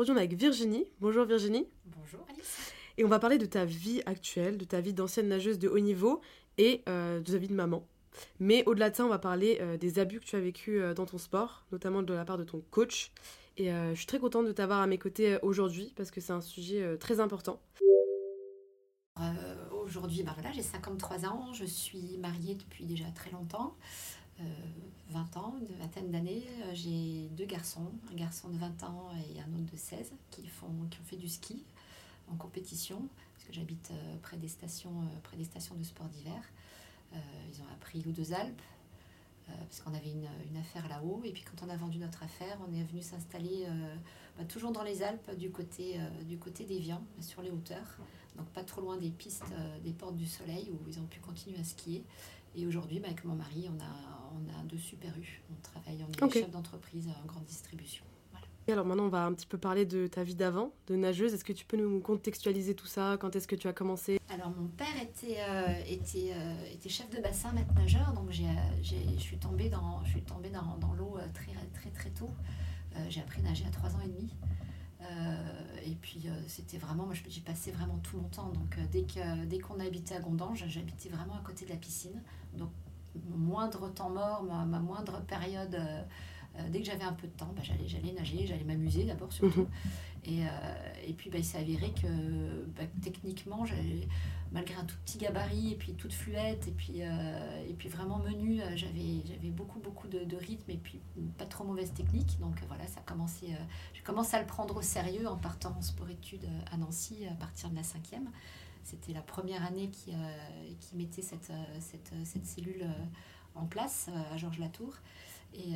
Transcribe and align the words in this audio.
aujourd'hui 0.00 0.14
on 0.14 0.16
est 0.16 0.26
avec 0.26 0.38
Virginie. 0.38 0.86
Bonjour 1.00 1.26
Virginie. 1.26 1.68
Bonjour 1.84 2.20
Alice. 2.30 2.72
Et 2.96 3.04
on 3.04 3.08
va 3.08 3.18
parler 3.18 3.36
de 3.36 3.44
ta 3.44 3.66
vie 3.66 4.00
actuelle, 4.06 4.56
de 4.56 4.64
ta 4.64 4.80
vie 4.80 4.94
d'ancienne 4.94 5.28
nageuse 5.28 5.58
de 5.58 5.68
haut 5.68 5.78
niveau 5.78 6.22
et 6.56 6.82
euh, 6.88 7.20
de 7.20 7.32
ta 7.32 7.36
vie 7.36 7.48
de 7.48 7.54
maman. 7.54 7.86
Mais 8.38 8.64
au-delà 8.64 8.88
de 8.88 8.96
ça, 8.96 9.04
on 9.04 9.08
va 9.08 9.18
parler 9.18 9.58
euh, 9.60 9.76
des 9.76 9.98
abus 9.98 10.20
que 10.20 10.24
tu 10.24 10.36
as 10.36 10.40
vécu 10.40 10.80
dans 10.96 11.04
ton 11.04 11.18
sport, 11.18 11.66
notamment 11.70 12.02
de 12.02 12.14
la 12.14 12.24
part 12.24 12.38
de 12.38 12.44
ton 12.44 12.62
coach. 12.70 13.12
Et 13.58 13.66
je 13.66 13.94
suis 13.94 14.06
très 14.06 14.18
contente 14.18 14.46
de 14.46 14.52
t'avoir 14.52 14.80
à 14.80 14.86
mes 14.86 14.96
côtés 14.96 15.36
aujourd'hui 15.42 15.92
parce 15.94 16.10
que 16.10 16.22
c'est 16.22 16.32
un 16.32 16.40
sujet 16.40 16.96
très 16.98 17.20
important. 17.20 17.60
aujourd'hui, 19.84 20.22
bah 20.22 20.32
voilà, 20.34 20.50
j'ai 20.52 20.62
53 20.62 21.26
ans, 21.26 21.52
je 21.52 21.66
suis 21.66 22.16
mariée 22.16 22.54
depuis 22.54 22.86
déjà 22.86 23.04
très 23.14 23.30
longtemps. 23.32 23.76
20 25.10 25.36
ans, 25.36 25.54
une 25.60 25.76
vingtaine 25.76 26.10
d'années. 26.10 26.44
Euh, 26.62 26.70
j'ai 26.72 27.28
deux 27.36 27.44
garçons, 27.44 27.90
un 28.12 28.14
garçon 28.14 28.48
de 28.48 28.56
20 28.56 28.84
ans 28.84 29.10
et 29.34 29.40
un 29.40 29.54
autre 29.54 29.72
de 29.72 29.76
16 29.76 30.12
qui, 30.30 30.46
font, 30.46 30.68
qui 30.90 30.98
ont 30.98 31.04
fait 31.04 31.16
du 31.16 31.28
ski 31.28 31.64
en 32.30 32.36
compétition, 32.36 33.02
parce 33.34 33.46
que 33.46 33.52
j'habite 33.52 33.90
euh, 33.90 34.16
près, 34.22 34.36
des 34.36 34.48
stations, 34.48 35.02
euh, 35.02 35.20
près 35.24 35.36
des 35.36 35.44
stations 35.44 35.74
de 35.74 35.82
sport 35.82 36.06
d'hiver. 36.06 36.42
ils 37.12 37.60
ont 37.60 37.66
appris 37.74 38.02
l'eau 38.02 38.12
deux 38.12 38.32
Alpes, 38.32 38.62
parce 39.48 39.80
qu'on 39.80 39.92
avait 39.94 40.12
une, 40.12 40.28
une 40.48 40.56
affaire 40.58 40.88
là-haut. 40.88 41.22
Et 41.24 41.32
puis 41.32 41.42
quand 41.42 41.66
on 41.66 41.68
a 41.70 41.76
vendu 41.76 41.98
notre 41.98 42.22
affaire, 42.22 42.56
on 42.68 42.72
est 42.72 42.84
venu 42.84 43.02
s'installer 43.02 43.66
bah, 44.38 44.44
toujours 44.44 44.70
dans 44.70 44.84
les 44.84 45.02
Alpes, 45.02 45.36
du 45.36 45.50
côté, 45.50 45.98
du 46.28 46.38
côté 46.38 46.64
d'Evian, 46.64 47.02
sur 47.20 47.42
les 47.42 47.50
hauteurs. 47.50 47.98
Donc 48.36 48.46
pas 48.50 48.62
trop 48.62 48.80
loin 48.80 48.96
des 48.96 49.10
pistes 49.10 49.52
des 49.82 49.90
portes 49.90 50.14
du 50.14 50.26
soleil, 50.26 50.70
où 50.70 50.88
ils 50.88 51.00
ont 51.00 51.06
pu 51.06 51.18
continuer 51.18 51.58
à 51.58 51.64
skier. 51.64 52.04
Et 52.54 52.64
aujourd'hui, 52.64 53.00
bah, 53.00 53.08
avec 53.08 53.24
mon 53.24 53.34
mari, 53.34 53.68
on 53.68 53.80
a, 53.82 54.19
on 54.32 54.60
a 54.60 54.62
deux 54.64 54.78
super 54.78 55.10
U. 55.18 55.42
On 55.50 55.60
travaille, 55.62 56.04
en 56.04 56.30
chef 56.30 56.50
d'entreprise 56.50 57.08
en 57.08 57.26
grande 57.26 57.44
distribution. 57.44 58.04
Et 58.68 58.72
alors 58.72 58.84
maintenant, 58.84 59.06
on 59.06 59.08
va 59.08 59.24
un 59.24 59.32
petit 59.32 59.46
peu 59.46 59.58
parler 59.58 59.84
de 59.84 60.06
ta 60.06 60.22
vie 60.22 60.34
d'avant, 60.34 60.72
de 60.86 60.94
nageuse. 60.94 61.34
Est-ce 61.34 61.44
que 61.44 61.52
tu 61.52 61.64
peux 61.64 61.76
nous 61.76 62.00
contextualiser 62.00 62.74
tout 62.74 62.86
ça? 62.86 63.16
Quand 63.20 63.34
est-ce 63.34 63.48
que 63.48 63.56
tu 63.56 63.66
as 63.68 63.72
commencé? 63.72 64.20
Alors 64.28 64.50
mon 64.50 64.68
père 64.68 65.02
était, 65.02 65.38
euh, 65.40 65.82
était, 65.88 66.32
euh, 66.32 66.72
était 66.72 66.88
chef 66.88 67.10
de 67.10 67.20
bassin, 67.20 67.52
maître 67.52 67.74
nageur, 67.74 68.12
donc 68.12 68.30
j'ai, 68.30 68.46
je 68.82 69.20
suis 69.20 69.38
tombée 69.38 69.68
dans, 69.68 70.04
je 70.04 70.10
suis 70.10 70.22
tombée 70.22 70.50
dans, 70.50 70.76
dans 70.78 70.92
l'eau 70.94 71.16
euh, 71.18 71.26
très, 71.34 71.52
très 71.74 71.90
très 71.90 72.10
tôt. 72.10 72.30
j'ai 73.08 73.20
appris 73.20 73.40
à 73.40 73.44
nager 73.44 73.64
à 73.66 73.70
3 73.70 73.96
ans 73.96 74.00
et 74.04 74.08
demi. 74.08 74.30
et 75.84 75.96
puis 75.96 76.28
c'était 76.46 76.78
vraiment, 76.78 77.06
moi 77.06 77.14
j'ai 77.28 77.40
passé 77.40 77.72
vraiment 77.72 77.98
tout 77.98 78.18
mon 78.18 78.28
temps. 78.28 78.50
Donc 78.50 78.78
dès, 78.92 79.02
que, 79.02 79.44
dès 79.46 79.58
qu'on 79.58 79.80
habitait 79.80 80.14
à 80.14 80.20
Gondange, 80.20 80.64
j'habitais 80.68 81.08
vraiment 81.08 81.34
à 81.34 81.42
côté 81.42 81.64
de 81.64 81.70
la 81.70 81.76
piscine. 81.76 82.22
Donc 82.54 82.70
moindre 83.28 83.88
temps 83.92 84.10
mort, 84.10 84.42
ma, 84.42 84.64
moindre 84.78 85.20
période, 85.22 85.74
euh, 85.74 86.02
euh, 86.56 86.68
dès 86.70 86.80
que 86.80 86.86
j'avais 86.86 87.04
un 87.04 87.12
peu 87.12 87.26
de 87.26 87.32
temps, 87.32 87.52
bah, 87.54 87.62
j'allais, 87.62 87.86
j'allais 87.86 88.12
nager, 88.12 88.46
j'allais 88.46 88.64
m'amuser 88.64 89.04
d'abord 89.04 89.32
surtout. 89.32 89.60
Mhm. 89.60 89.68
Et, 90.24 90.44
euh, 90.44 90.48
et, 91.06 91.14
puis 91.14 91.30
bah, 91.30 91.38
il 91.38 91.44
s'est 91.44 91.58
avéré 91.58 91.92
que 91.92 92.06
bah, 92.76 92.82
techniquement, 93.02 93.64
malgré 94.52 94.74
un 94.74 94.84
tout 94.84 94.96
petit 95.04 95.16
gabarit 95.16 95.72
et 95.72 95.76
puis 95.76 95.94
toute 95.94 96.12
fluette 96.12 96.68
et 96.68 96.72
puis, 96.72 97.00
et 97.00 97.74
puis 97.78 97.88
vraiment 97.88 98.18
menu, 98.18 98.60
j'avais, 98.74 99.22
j'avais 99.24 99.48
beaucoup 99.48 99.78
beaucoup 99.78 100.08
de, 100.08 100.24
de, 100.24 100.36
rythme 100.36 100.70
et 100.72 100.76
puis 100.76 101.00
pas 101.38 101.46
trop 101.46 101.64
mauvaise 101.64 101.94
technique. 101.94 102.38
Donc 102.38 102.60
voilà, 102.68 102.86
ça 102.86 103.00
a 103.00 103.02
commencé, 103.02 103.46
j'ai 103.94 104.02
commencé 104.02 104.36
à 104.36 104.40
le 104.40 104.46
prendre 104.46 104.76
au 104.76 104.82
sérieux 104.82 105.26
en 105.26 105.36
partant 105.36 105.74
en 105.78 105.80
sport-études 105.80 106.46
à 106.70 106.76
Nancy 106.76 107.26
à 107.26 107.34
partir 107.34 107.70
de 107.70 107.76
la 107.76 107.82
cinquième. 107.82 108.28
C'était 108.82 109.12
la 109.12 109.22
première 109.22 109.64
année 109.64 109.90
qui, 109.90 110.12
euh, 110.12 110.14
qui 110.80 110.96
mettait 110.96 111.22
cette, 111.22 111.50
euh, 111.50 111.64
cette, 111.80 112.12
cette 112.24 112.46
cellule 112.46 112.82
euh, 112.82 113.04
en 113.54 113.66
place 113.66 114.08
à 114.32 114.36
Georges 114.36 114.58
Latour. 114.58 114.94
Et, 115.52 115.72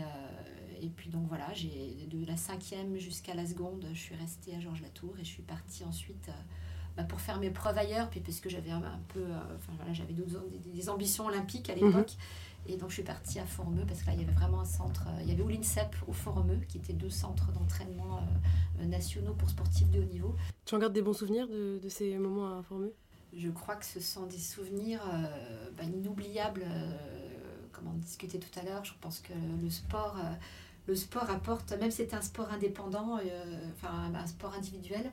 et, 0.80 0.88
puis 0.88 1.10
donc 1.10 1.26
voilà, 1.26 1.52
j'ai 1.52 2.06
de 2.08 2.24
la 2.24 2.36
cinquième 2.36 2.96
jusqu'à 2.96 3.34
la 3.34 3.44
seconde, 3.44 3.84
je 3.92 3.98
suis 3.98 4.14
restée 4.14 4.54
à 4.54 4.60
Georges 4.60 4.82
Latour 4.82 5.18
et 5.18 5.24
je 5.24 5.28
suis 5.28 5.42
partie 5.42 5.82
ensuite 5.82 6.30
bah, 6.96 7.02
pour 7.02 7.20
faire 7.20 7.40
mes 7.40 7.50
preuves 7.50 7.76
ailleurs, 7.76 8.08
puis 8.08 8.20
parce 8.20 8.38
que 8.38 8.48
j'avais 8.48 8.70
un, 8.70 8.80
peu, 9.08 9.24
enfin 9.56 9.72
voilà, 9.76 9.92
j'avais 9.92 10.12
des, 10.12 10.22
des, 10.72 10.88
ambitions 10.88 11.26
olympiques 11.26 11.70
à 11.70 11.74
l'époque. 11.74 11.92
Mhm. 11.92 12.53
Et 12.66 12.76
donc 12.76 12.88
je 12.88 12.94
suis 12.94 13.02
partie 13.02 13.38
à 13.38 13.46
Formeux 13.46 13.84
parce 13.86 14.02
que 14.02 14.06
là 14.06 14.14
il 14.14 14.20
y 14.20 14.24
avait 14.24 14.32
vraiment 14.32 14.60
un 14.60 14.64
centre, 14.64 15.06
il 15.22 15.28
y 15.28 15.32
avait 15.32 15.42
au 15.42 15.48
l'INSEP 15.48 15.94
au 16.06 16.12
Formeux 16.12 16.58
qui 16.68 16.78
étaient 16.78 16.92
deux 16.92 17.10
centres 17.10 17.52
d'entraînement 17.52 18.20
nationaux 18.80 19.34
pour 19.34 19.50
sportifs 19.50 19.90
de 19.90 20.00
haut 20.00 20.04
niveau. 20.04 20.34
Tu 20.64 20.74
en 20.74 20.78
gardes 20.78 20.94
des 20.94 21.02
bons 21.02 21.12
souvenirs 21.12 21.46
de, 21.46 21.78
de 21.82 21.88
ces 21.88 22.16
moments 22.16 22.58
à 22.58 22.62
Formeux 22.62 22.94
je 23.36 23.50
crois 23.50 23.76
que 23.76 23.84
ce 23.84 24.00
sont 24.00 24.26
des 24.26 24.38
souvenirs 24.38 25.02
euh, 25.12 25.70
bah, 25.76 25.84
inoubliables, 25.84 26.64
euh, 26.66 26.96
comme 27.72 27.88
on 27.88 27.94
discutait 27.94 28.38
tout 28.38 28.58
à 28.58 28.62
l'heure. 28.62 28.84
Je 28.84 28.92
pense 29.00 29.20
que 29.20 29.32
le 29.62 29.70
sport, 29.70 30.16
euh, 30.18 30.32
le 30.86 30.94
sport 30.94 31.28
apporte, 31.30 31.72
même 31.72 31.90
si 31.90 31.98
c'est 31.98 32.14
un 32.14 32.22
sport 32.22 32.50
indépendant, 32.52 33.18
enfin 33.74 34.12
un 34.14 34.26
sport 34.26 34.54
individuel, 34.54 35.10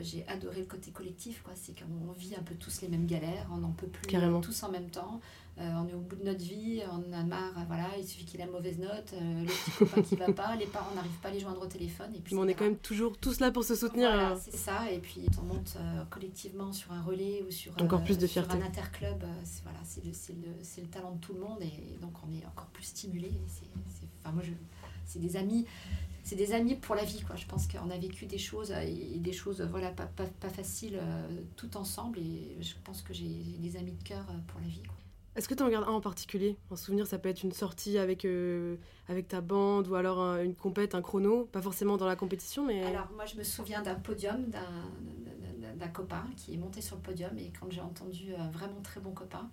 j'ai 0.00 0.26
adoré 0.26 0.60
le 0.60 0.66
côté 0.66 0.90
collectif. 0.90 1.42
Quoi. 1.42 1.52
C'est 1.54 1.78
qu'on 1.78 2.12
vit 2.12 2.34
un 2.34 2.42
peu 2.42 2.54
tous 2.54 2.80
les 2.82 2.88
mêmes 2.88 3.06
galères, 3.06 3.46
on 3.52 3.58
n'en 3.58 3.72
peut 3.72 3.86
plus 3.86 4.06
tous 4.42 4.62
en 4.62 4.70
même 4.70 4.90
temps. 4.90 5.20
Euh, 5.60 5.70
on 5.76 5.86
est 5.86 5.94
au 5.94 6.00
bout 6.00 6.16
de 6.16 6.24
notre 6.24 6.42
vie, 6.42 6.82
on 6.90 7.12
a 7.12 7.22
marre, 7.22 7.52
voilà, 7.68 7.86
il 7.96 8.04
suffit 8.04 8.24
qu'il 8.24 8.40
ait 8.40 8.44
la 8.44 8.50
mauvaise 8.50 8.76
note, 8.76 9.12
euh, 9.12 9.42
le 9.42 9.46
petit 9.46 9.70
copain 9.70 10.02
qui 10.02 10.16
va 10.16 10.32
pas, 10.32 10.56
les 10.56 10.66
parents 10.66 10.92
n'arrivent 10.96 11.20
pas 11.22 11.28
à 11.28 11.30
les 11.30 11.38
joindre 11.38 11.62
au 11.62 11.66
téléphone. 11.66 12.12
Et 12.16 12.18
puis 12.18 12.34
on 12.34 12.48
est 12.48 12.54
quand 12.54 12.64
même 12.64 12.78
toujours 12.78 13.16
tous 13.16 13.38
là 13.38 13.52
pour 13.52 13.62
se 13.62 13.76
soutenir. 13.76 14.10
Voilà, 14.10 14.32
euh. 14.32 14.36
c'est 14.40 14.56
ça, 14.56 14.90
et 14.90 14.98
puis 14.98 15.26
on 15.40 15.44
monte 15.44 15.76
collectivement 16.10 16.72
sur 16.72 16.90
un 16.90 17.02
relais 17.02 17.44
ou 17.46 17.52
sur, 17.52 17.72
encore 17.80 18.02
plus 18.02 18.18
de 18.18 18.26
un 18.36 18.62
interclub, 18.62 19.24
c'est 19.44 19.62
voilà, 19.62 19.78
le, 20.02 20.10
le, 20.10 20.82
le, 20.82 20.88
talent 20.88 21.12
de 21.12 21.20
tout 21.20 21.34
le 21.34 21.40
monde, 21.40 21.62
et 21.62 21.98
donc 22.00 22.14
on 22.26 22.32
est 22.32 22.44
encore 22.46 22.66
plus 22.72 22.84
stimulé. 22.84 23.30
Enfin, 24.24 24.32
moi, 24.32 24.42
c'est 25.06 25.20
des 25.20 25.36
amis 25.36 25.66
c'est 26.24 26.36
des 26.36 26.52
amis 26.52 26.74
pour 26.74 26.94
la 26.94 27.04
vie 27.04 27.22
quoi 27.22 27.36
je 27.36 27.46
pense 27.46 27.68
qu'on 27.68 27.90
a 27.90 27.98
vécu 27.98 28.26
des 28.26 28.38
choses 28.38 28.72
et 28.72 29.18
des 29.18 29.32
choses 29.32 29.60
voilà 29.62 29.90
pas, 29.90 30.06
pas, 30.06 30.24
pas 30.24 30.48
faciles 30.48 31.00
tout 31.54 31.76
ensemble 31.76 32.18
et 32.18 32.56
je 32.60 32.74
pense 32.82 33.02
que 33.02 33.14
j'ai 33.14 33.28
des 33.58 33.76
amis 33.76 33.92
de 33.92 34.02
cœur 34.02 34.24
pour 34.48 34.60
la 34.60 34.66
vie. 34.66 34.82
Est-ce 35.36 35.48
que 35.48 35.54
tu 35.54 35.62
en 35.62 35.66
regardes 35.66 35.88
un 35.88 35.92
en 35.92 36.00
particulier? 36.00 36.56
Un 36.70 36.76
souvenir, 36.76 37.06
ça 37.08 37.18
peut 37.18 37.28
être 37.28 37.42
une 37.42 37.52
sortie 37.52 37.98
avec, 37.98 38.24
euh, 38.24 38.76
avec 39.08 39.26
ta 39.26 39.40
bande 39.40 39.88
ou 39.88 39.96
alors 39.96 40.20
une 40.36 40.54
compète, 40.54 40.94
un 40.94 41.02
chrono, 41.02 41.46
pas 41.46 41.60
forcément 41.60 41.96
dans 41.96 42.06
la 42.06 42.14
compétition, 42.14 42.64
mais... 42.64 42.84
Alors 42.84 43.10
moi 43.14 43.26
je 43.26 43.36
me 43.36 43.42
souviens 43.42 43.82
d'un 43.82 43.96
podium, 43.96 44.46
d'un 45.76 45.88
copain 45.88 46.24
qui 46.36 46.54
est 46.54 46.56
monté 46.56 46.80
sur 46.80 46.96
le 46.96 47.02
podium 47.02 47.36
et 47.36 47.52
quand 47.58 47.68
j'ai 47.68 47.80
entendu 47.80 48.32
un 48.36 48.48
vraiment 48.50 48.80
très 48.82 49.00
bon 49.00 49.10
copain, 49.10 49.50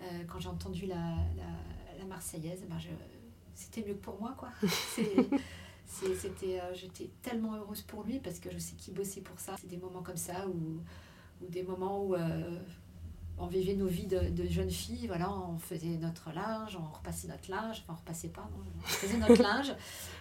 euh, 0.00 0.04
quand 0.26 0.40
j'ai 0.40 0.48
entendu 0.48 0.86
la, 0.86 0.96
la, 0.96 1.98
la 1.98 2.04
Marseillaise, 2.06 2.64
ben 2.68 2.78
c'était 3.54 3.86
mieux 3.86 3.94
que 3.94 4.02
pour 4.02 4.20
moi 4.20 4.34
quoi. 4.36 4.48
c'était 5.90 6.60
euh, 6.60 6.74
j'étais 6.74 7.10
tellement 7.22 7.56
heureuse 7.56 7.82
pour 7.82 8.04
lui 8.04 8.20
parce 8.20 8.38
que 8.38 8.50
je 8.50 8.58
sais 8.58 8.74
qu'il 8.76 8.94
bossait 8.94 9.20
pour 9.20 9.38
ça. 9.38 9.56
C'est 9.60 9.68
des 9.68 9.76
moments 9.76 10.02
comme 10.02 10.16
ça 10.16 10.46
ou 10.48 10.80
des 11.48 11.62
moments 11.62 12.04
où 12.04 12.14
on 13.40 13.46
vivait 13.46 13.74
nos 13.74 13.86
vies 13.86 14.06
de, 14.06 14.20
jeunes 14.48 14.70
filles, 14.70 15.06
voilà, 15.06 15.30
on 15.32 15.58
faisait 15.58 15.96
notre 15.96 16.30
linge, 16.32 16.76
on 16.76 16.94
repassait 16.94 17.28
notre 17.28 17.50
linge, 17.50 17.82
enfin 17.82 17.94
on 17.94 17.96
repassait 17.96 18.28
pas, 18.28 18.48
non, 18.52 18.62
on 18.76 18.86
faisait 18.86 19.16
notre 19.16 19.42
linge, 19.42 19.72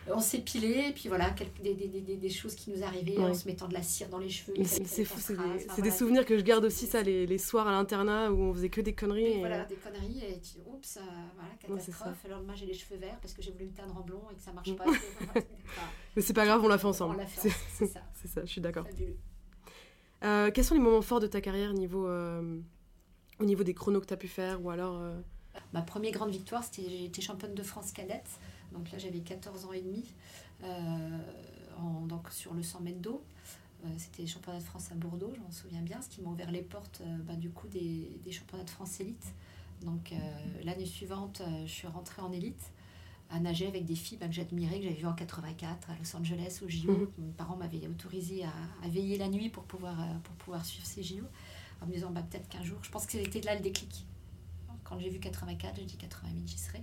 on 0.07 0.19
s'épilait, 0.19 0.89
et 0.89 0.93
puis 0.93 1.09
voilà, 1.09 1.29
quelques, 1.31 1.61
des, 1.61 1.73
des, 1.73 1.87
des, 1.87 2.15
des, 2.15 2.29
choses 2.29 2.55
qui 2.55 2.71
nous 2.71 2.81
arrivaient 2.83 3.17
en 3.17 3.33
se 3.33 3.47
mettant 3.47 3.67
de 3.67 3.73
la 3.73 3.81
cire 3.81 4.07
dans 4.09 4.19
les 4.19 4.29
cheveux. 4.29 4.53
C'est 4.63 5.03
fou, 5.03 5.19
c'est 5.19 5.81
des, 5.81 5.91
souvenirs 5.91 6.25
que 6.25 6.37
je 6.37 6.43
garde 6.43 6.63
aussi, 6.65 6.87
ça, 6.87 7.01
les, 7.03 7.25
les 7.25 7.37
soirs 7.37 7.67
à 7.67 7.71
l'internat 7.71 8.31
où 8.31 8.41
on 8.41 8.53
faisait 8.53 8.69
que 8.69 8.81
des 8.81 8.93
conneries. 8.93 9.25
Et, 9.25 9.39
Voilà, 9.39 9.65
des 9.65 9.75
conneries, 9.75 10.23
et 10.23 10.39
tu, 10.39 10.59
oups, 10.65 10.97
euh, 10.97 11.01
voilà, 11.35 11.51
catastrophe, 11.59 12.25
alors 12.25 12.41
moi 12.43 12.55
j'ai 12.55 12.65
les 12.65 12.73
cheveux 12.73 12.97
verts 12.97 13.19
parce 13.21 13.33
que 13.33 13.41
j'ai 13.41 13.51
voulu 13.51 13.65
me 13.65 13.73
teindre 13.73 13.97
en 13.97 14.01
blond 14.01 14.23
et 14.31 14.35
que 14.35 14.41
ça 14.41 14.53
marche 14.53 14.73
pas. 14.75 14.85
Mais 16.15 16.21
c'est 16.21 16.33
pas 16.33 16.45
grave, 16.45 16.61
on 16.63 16.67
l'a 16.67 16.77
fait 16.77 16.87
ensemble. 16.87 17.15
On 17.15 17.17
l'a 17.17 17.25
fait, 17.25 17.49
c'est 17.73 17.87
ça. 17.87 18.01
c'est 18.13 18.27
ça, 18.27 18.41
je 18.45 18.49
suis 18.49 18.61
d'accord. 18.61 18.85
Euh, 20.23 20.51
quels 20.51 20.65
sont 20.65 20.73
les 20.73 20.79
moments 20.79 21.01
forts 21.01 21.19
de 21.19 21.27
ta 21.27 21.41
carrière 21.41 21.73
niveau... 21.73 22.07
Euh, 23.39 23.43
au 23.43 23.45
niveau 23.45 23.63
des 23.63 23.73
chronos 23.73 24.01
que 24.01 24.05
tu 24.05 24.13
as 24.13 24.17
pu 24.17 24.27
faire 24.27 24.63
ou 24.63 24.69
alors 24.69 24.97
euh, 24.97 25.19
Ma 25.73 25.81
première 25.81 26.11
grande 26.11 26.31
victoire, 26.31 26.63
c'était 26.63 26.89
j'ai 26.89 27.05
été 27.05 27.21
championne 27.21 27.55
de 27.55 27.63
France 27.63 27.91
cadette. 27.91 28.29
Donc 28.71 28.91
là, 28.91 28.97
j'avais 28.97 29.19
14 29.19 29.65
ans 29.65 29.73
et 29.73 29.81
demi. 29.81 30.05
Euh, 30.63 31.19
en, 31.77 32.05
donc 32.05 32.29
sur 32.31 32.53
le 32.53 32.63
100 32.63 32.81
mètres 32.81 32.99
d'eau. 32.99 33.23
Euh, 33.85 33.87
c'était 33.97 34.23
les 34.23 34.27
championnats 34.27 34.59
de 34.59 34.63
France 34.63 34.91
à 34.91 34.95
Bordeaux, 34.95 35.31
je 35.33 35.39
m'en 35.39 35.51
souviens 35.51 35.81
bien, 35.81 36.01
ce 36.01 36.09
qui 36.09 36.21
m'a 36.21 36.29
ouvert 36.29 36.51
les 36.51 36.61
portes 36.61 37.01
bah, 37.25 37.35
du 37.35 37.49
coup 37.49 37.69
des, 37.69 38.19
des, 38.25 38.31
championnats 38.33 38.65
de 38.65 38.69
France 38.69 38.99
élite. 38.99 39.33
Donc 39.85 40.13
l'année 40.65 40.85
suivante, 40.85 41.41
je 41.65 41.71
suis 41.71 41.87
rentrée 41.87 42.21
en 42.21 42.33
élite 42.33 42.73
à 43.29 43.39
nager 43.39 43.67
avec 43.67 43.85
des 43.85 43.95
filles 43.95 44.17
bah, 44.17 44.27
que 44.27 44.33
j'admirais, 44.33 44.79
que 44.79 44.83
j'avais 44.83 44.95
vues 44.95 45.05
en 45.05 45.13
84 45.13 45.91
à 45.91 45.93
Los 45.97 46.13
Angeles 46.13 46.59
au 46.61 46.67
JO. 46.67 46.91
Mhm. 46.91 47.07
Mes 47.19 47.31
parents 47.31 47.55
m'avaient 47.55 47.87
autorisé 47.87 48.43
à, 48.43 48.51
à, 48.83 48.89
veiller 48.89 49.17
la 49.17 49.29
nuit 49.29 49.47
pour 49.47 49.63
pouvoir, 49.63 49.95
pour 50.25 50.35
pouvoir 50.35 50.65
suivre 50.65 50.85
ces 50.85 51.01
JO 51.01 51.23
en 51.81 51.87
me 51.87 51.93
disant 51.93 52.11
bah, 52.11 52.23
peut-être 52.29 52.47
qu'un 52.49 52.63
jour, 52.63 52.77
je 52.81 52.89
pense 52.89 53.05
que 53.05 53.13
c'était 53.13 53.41
là 53.41 53.55
le 53.55 53.61
déclic. 53.61 54.05
Quand 54.83 54.97
j'ai 54.99 55.09
vu 55.09 55.19
84, 55.19 55.75
j'ai 55.77 55.85
dit 55.85 55.97
88, 55.97 56.47
j'y 56.47 56.57
serai. 56.57 56.81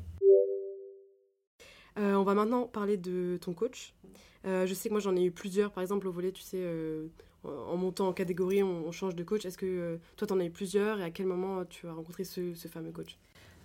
Euh, 1.98 2.14
on 2.14 2.22
va 2.22 2.34
maintenant 2.34 2.66
parler 2.66 2.96
de 2.96 3.38
ton 3.40 3.52
coach. 3.52 3.94
Euh, 4.46 4.66
je 4.66 4.75
sais 4.75 4.88
que 4.88 4.94
moi 4.94 5.00
j'en 5.00 5.16
ai 5.16 5.25
eu 5.25 5.32
plusieurs, 5.32 5.72
par 5.72 5.82
exemple 5.82 6.06
au 6.06 6.12
volet, 6.12 6.31
tu 6.31 6.43
sais, 6.43 6.58
euh, 6.60 7.08
en 7.44 7.76
montant 7.76 8.08
en 8.08 8.12
catégorie, 8.12 8.62
on, 8.62 8.93
change 8.93 9.16
de 9.16 9.25
coach. 9.25 9.44
Est-ce 9.44 9.58
que 9.58 9.98
toi 10.16 10.26
t'en 10.26 10.38
as 10.38 10.44
eu 10.44 10.50
plusieurs 10.50 11.00
et 11.00 11.02
à 11.02 11.10
quel 11.10 11.26
moment 11.26 11.64
tu 11.64 11.88
as 11.88 11.93
rencontré 11.93 12.25
ce, 12.25 12.54
fameux 12.69 12.93
coach? 12.93 13.19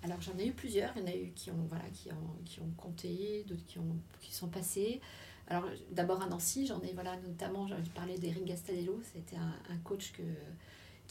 Alors 0.03 0.19
j'en 0.21 0.35
ai 0.39 0.47
eu 0.47 0.53
plusieurs, 0.53 0.91
il 0.95 1.01
y 1.01 1.03
en 1.03 1.07
a 1.07 1.15
eu 1.15 1.31
qui 1.35 1.51
ont, 1.51 1.65
voilà, 1.69 1.83
qui 1.93 2.11
ont, 2.11 2.43
qui 2.43 2.59
ont 2.61 2.71
compté, 2.75 3.45
d'autres 3.47 3.65
qui, 3.67 3.77
ont, 3.77 3.97
qui 4.21 4.33
sont 4.33 4.47
passés. 4.47 4.99
alors 5.47 5.69
d'abord 5.91 6.23
à 6.23 6.27
Nancy, 6.27 6.65
j'en 6.65 6.81
ai 6.81 6.93
voilà, 6.93 7.17
notamment, 7.17 7.67
j'ai 7.67 7.75
parlé 7.93 8.17
d'Eric 8.17 8.45
Gastadello, 8.45 8.99
c'était 9.03 9.35
un, 9.35 9.53
un, 9.69 9.77
coach 9.83 10.13
que, 10.13 10.23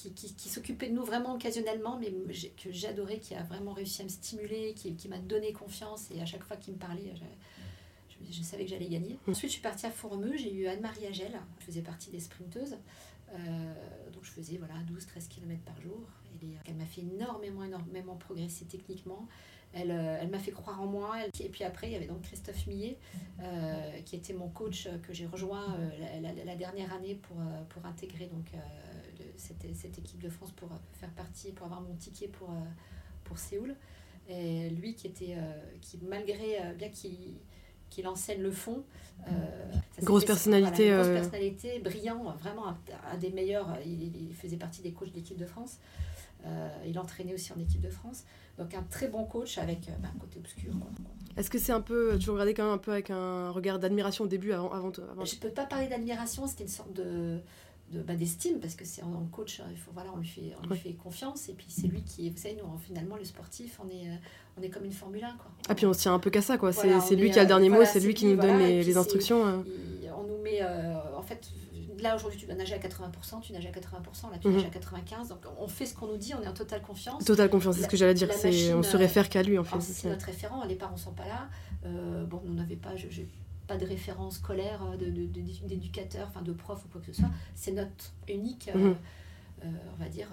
qui, 0.00 0.12
qui, 0.14 0.34
qui 0.34 0.48
s'occupait 0.48 0.88
de 0.88 0.94
nous 0.94 1.04
vraiment 1.04 1.34
occasionnellement, 1.34 1.98
mais 1.98 2.10
que 2.56 2.72
j'adorais, 2.72 3.18
qui 3.18 3.34
a 3.34 3.42
vraiment 3.42 3.72
réussi 3.72 4.00
à 4.00 4.04
me 4.04 4.08
stimuler, 4.08 4.72
qui, 4.74 4.94
qui 4.94 5.08
m'a 5.08 5.18
donné 5.18 5.52
confiance, 5.52 6.10
et 6.14 6.20
à 6.20 6.26
chaque 6.26 6.42
fois 6.42 6.56
qu'il 6.56 6.74
me 6.74 6.78
parlait, 6.78 7.12
je, 8.08 8.32
je, 8.32 8.42
savais 8.42 8.64
que 8.64 8.70
j'allais 8.70 8.88
gagner. 8.88 9.18
Ensuite, 9.28 9.50
je 9.50 9.54
suis 9.54 9.62
partie 9.62 9.86
à 9.86 9.90
Fourmeux, 9.90 10.36
j'ai 10.36 10.52
eu 10.52 10.66
Anne-Marie 10.66 11.06
Agel, 11.06 11.38
je 11.58 11.64
faisais 11.66 11.82
partie 11.82 12.10
des 12.10 12.20
sprinteuses, 12.20 12.76
euh, 13.32 13.74
donc 14.12 14.24
je 14.24 14.30
faisais 14.30 14.56
voilà, 14.56 14.74
12-13 14.90 15.28
km 15.28 15.60
par 15.62 15.80
jour. 15.80 16.00
Elle, 16.42 16.48
elle 16.66 16.74
m'a 16.76 16.86
fait 16.86 17.02
énormément, 17.02 17.64
énormément 17.64 18.16
progresser 18.16 18.64
techniquement. 18.64 19.28
Elle, 19.72 19.92
euh, 19.92 20.18
elle 20.20 20.30
m'a 20.30 20.38
fait 20.40 20.50
croire 20.50 20.80
en 20.80 20.86
moi. 20.86 21.16
et 21.38 21.48
puis 21.48 21.62
après, 21.62 21.88
il 21.88 21.92
y 21.92 21.96
avait 21.96 22.06
donc 22.06 22.22
Christophe 22.22 22.66
Millet, 22.66 22.96
euh, 23.40 24.00
qui 24.04 24.16
était 24.16 24.32
mon 24.32 24.48
coach 24.48 24.88
que 25.02 25.12
j'ai 25.12 25.26
rejoint 25.26 25.78
la, 26.20 26.32
la, 26.32 26.56
dernière 26.56 26.92
année 26.92 27.14
pour, 27.14 27.36
pour 27.68 27.86
intégrer 27.86 28.26
donc, 28.26 28.46
cette, 29.40 29.76
cette, 29.76 29.98
équipe 29.98 30.22
de 30.22 30.28
France 30.28 30.52
pour 30.52 30.68
faire 30.92 31.10
partie, 31.10 31.52
pour 31.52 31.66
avoir 31.66 31.80
mon 31.80 31.94
ticket 31.94 32.28
pour, 32.28 32.50
pour 33.24 33.38
Séoul. 33.38 33.74
Et 34.28 34.70
lui 34.70 34.94
qui 34.94 35.08
était, 35.08 35.36
qui 35.80 35.98
malgré, 36.02 36.58
bien 36.76 36.88
qu'il 36.88 37.34
qu'il 37.90 38.06
enseigne 38.08 38.40
le 38.40 38.50
fond. 38.50 38.84
Euh, 39.28 39.32
grosse 40.02 40.24
personnalité. 40.24 40.90
grosse 40.90 41.08
personnalité, 41.08 41.78
brillant, 41.80 42.34
vraiment 42.40 42.68
un, 42.68 43.18
des 43.18 43.30
meilleurs. 43.30 43.76
Il, 43.84 44.34
faisait 44.34 44.56
partie 44.56 44.80
des 44.80 44.92
coachs 44.92 45.10
de 45.10 45.16
l'équipe 45.16 45.36
de 45.36 45.44
France. 45.44 45.78
Euh, 46.46 46.68
il 46.86 46.98
entraînait 46.98 47.34
aussi 47.34 47.52
en 47.52 47.58
équipe 47.58 47.82
de 47.82 47.90
France. 47.90 48.24
Donc 48.56 48.72
un 48.74 48.82
très 48.84 49.08
bon 49.08 49.24
coach 49.24 49.58
avec 49.58 49.88
euh, 49.88 49.92
bah, 50.00 50.08
un 50.14 50.18
côté 50.18 50.38
obscur. 50.38 50.72
Est-ce 51.36 51.50
que 51.50 51.58
c'est 51.58 51.72
un 51.72 51.82
peu, 51.82 52.16
tu 52.18 52.30
regardais 52.30 52.54
quand 52.54 52.64
même 52.64 52.72
un 52.72 52.78
peu 52.78 52.92
avec 52.92 53.10
un 53.10 53.50
regard 53.50 53.78
d'admiration 53.78 54.24
au 54.24 54.28
début 54.28 54.52
avant, 54.52 54.72
avant, 54.72 54.90
avant... 55.10 55.24
Je 55.24 55.36
peux 55.36 55.50
pas 55.50 55.66
parler 55.66 55.88
d'admiration, 55.88 56.46
c'était 56.46 56.64
une 56.64 56.70
sorte 56.70 56.92
de 56.94 57.40
bah, 57.90 58.14
d'estime 58.14 58.60
parce 58.60 58.74
que 58.74 58.84
c'est 58.84 59.02
en 59.02 59.26
coach 59.32 59.60
il 59.70 59.76
faut 59.76 59.90
voilà 59.92 60.10
on 60.14 60.18
lui 60.18 60.28
fait 60.28 60.52
on 60.62 60.68
lui 60.68 60.78
fait 60.78 60.92
confiance 60.92 61.48
et 61.48 61.54
puis 61.54 61.66
c'est 61.68 61.88
lui 61.88 62.02
qui 62.02 62.30
vous 62.30 62.36
savez 62.36 62.56
nous 62.56 62.78
finalement 62.78 63.16
le 63.16 63.24
sportif 63.24 63.80
on 63.84 63.88
est 63.88 64.08
on 64.56 64.62
est 64.62 64.68
comme 64.68 64.84
une 64.84 64.92
Formule 64.92 65.24
1 65.24 65.28
quoi 65.36 65.50
ah 65.68 65.74
puis 65.74 65.86
on 65.86 65.92
se 65.92 66.00
tient 66.00 66.14
un 66.14 66.18
peu 66.18 66.30
qu'à 66.30 66.42
ça 66.42 66.56
quoi 66.56 66.72
c'est 66.72 67.16
lui 67.16 67.30
qui 67.30 67.38
a 67.38 67.42
le 67.42 67.48
dernier 67.48 67.68
mot 67.68 67.84
c'est 67.84 68.00
lui 68.00 68.14
qui 68.14 68.26
nous 68.26 68.36
donne 68.36 68.58
les, 68.58 68.84
les 68.84 68.96
instructions 68.96 69.44
hein. 69.44 69.64
on 70.16 70.22
nous 70.22 70.42
met 70.42 70.62
en 70.62 71.22
fait 71.22 71.50
là 72.00 72.16
aujourd'hui 72.16 72.38
tu 72.38 72.46
dois 72.46 72.54
nager 72.54 72.74
à 72.74 72.78
80%, 72.78 73.40
tu 73.42 73.52
nages 73.52 73.66
à 73.66 73.70
80%, 73.70 74.30
là 74.30 74.38
tu 74.40 74.48
mhm. 74.48 74.56
nages 74.56 74.66
à 74.66 74.78
95%. 75.24 75.28
Donc 75.28 75.38
on 75.58 75.68
fait 75.68 75.86
ce 75.86 75.94
qu'on 75.94 76.06
nous 76.06 76.16
dit, 76.16 76.34
on 76.34 76.42
est 76.42 76.48
en 76.48 76.52
totale 76.52 76.82
confiance. 76.82 77.24
Totale 77.24 77.50
confiance, 77.50 77.76
c'est 77.76 77.82
ce 77.82 77.88
que 77.88 77.96
j'allais 77.96 78.14
dire. 78.14 78.32
C'est 78.32 78.74
on 78.74 78.82
se 78.82 78.96
réfère 78.96 79.28
qu'à 79.28 79.42
lui 79.42 79.58
en 79.58 79.64
fait. 79.64 79.80
C'est 79.80 80.08
notre 80.08 80.26
référent, 80.26 80.64
les 80.64 80.76
parents 80.76 80.96
sont 80.96 81.12
pas 81.12 81.26
là. 81.26 81.48
Euh, 81.86 82.24
bon, 82.26 82.42
on 82.46 82.52
n'avait 82.52 82.76
pas, 82.76 82.94
pas 83.70 83.76
de 83.76 83.86
référence 83.86 84.38
scolaire, 84.38 84.82
euh, 84.82 84.96
d'éducateur, 84.96 86.26
de, 86.26 86.28
enfin 86.28 86.42
de 86.42 86.52
prof 86.52 86.84
ou 86.84 86.88
quoi 86.88 87.00
que 87.00 87.06
ce 87.06 87.20
soit. 87.20 87.30
C'est 87.54 87.70
notre 87.70 88.12
unique, 88.28 88.68
euh, 88.74 88.78
mhm. 88.78 88.96
on 89.62 90.02
va 90.02 90.08
dire, 90.08 90.28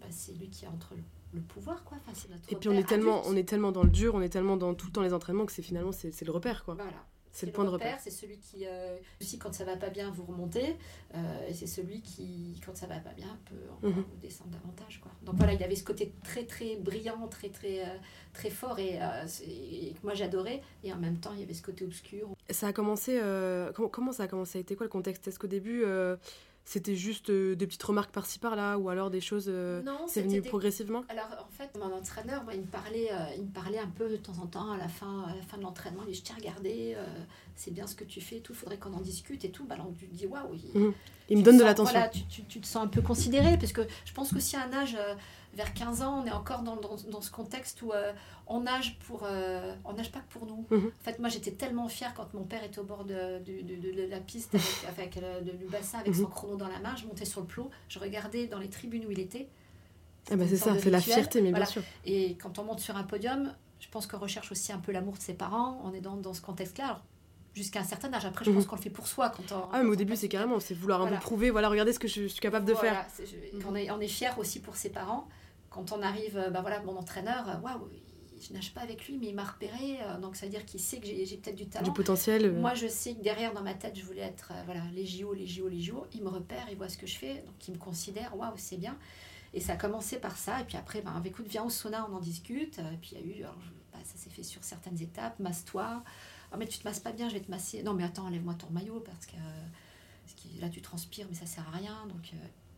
bah, 0.00 0.06
c'est 0.08 0.32
lui 0.38 0.48
qui 0.48 0.64
est 0.64 0.68
entre 0.68 0.94
le 1.34 1.42
pouvoir 1.42 1.84
quoi 1.84 1.98
enfin, 2.08 2.34
et 2.48 2.56
puis 2.56 2.70
on 2.70 2.72
est 2.72 2.88
tellement 2.88 3.20
on 3.26 3.36
est 3.36 3.46
tellement 3.46 3.70
dans 3.70 3.82
le 3.82 3.90
dur 3.90 4.14
on 4.14 4.22
est 4.22 4.30
tellement 4.30 4.56
dans 4.56 4.72
tout 4.72 4.86
le 4.86 4.92
temps 4.92 5.02
les 5.02 5.12
entraînements 5.12 5.44
que 5.44 5.52
c'est 5.52 5.60
finalement 5.60 5.92
c'est 5.92 6.24
le 6.24 6.32
repère 6.32 6.64
quoi 6.64 6.72
voilà 6.72 7.04
c'est 7.38 7.46
le 7.46 7.52
point 7.52 7.64
de 7.64 7.70
repère. 7.70 7.98
C'est 8.00 8.10
celui 8.10 8.38
qui, 8.38 8.66
euh, 8.66 8.96
aussi, 9.20 9.38
quand 9.38 9.54
ça 9.54 9.64
va 9.64 9.76
pas 9.76 9.90
bien, 9.90 10.10
vous 10.10 10.24
remontez. 10.24 10.74
Euh, 11.14 11.48
et 11.48 11.54
c'est 11.54 11.68
celui 11.68 12.02
qui, 12.02 12.60
quand 12.66 12.76
ça 12.76 12.88
va 12.88 12.98
pas 12.98 13.12
bien, 13.12 13.38
peut 13.44 13.88
mhm. 13.88 14.04
descendre 14.20 14.50
davantage. 14.50 14.98
Quoi. 15.00 15.12
Donc 15.22 15.36
voilà, 15.36 15.52
il 15.52 15.60
y 15.60 15.62
avait 15.62 15.76
ce 15.76 15.84
côté 15.84 16.12
très, 16.24 16.42
très 16.46 16.74
brillant, 16.74 17.28
très, 17.28 17.50
très, 17.50 17.82
euh, 17.82 17.96
très 18.32 18.50
fort 18.50 18.80
et, 18.80 18.98
que 18.98 20.02
moi 20.02 20.14
j'adorais. 20.14 20.62
Et 20.82 20.92
en 20.92 20.98
même 20.98 21.18
temps, 21.18 21.30
il 21.32 21.38
y 21.38 21.44
avait 21.44 21.54
ce 21.54 21.62
côté 21.62 21.84
obscur. 21.84 22.28
Ça 22.50 22.66
a 22.66 22.72
commencé. 22.72 23.20
Comment, 23.72 23.88
comment, 23.88 24.10
ça 24.10 24.24
a 24.24 24.26
commencé? 24.26 24.54
Ça 24.54 24.58
a 24.58 24.62
été 24.62 24.74
quoi 24.74 24.86
le 24.86 24.90
contexte? 24.90 25.28
Est-ce 25.28 25.38
qu'au 25.38 25.46
début 25.46 25.84
c'était 26.68 26.96
juste 26.96 27.30
euh, 27.30 27.56
des 27.56 27.66
petites 27.66 27.82
remarques 27.82 28.10
par-ci 28.10 28.38
par-là 28.38 28.76
ou 28.76 28.90
alors 28.90 29.08
des 29.08 29.22
choses. 29.22 29.46
Euh, 29.48 29.82
c'est 30.06 30.20
venu 30.20 30.42
progressivement? 30.42 31.02
Alors 31.08 31.28
en 31.40 31.50
fait, 31.50 31.70
mon 31.78 31.90
entraîneur, 31.96 32.44
moi, 32.44 32.52
il, 32.52 32.60
me 32.60 32.66
parlait, 32.66 33.08
euh, 33.10 33.36
il 33.38 33.44
me 33.44 33.50
parlait 33.50 33.78
un 33.78 33.88
peu 33.88 34.06
de 34.10 34.16
temps 34.18 34.36
en 34.42 34.46
temps 34.46 34.70
à 34.72 34.76
la 34.76 34.88
fin, 34.88 35.22
à 35.30 35.34
la 35.34 35.40
fin 35.40 35.56
de 35.56 35.62
l'entraînement. 35.62 36.02
Il 36.06 36.12
dit 36.12 36.18
Je 36.18 36.24
t'ai 36.24 36.34
regardé, 36.34 36.94
c'est 37.58 37.70
bien 37.70 37.86
ce 37.86 37.94
que 37.94 38.04
tu 38.04 38.20
fais, 38.20 38.40
tout, 38.40 38.54
faudrait 38.54 38.78
qu'on 38.78 38.92
en 38.94 39.00
discute 39.00 39.44
et 39.44 39.50
tout. 39.50 39.64
Bah, 39.64 39.74
alors 39.74 39.92
tu 39.98 40.06
te 40.06 40.14
dis 40.14 40.26
Waouh 40.26 40.54
Il, 40.54 40.80
mhm. 40.80 40.94
il 41.28 41.38
me 41.38 41.42
donne 41.42 41.58
de 41.58 41.64
l'attention. 41.64 41.92
Voilà, 41.92 42.08
tu, 42.08 42.24
tu, 42.26 42.44
tu, 42.44 42.60
te 42.60 42.66
sens 42.66 42.84
un 42.84 42.88
peu 42.88 43.02
considéré 43.02 43.58
parce 43.58 43.72
que 43.72 43.82
je 44.04 44.12
pense 44.12 44.32
qu'aussi 44.32 44.56
à 44.56 44.64
un 44.64 44.72
âge 44.72 44.96
vers 45.54 45.74
15 45.74 46.02
ans, 46.02 46.22
on 46.22 46.26
est 46.26 46.32
encore 46.32 46.62
dans, 46.62 46.76
dans, 46.76 46.96
dans 47.10 47.20
ce 47.20 47.30
contexte 47.30 47.82
où 47.82 47.92
euh, 47.92 48.12
on 48.46 48.60
nage 48.60 48.98
pour, 49.00 49.22
euh, 49.24 49.74
on 49.84 49.92
nage 49.92 50.12
pas 50.12 50.20
que 50.20 50.32
pour 50.32 50.46
nous. 50.46 50.64
Mhm. 50.70 50.86
En 50.86 51.04
fait, 51.04 51.18
moi, 51.18 51.28
j'étais 51.28 51.50
tellement 51.50 51.88
fière 51.88 52.14
quand 52.14 52.32
mon 52.34 52.44
père 52.44 52.62
était 52.62 52.78
au 52.78 52.84
bord 52.84 53.04
de, 53.04 53.38
de, 53.44 53.62
de, 53.62 54.10
la 54.10 54.20
piste, 54.20 54.54
avec, 54.86 55.16
avec 55.16 55.58
du 55.58 55.66
bassin, 55.66 55.98
avec 55.98 56.14
son 56.14 56.26
chrono 56.26 56.56
dans 56.56 56.68
la 56.68 56.78
main. 56.78 56.94
Je 56.96 57.06
montais 57.06 57.24
sur 57.24 57.40
le 57.40 57.46
plot, 57.46 57.70
je 57.88 57.98
regardais 57.98 58.46
dans 58.46 58.58
les 58.58 58.68
tribunes 58.68 59.04
où 59.06 59.10
il 59.10 59.20
était. 59.20 59.48
Ah 60.30 60.36
bah 60.36 60.44
c'est 60.46 60.56
ça, 60.56 60.78
c'est 60.78 60.90
la 60.90 61.00
fierté, 61.00 61.40
mais 61.40 61.52
bien 61.52 61.64
sûr. 61.64 61.82
Et 62.04 62.36
quand 62.36 62.58
on 62.58 62.64
monte 62.64 62.80
sur 62.80 62.96
un 62.96 63.04
podium, 63.04 63.52
je 63.80 63.88
pense 63.88 64.06
qu'on 64.06 64.18
recherche 64.18 64.52
aussi 64.52 64.72
un 64.72 64.78
peu 64.78 64.92
l'amour 64.92 65.14
de 65.14 65.22
ses 65.22 65.34
parents. 65.34 65.80
On 65.84 65.94
est 65.94 66.00
dans, 66.00 66.16
dans 66.16 66.34
ce 66.34 66.42
contexte-là 66.42 67.02
jusqu'à 67.58 67.80
un 67.80 67.84
certain 67.84 68.12
âge. 68.14 68.24
Après, 68.24 68.44
je 68.44 68.50
pense 68.50 68.62
mhm. 68.62 68.68
qu'on 68.68 68.76
le 68.76 68.82
fait 68.82 68.90
pour 68.90 69.06
soi. 69.06 69.30
Quand 69.30 69.54
on, 69.54 69.68
ah, 69.72 69.82
mais 69.82 69.90
au 69.90 69.96
début, 69.96 70.16
c'est 70.16 70.28
carrément, 70.28 70.58
c'est 70.60 70.74
vouloir 70.74 71.02
un 71.02 71.08
peu 71.08 71.16
prouver, 71.16 71.50
voilà, 71.50 71.68
regardez 71.68 71.92
ce 71.92 71.98
que 71.98 72.08
je, 72.08 72.26
suis 72.26 72.40
capable 72.40 72.66
de 72.66 72.74
faire. 72.74 73.04
on, 73.68 73.74
est, 73.74 73.90
on 73.90 74.00
est 74.00 74.08
fier 74.08 74.38
aussi 74.38 74.60
pour 74.60 74.76
ses 74.76 74.88
parents 74.88 75.28
quand 75.70 75.92
on 75.92 76.02
arrive, 76.02 76.50
bah 76.52 76.60
voilà, 76.60 76.80
mon 76.82 76.96
entraîneur, 76.96 77.48
euh, 77.48 77.60
waouh, 77.60 77.88
je 78.40 78.52
nage 78.52 78.72
pas 78.72 78.80
avec 78.80 79.06
lui, 79.06 79.18
mais 79.18 79.28
il 79.28 79.34
m'a 79.34 79.44
repéré, 79.44 79.98
euh, 80.02 80.18
donc 80.18 80.36
ça 80.36 80.46
veut 80.46 80.50
dire 80.50 80.64
qu'il 80.64 80.80
sait 80.80 80.98
que 80.98 81.06
j'ai 81.06 81.36
peut-être 81.36 81.56
du 81.56 81.68
talent. 81.68 81.84
Du 81.84 81.92
potentiel. 81.92 82.46
Euh. 82.46 82.60
Moi, 82.60 82.74
je 82.74 82.86
sais 82.86 83.14
que 83.14 83.22
derrière, 83.22 83.52
dans 83.52 83.62
ma 83.62 83.74
tête, 83.74 83.98
je 83.98 84.04
voulais 84.04 84.22
être, 84.22 84.52
voilà, 84.64 84.82
les 84.94 85.06
JO, 85.06 85.34
les 85.34 85.46
JO, 85.46 85.68
les 85.68 85.80
JO. 85.80 86.06
Il 86.14 86.22
me 86.22 86.28
repère, 86.28 86.66
il 86.70 86.76
voit 86.76 86.88
ce 86.88 86.96
que 86.96 87.06
je 87.06 87.16
fais, 87.16 87.42
donc 87.46 87.68
il 87.68 87.74
me 87.74 87.78
considère, 87.78 88.36
waouh, 88.36 88.52
c'est 88.56 88.76
bien. 88.76 88.96
Et 89.54 89.60
ça 89.60 89.74
a 89.74 89.76
commencé 89.76 90.18
par 90.18 90.36
ça, 90.36 90.60
et 90.60 90.64
puis 90.64 90.76
après, 90.76 91.00
bah, 91.00 91.12
écoute, 91.24 91.46
viens 91.48 91.64
au 91.64 91.70
sauna, 91.70 92.06
on 92.10 92.16
en 92.16 92.20
discute. 92.20 92.78
Et 92.78 92.96
puis 93.00 93.10
il 93.12 93.18
y 93.18 93.22
a 93.22 93.26
eu, 93.26 93.42
bah, 93.92 93.98
ça 94.04 94.16
s'est 94.16 94.30
fait 94.30 94.42
sur 94.42 94.62
certaines 94.62 95.00
étapes, 95.00 95.38
masse-toi. 95.38 96.02
Ah, 96.52 96.56
mais 96.56 96.66
tu 96.66 96.78
te 96.78 96.84
masses 96.84 97.00
pas 97.00 97.12
bien, 97.12 97.28
je 97.28 97.34
vais 97.34 97.40
te 97.40 97.50
masser. 97.50 97.82
Non, 97.82 97.94
mais 97.94 98.04
attends, 98.04 98.26
enlève-moi 98.26 98.54
ton 98.54 98.70
maillot, 98.70 99.00
parce 99.00 99.26
que, 99.26 99.36
là, 100.60 100.68
tu 100.68 100.80
transpires, 100.80 101.26
mais 101.28 101.34
ça 101.34 101.46
sert 101.46 101.66
à 101.68 101.76
rien. 101.76 102.06
Donc, 102.06 102.32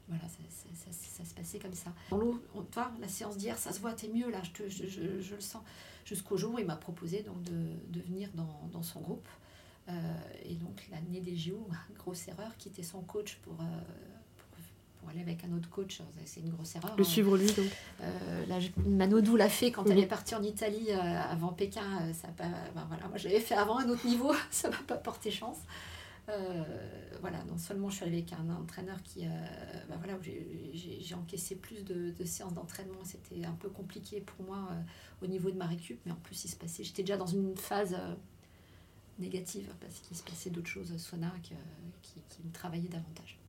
voilà, 0.08 0.24
ça, 0.28 1.24
se 1.24 1.34
passait 1.34 1.58
comme 1.60 1.74
ça. 1.74 1.92
Dans 2.10 2.18
l'eau, 2.18 2.42
toi, 2.72 2.90
la 3.00 3.08
séance 3.08 3.36
d'hier, 3.36 3.56
ça 3.56 3.72
se 3.72 3.80
voit, 3.80 3.92
t'es 3.92 4.08
mieux 4.08 4.30
là, 4.30 4.42
je, 4.68 4.86
je 4.86 5.34
le 5.34 5.40
sens. 5.40 5.62
Jusqu'au 6.04 6.36
jour 6.36 6.54
où 6.54 6.58
il 6.58 6.66
m'a 6.66 6.76
proposé 6.76 7.22
donc 7.22 7.40
de, 7.42 8.00
venir 8.00 8.30
dans, 8.34 8.68
dans, 8.72 8.82
son 8.82 9.00
groupe. 9.00 9.28
Euh, 9.88 9.92
et 10.44 10.54
donc 10.54 10.88
l'année 10.90 11.20
des 11.20 11.36
JO, 11.36 11.68
grosse 11.98 12.26
erreur, 12.26 12.56
quitter 12.56 12.82
son 12.82 13.02
coach 13.02 13.36
pour, 13.42 13.54
euh, 13.60 13.80
pour, 15.00 15.10
aller 15.10 15.20
avec 15.20 15.44
un 15.44 15.52
autre 15.56 15.68
coach, 15.68 16.00
c'est 16.24 16.40
une 16.40 16.50
grosse 16.50 16.76
erreur. 16.76 16.94
Le 16.96 17.02
hein. 17.02 17.06
suivre 17.06 17.36
lui 17.36 17.46
donc 17.46 17.66
euh, 18.02 18.46
là, 18.46 18.58
Manodou 18.86 19.36
l'a 19.36 19.48
fait 19.48 19.72
quand 19.72 19.88
elle 19.88 19.98
est 19.98 20.06
partie 20.06 20.34
en 20.34 20.42
Italie 20.42 20.92
avant 20.92 21.52
Pékin. 21.52 22.12
Ça 22.12 22.28
pas, 22.28 22.44
ben 22.74 22.84
voilà, 22.88 23.08
moi 23.08 23.16
j'avais 23.16 23.40
fait 23.40 23.54
avant 23.54 23.78
un 23.78 23.88
autre 23.88 24.06
niveau, 24.06 24.32
ça 24.50 24.70
m'a 24.70 24.76
pas 24.86 24.96
porté 24.96 25.30
chance. 25.30 25.58
Euh, 26.30 26.64
voilà, 27.20 27.42
non 27.44 27.58
seulement 27.58 27.88
je 27.90 27.96
suis 27.96 28.04
avec 28.04 28.32
un 28.32 28.48
entraîneur 28.50 29.02
qui, 29.02 29.26
euh, 29.26 29.28
bah 29.88 29.96
voilà, 29.98 30.18
j'ai 30.22 31.14
encaissé 31.14 31.56
plus 31.56 31.84
de, 31.84 32.24
séances 32.24 32.54
d'entraînement, 32.54 33.02
c'était 33.04 33.44
un 33.44 33.52
peu 33.52 33.68
compliqué 33.68 34.20
pour 34.20 34.44
moi 34.46 34.68
euh, 34.70 35.24
au 35.24 35.26
niveau 35.26 35.50
de 35.50 35.56
ma 35.56 35.66
récup, 35.66 36.00
mais 36.06 36.12
en 36.12 36.16
plus 36.16 36.44
il 36.44 36.48
se 36.48 36.56
passait, 36.56 36.84
j'étais 36.84 37.02
déjà 37.02 37.16
dans 37.16 37.26
une 37.26 37.56
phase 37.56 37.96
négative 39.18 39.70
parce 39.80 39.98
qu'il 40.00 40.16
se 40.16 40.22
passait 40.22 40.50
d'autres 40.50 40.68
choses, 40.68 40.96
sauna, 40.96 41.32
qui, 41.42 41.54
qui, 42.02 42.42
me 42.44 42.52
travaillaient 42.52 42.88
davantage. 42.88 43.39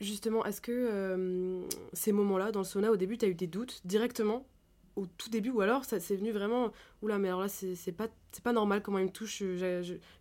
Justement, 0.00 0.44
est-ce 0.44 0.60
que 0.60 1.64
ces 1.92 2.12
moments-là, 2.12 2.52
dans 2.52 2.60
le 2.60 2.66
sauna, 2.66 2.90
au 2.90 2.96
début, 2.96 3.16
tu 3.16 3.24
as 3.24 3.28
eu 3.28 3.34
des 3.34 3.46
doutes 3.46 3.80
directement 3.84 4.46
au 4.94 5.06
tout 5.06 5.28
début 5.28 5.50
ou 5.50 5.60
alors 5.60 5.84
ça 5.84 6.00
c'est 6.00 6.16
venu 6.16 6.32
vraiment 6.32 6.72
oula 7.02 7.18
mais 7.18 7.28
alors 7.28 7.42
là 7.42 7.48
c'est 7.48 7.92
pas 7.92 8.08
c'est 8.32 8.42
pas 8.42 8.54
normal 8.54 8.80
comment 8.82 8.96
il 8.96 9.04
me 9.04 9.10
touche 9.10 9.42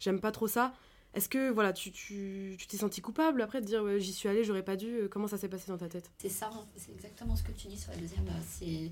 j'aime 0.01 0.19
pas 0.19 0.33
trop 0.33 0.47
ça 0.47 0.73
est-ce 1.15 1.29
que 1.29 1.49
voilà, 1.49 1.71
tu 1.71 1.91
t'es 1.91 2.57
tu, 2.57 2.77
senti 2.77 2.99
coupable 2.99 3.41
après 3.41 3.61
de 3.61 3.65
dire 3.65 3.97
j'y 3.99 4.11
suis 4.11 4.27
allée, 4.27 4.43
j'aurais 4.43 4.63
pas 4.65 4.75
dû 4.75 4.87
euh, 4.87 5.07
Comment 5.07 5.27
ça 5.27 5.37
s'est 5.37 5.47
passé 5.47 5.67
dans 5.69 5.77
ta 5.77 5.87
tête? 5.87 6.11
C'est 6.17 6.29
ça, 6.29 6.49
c'est 6.75 6.91
exactement 6.91 7.37
ce 7.37 7.43
que 7.43 7.53
tu 7.53 7.69
dis 7.69 7.77
sur 7.77 7.91
la 7.91 7.97
deuxième. 7.97 8.27
Euh, 8.27 8.41
c'est 8.45 8.91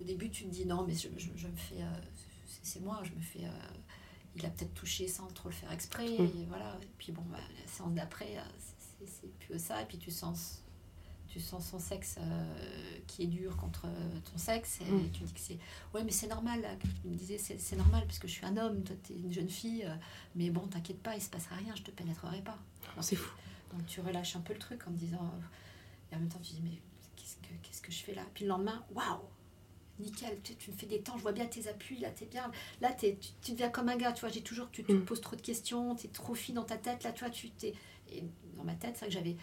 au 0.00 0.04
début 0.04 0.30
tu 0.30 0.44
te 0.44 0.50
dis 0.50 0.64
non 0.64 0.84
mais 0.86 0.94
je, 0.94 1.08
je, 1.16 1.48
me 1.48 1.56
fais, 1.56 1.80
euh, 1.82 1.90
c'est 2.62 2.80
moi, 2.80 3.00
je 3.02 3.10
me 3.10 3.20
fais. 3.20 3.40
il 4.36 4.46
a 4.46 4.50
peut-être 4.50 4.74
touché 4.74 5.08
sans 5.08 5.26
trop 5.26 5.48
le 5.48 5.54
faire 5.54 5.72
exprès 5.72 6.06
mmh. 6.06 6.22
et 6.22 6.46
voilà. 6.48 6.78
Et 6.80 6.88
puis 6.98 7.10
bon, 7.10 7.22
bah, 7.32 7.38
la 7.38 7.66
séance 7.66 7.92
d'après, 7.94 8.36
c'est 9.04 9.30
plus 9.38 9.58
ça 9.58 9.82
et 9.82 9.86
puis 9.86 9.98
tu 9.98 10.10
sens 10.10 10.62
tu 11.28 11.40
sens 11.40 11.66
son 11.68 11.78
sexe 11.78 12.16
euh, 12.20 12.98
qui 13.06 13.24
est 13.24 13.26
dur 13.26 13.56
contre 13.56 13.86
ton 14.30 14.38
sexe 14.38 14.80
et 14.80 14.84
mm. 14.84 15.10
tu 15.12 15.24
dis 15.24 15.32
que 15.34 15.40
c'est 15.40 15.58
ouais 15.92 16.02
mais 16.04 16.12
c'est 16.12 16.28
normal 16.28 16.64
tu 17.02 17.08
me 17.08 17.14
disais 17.14 17.36
c'est 17.38 17.76
normal 17.76 18.04
parce 18.06 18.18
que 18.18 18.26
je 18.28 18.32
suis 18.32 18.46
un 18.46 18.56
homme 18.56 18.82
toi 18.84 18.96
tu 19.04 19.12
es 19.12 19.16
une 19.16 19.32
jeune 19.32 19.48
fille 19.50 19.84
euh, 19.84 19.94
mais 20.34 20.50
bon 20.50 20.66
t'inquiète 20.68 21.02
pas 21.02 21.14
il 21.16 21.20
se 21.22 21.28
passera 21.28 21.56
rien 21.56 21.74
je 21.74 21.82
te 21.82 21.90
pénétrerai 21.90 22.40
pas 22.42 22.58
c'est 23.00 23.16
fou 23.16 23.34
donc 23.72 23.84
tu 23.86 24.00
relâches 24.00 24.36
un 24.36 24.40
peu 24.40 24.52
le 24.54 24.58
truc 24.60 24.86
en 24.86 24.90
me 24.92 24.96
disant 24.96 25.30
et 26.12 26.16
en 26.16 26.20
même 26.20 26.28
temps 26.28 26.38
tu 26.42 26.52
dis 26.54 26.62
mais 26.62 26.80
qu'est-ce 27.16 27.36
que 27.36 27.52
qu'est-ce 27.62 27.82
que 27.82 27.92
je 27.92 27.98
fais 28.02 28.14
là? 28.14 28.22
Puis 28.32 28.44
le 28.44 28.50
lendemain 28.50 28.84
waouh 28.94 29.20
nickel, 29.98 30.38
tu, 30.42 30.54
tu 30.56 30.70
me 30.70 30.76
fais 30.76 30.86
des 30.86 31.00
temps, 31.00 31.16
je 31.16 31.22
vois 31.22 31.32
bien 31.32 31.46
tes 31.46 31.68
appuis, 31.68 31.98
là, 31.98 32.10
t'es 32.10 32.26
bien. 32.26 32.50
Là, 32.82 32.92
t'es- 32.92 33.16
tu, 33.18 33.30
tu 33.42 33.52
deviens 33.52 33.70
comme 33.70 33.88
un 33.88 33.96
gars, 33.96 34.12
tu 34.12 34.20
vois, 34.20 34.28
j'ai 34.28 34.42
toujours, 34.42 34.70
tu, 34.70 34.84
tu 34.84 34.92
me 34.92 34.98
Mm. 35.00 35.04
poses 35.06 35.22
trop 35.22 35.36
de 35.36 35.40
questions, 35.40 35.94
t'es 35.94 36.08
trop 36.08 36.34
fille 36.34 36.54
dans 36.54 36.64
ta 36.64 36.76
tête, 36.76 37.02
là, 37.02 37.12
tu 37.12 37.20
vois, 37.24 37.30
tu 37.30 37.48
t'es. 37.48 37.72
Et 38.12 38.24
dans 38.56 38.64
ma 38.64 38.74
tête, 38.74 38.92
c'est 38.94 39.00
vrai 39.00 39.08
que 39.08 39.14
j'avais. 39.14 39.36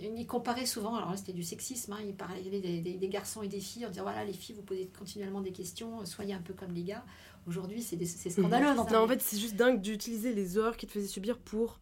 Il 0.00 0.26
comparait 0.26 0.66
souvent, 0.66 0.94
alors 0.94 1.10
là, 1.10 1.16
c'était 1.16 1.32
du 1.32 1.42
sexisme, 1.42 1.92
hein, 1.92 1.98
il 2.06 2.14
parlait 2.14 2.42
des, 2.42 2.60
des- 2.80 2.94
des 2.94 3.08
garçons 3.08 3.42
et 3.42 3.48
des 3.48 3.60
filles 3.60 3.86
en 3.86 3.90
disant 3.90 4.02
voilà, 4.04 4.24
les 4.24 4.32
filles, 4.32 4.54
vous 4.54 4.62
posez 4.62 4.88
continuellement 4.96 5.40
des 5.40 5.50
questions, 5.52 6.04
soyez 6.06 6.32
un 6.34 6.40
peu 6.42 6.54
comme 6.54 6.72
les 6.72 6.84
gars. 6.84 7.04
Aujourd'hui, 7.46 7.82
c'est 7.82 8.02
c'est 8.04 8.30
scandaleux. 8.30 8.66
Non, 8.74 8.86
en 9.02 9.08
fait, 9.08 9.20
c'est 9.20 9.38
juste 9.38 9.56
dingue 9.56 9.80
d'utiliser 9.80 10.32
les 10.34 10.58
horreurs 10.58 10.76
qui 10.76 10.86
te 10.86 10.92
faisaient 10.92 11.08
subir 11.08 11.38
pour 11.38 11.80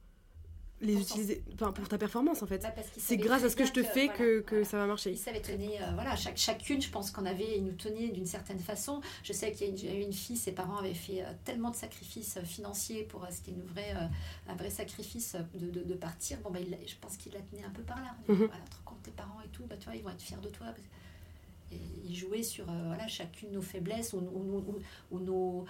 les 0.81 0.93
Pour 0.95 1.03
utiliser, 1.03 1.43
enfin, 1.55 1.73
pour 1.73 1.89
ta 1.89 1.99
performance 1.99 2.43
en 2.43 2.47
fait. 2.47 2.59
Bah, 2.63 2.73
C'est 2.97 3.17
grâce 3.17 3.43
à 3.43 3.51
ce 3.51 3.57
que 3.57 3.65
je 3.67 3.73
te 3.73 3.83
fais 3.83 4.05
voilà, 4.07 4.19
que, 4.19 4.41
que 4.41 4.51
voilà. 4.51 4.65
ça 4.65 4.79
va 4.79 4.87
marcher. 4.87 5.11
Il 5.11 5.19
savait 5.19 5.41
tenir, 5.43 5.83
euh, 5.83 5.91
voilà, 5.95 6.15
chaque, 6.15 6.37
chacune, 6.39 6.81
je 6.81 6.89
pense 6.91 7.11
qu'on 7.11 7.27
avait, 7.27 7.57
il 7.57 7.65
nous 7.65 7.73
tenait 7.73 8.09
d'une 8.09 8.27
certaine 8.27 8.61
façon. 8.61 9.01
Je 9.25 9.33
sais 9.33 9.51
qu'il 9.53 9.67
y 9.85 9.89
a 9.89 9.93
une, 9.95 10.03
une 10.03 10.13
fille, 10.13 10.37
ses 10.37 10.53
parents 10.53 10.77
avaient 10.77 10.95
fait 10.95 11.23
euh, 11.23 11.33
tellement 11.45 11.71
de 11.71 11.77
sacrifices 11.77 12.37
euh, 12.37 12.43
financiers 12.43 13.03
pour, 13.03 13.27
c'était 13.31 13.51
une 13.51 13.63
vraie, 13.65 13.93
un 14.49 14.55
vrai 14.55 14.71
sacrifice 14.71 15.37
de, 15.55 15.71
de, 15.71 15.83
de 15.83 15.95
partir. 15.95 16.39
Bon, 16.43 16.51
bah, 16.51 16.61
il 16.61 16.77
je 16.89 16.95
pense 17.01 17.17
qu'il 17.17 17.33
la 17.33 17.41
tenait 17.41 17.65
un 17.65 17.71
peu 17.71 17.83
par 17.83 17.97
là. 17.97 18.15
Mhm. 18.29 18.37
Voilà, 18.37 18.51
te 18.51 18.77
rends 18.77 18.83
compte 18.85 19.03
tes 19.03 19.11
parents 19.11 19.41
et 19.45 19.49
tout, 19.49 19.65
bah, 19.69 19.77
tu 19.79 19.87
vois, 19.87 19.97
ils 19.97 20.03
vont 20.03 20.11
être 20.11 20.23
fiers 20.23 20.37
de 20.43 20.49
toi. 20.49 20.67
parce 20.69 20.79
que- 20.79 21.75
Et 21.75 21.81
il 22.09 22.15
jouait 22.17 22.43
sur 22.45 22.65
voilà, 22.65 23.07
chacune 23.09 23.51
de 23.51 23.55
nos 23.57 23.63
faiblesses 23.63 24.13
ou, 24.13 24.19
ou- 24.19 24.59
ou- 24.59 24.79
ou 25.11 25.19
nos. 25.19 25.67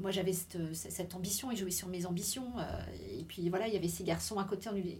Moi 0.00 0.10
j'avais 0.10 0.32
cette, 0.32 0.58
cette 0.74 1.14
ambition, 1.14 1.50
il 1.50 1.56
jouait 1.56 1.70
sur 1.70 1.88
mes 1.88 2.06
ambitions. 2.06 2.52
euh, 2.58 2.62
et 3.18 3.24
puis 3.24 3.48
voilà, 3.48 3.68
il 3.68 3.74
y 3.74 3.76
avait 3.76 3.88
ces 3.88 4.04
garçons 4.04 4.38
à 4.38 4.44
côté, 4.44 4.68
on 4.68 4.76
il, 4.76 4.98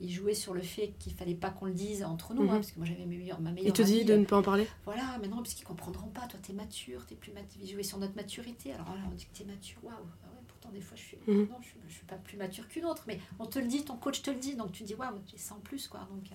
il 0.00 0.10
jouait 0.10 0.34
sur 0.34 0.52
le 0.54 0.62
fait 0.62 0.92
qu'il 0.98 1.12
fallait 1.12 1.34
pas 1.34 1.50
qu'on 1.50 1.66
le 1.66 1.72
dise 1.74 2.02
entre 2.02 2.34
nous, 2.34 2.42
Mhm. 2.42 2.48
hein, 2.50 2.54
parce 2.54 2.72
que 2.72 2.78
moi 2.78 2.86
j'avais 2.86 3.06
mes 3.06 3.16
meilleures- 3.18 3.40
ma 3.40 3.50
meilleure 3.52 3.68
Il 3.68 3.72
te 3.72 3.82
dit 3.82 4.04
de 4.04 4.14
euh, 4.14 4.18
ne 4.18 4.24
pas 4.24 4.36
en 4.38 4.42
parler? 4.42 4.66
voilà, 4.84 5.16
mais 5.20 5.28
non, 5.28 5.36
parce 5.36 5.54
qu'ils 5.54 5.64
comprendront 5.66 6.08
pas. 6.08 6.26
Toi, 6.26 6.40
t'es 6.42 6.52
mature, 6.52 7.06
t'es 7.06 7.14
plus 7.14 7.32
mature. 7.32 7.60
Ils 7.62 7.70
jouaient 7.70 7.82
sur 7.82 7.98
notre 7.98 8.16
maturité. 8.16 8.72
Alors 8.72 8.88
là, 8.88 9.00
on 9.10 9.14
dit 9.14 9.26
que 9.26 9.36
t'es 9.38 9.44
mature. 9.44 9.78
Waouh. 9.84 9.94
Ah 10.24 10.28
ouais, 10.32 10.42
pourtant, 10.48 10.70
des 10.70 10.80
fois, 10.80 10.96
je 10.96 11.02
suis. 11.02 11.16
Mhm. 11.28 11.46
Non, 11.50 11.56
je, 11.60 11.68
suis- 11.68 11.78
je 11.88 11.94
suis 11.94 12.04
pas 12.06 12.16
plus 12.16 12.36
mature 12.36 12.66
qu'une 12.68 12.84
autre. 12.84 13.04
Mais 13.06 13.20
on 13.38 13.46
te 13.46 13.58
le 13.60 13.66
dit, 13.68 13.84
ton 13.84 13.96
coach 13.96 14.22
te 14.22 14.30
le 14.30 14.38
dit. 14.38 14.56
Donc 14.56 14.72
tu 14.72 14.82
dis, 14.82 14.94
waouh, 14.94 15.14
j'ai 15.30 15.38
ça 15.38 15.54
en 15.54 15.60
plus, 15.60 15.86
quoi. 15.86 16.00
Donc 16.10 16.32
euh, 16.32 16.34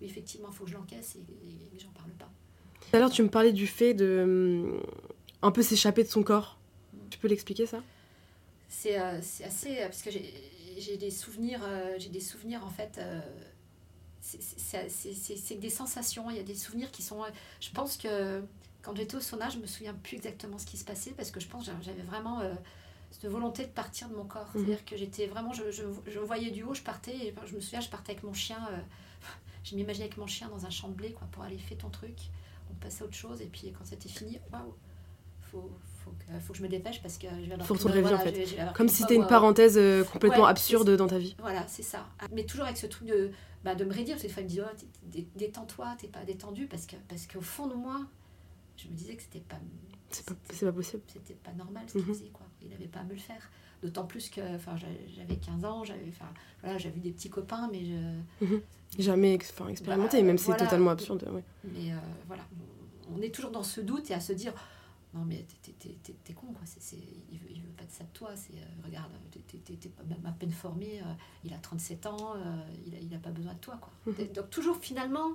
oui, 0.00 0.06
effectivement, 0.06 0.48
il 0.50 0.54
faut 0.54 0.64
que 0.64 0.70
je 0.70 0.76
l'encaisse 0.76 1.16
et, 1.16 1.18
et, 1.48 1.76
et 1.76 1.78
j'en 1.80 1.90
parle 1.90 2.10
pas. 2.12 2.30
Tout 2.80 2.96
à 2.96 3.00
l'heure, 3.00 3.10
tu 3.10 3.22
me 3.24 3.28
parlais 3.28 3.52
du 3.52 3.66
fait 3.66 3.92
de 3.94 4.20
hum, 4.24 4.80
un 5.42 5.50
peu 5.50 5.62
s'échapper 5.62 6.04
de 6.04 6.08
son 6.08 6.22
corps. 6.22 6.58
Tu 7.10 7.18
peux 7.18 7.28
l'expliquer 7.28 7.66
ça? 7.66 7.82
C'est 8.68 8.98
euh, 9.00 9.20
c'est 9.22 9.44
assez. 9.44 9.78
euh, 9.80 9.86
parce 9.86 10.02
que 10.02 10.10
j'ai 10.10 10.96
des 10.96 11.10
souvenirs. 11.10 11.60
euh, 11.64 11.94
j'ai 11.98 12.08
des 12.08 12.20
souvenirs, 12.20 12.64
en 12.64 12.70
fait. 12.70 12.98
c'est- 14.20 15.56
des 15.58 15.70
sensations. 15.70 16.30
Il 16.30 16.36
y 16.36 16.40
a 16.40 16.42
des 16.42 16.54
souvenirs 16.54 16.90
qui 16.90 17.02
sont. 17.02 17.22
Je 17.60 17.70
pense 17.70 17.96
que 17.96 18.42
quand 18.82 18.94
j'étais 18.96 19.16
au 19.16 19.20
sauna, 19.20 19.48
je 19.48 19.58
me 19.58 19.66
souviens 19.66 19.94
plus 19.94 20.16
exactement 20.16 20.58
ce 20.58 20.66
qui 20.66 20.76
se 20.76 20.84
passait 20.84 21.12
parce 21.12 21.30
que 21.30 21.40
je 21.40 21.48
pense 21.48 21.66
que 21.68 21.72
j'avais 21.82 22.02
vraiment 22.02 22.40
euh, 22.40 22.52
cette 23.10 23.26
volonté 23.30 23.64
de 23.64 23.70
partir 23.70 24.08
de 24.08 24.14
mon 24.14 24.24
corps. 24.24 24.48
Mhm. 24.54 24.64
C'est-à-dire 24.64 24.84
que 24.84 24.96
j'étais 24.96 25.26
vraiment. 25.26 25.52
Je, 25.52 25.70
je, 25.70 25.82
je 26.06 26.18
voyais 26.20 26.50
du 26.50 26.62
haut, 26.62 26.74
je 26.74 26.82
partais. 26.82 27.16
Et 27.16 27.34
je 27.46 27.54
me 27.54 27.60
souviens, 27.60 27.80
je 27.80 27.88
partais 27.90 28.12
avec 28.12 28.24
mon 28.24 28.34
chien. 28.34 28.58
euh, 28.72 28.78
je 29.64 29.74
m'imaginais 29.76 30.06
avec 30.06 30.16
mon 30.18 30.26
chien 30.26 30.48
dans 30.48 30.66
un 30.66 30.70
champ 30.70 30.88
de 30.88 30.94
blé 30.94 31.12
quoi, 31.12 31.26
pour 31.32 31.42
aller 31.44 31.58
faire 31.58 31.78
ton 31.78 31.90
truc. 31.90 32.16
On 32.70 32.74
passait 32.74 33.02
à 33.02 33.06
autre 33.06 33.14
chose. 33.16 33.40
Et 33.42 33.46
puis 33.46 33.72
quand 33.72 33.84
c'était 33.84 34.08
fini, 34.08 34.38
waouh! 34.52 34.74
Faut, 35.42 35.70
faut, 36.04 36.10
que, 36.12 36.40
faut 36.40 36.52
que 36.52 36.58
je 36.58 36.62
me 36.62 36.68
dépêche 36.68 37.00
parce 37.02 37.18
que 37.18 37.26
je 37.28 37.46
vais 37.46 37.52
avoir 37.52 37.66
Faut 37.66 37.74
retourner 37.74 38.00
vie, 38.02 38.14
en 38.14 38.18
fait. 38.18 38.34
je 38.46 38.56
je 38.56 38.72
Comme 38.74 38.88
si 38.88 39.02
c'était 39.02 39.14
une 39.16 39.26
parenthèse 39.26 39.76
euh, 39.78 40.04
complètement 40.04 40.44
Ouais, 40.44 40.50
absurde 40.50 40.90
dans 40.96 41.06
ta 41.06 41.18
vie. 41.18 41.36
voilà, 41.38 41.66
c'est 41.68 41.82
ça. 41.82 42.08
Mais 42.32 42.44
toujours 42.44 42.64
avec 42.66 42.76
ce 42.76 42.86
truc 42.86 43.08
de, 43.08 43.30
bah, 43.64 43.74
de 43.74 43.84
me 43.84 43.92
rédire. 43.92 44.16
Des 44.18 44.28
fois, 44.28 44.42
il 44.42 44.46
me 44.46 44.50
dit, 44.50 44.60
oh, 44.60 45.20
détends-toi, 45.36 45.94
t'es 45.98 46.08
pas 46.08 46.24
détendu. 46.24 46.66
Parce 46.66 46.86
que 46.86 46.96
parce 47.08 47.26
qu'au 47.26 47.40
fond 47.40 47.66
de 47.66 47.74
moi, 47.74 48.00
je 48.76 48.88
me 48.88 48.92
disais 48.94 49.14
que 49.16 49.22
c'était 49.22 49.40
pas, 49.40 49.56
C'est 50.10 50.24
pas, 50.26 50.34
c'est 50.52 50.66
pas 50.66 50.72
possible. 50.72 51.02
c'était 51.12 51.34
pas 51.34 51.52
normal 51.52 51.84
ce 51.86 51.92
qu'il 51.92 52.02
Mhm. 52.02 52.14
faisait. 52.14 52.30
Quoi. 52.32 52.46
Il 52.62 52.68
n'avait 52.70 52.86
pas 52.88 53.00
à 53.00 53.04
me 53.04 53.12
le 53.12 53.18
faire. 53.18 53.50
D'autant 53.82 54.04
plus 54.04 54.28
que 54.28 54.42
j'avais 55.16 55.36
15 55.36 55.64
ans, 55.64 55.84
j'avais 55.84 56.12
voilà, 56.62 56.78
eu 56.78 57.00
des 57.00 57.12
petits 57.12 57.30
copains, 57.30 57.68
mais, 57.72 57.80
je, 57.84 58.46
Jamais 58.98 59.34
ex- 59.34 59.54
expérimenté, 59.70 60.18
Bah, 60.18 60.26
même 60.26 60.36
c'est 60.36 60.46
voilà. 60.46 60.64
totalement 60.64 60.90
absurde. 60.90 61.26
ouais. 61.32 61.42
mais 61.64 61.92
euh, 61.92 61.96
voilà. 62.26 62.42
On 63.16 63.22
est 63.22 63.34
toujours 63.34 63.50
dans 63.50 63.62
ce 63.62 63.80
doute 63.80 64.10
et 64.10 64.14
à 64.14 64.20
se 64.20 64.32
dire, 64.34 64.52
non 65.14 65.24
mais 65.24 65.44
t'es- 65.62 66.34
con, 66.34 66.46
quoi. 66.52 66.62
C'est, 66.64 66.80
c'est- 66.82 66.96
il, 67.32 67.38
veut, 67.38 67.48
il 67.50 67.60
veut 67.62 67.72
pas 67.76 67.84
de 67.84 67.90
ça 67.90 68.04
de 68.04 68.10
toi. 68.12 68.30
C'est, 68.36 68.54
euh, 68.54 68.64
regarde, 68.84 69.10
t'es- 69.30 69.90
même 70.08 70.24
à 70.26 70.32
peine 70.32 70.52
formé, 70.52 71.00
euh, 71.00 71.04
il 71.44 71.52
a 71.52 71.58
37 71.58 72.06
ans, 72.06 72.34
euh, 72.36 72.62
il, 72.86 72.94
a, 72.94 72.98
il 72.98 73.14
a 73.14 73.18
pas 73.18 73.30
besoin 73.30 73.54
de 73.54 73.58
toi. 73.58 73.76
Quoi. 73.78 73.92
Mhm. 74.12 74.32
Donc 74.32 74.50
toujours 74.50 74.76
finalement, 74.76 75.32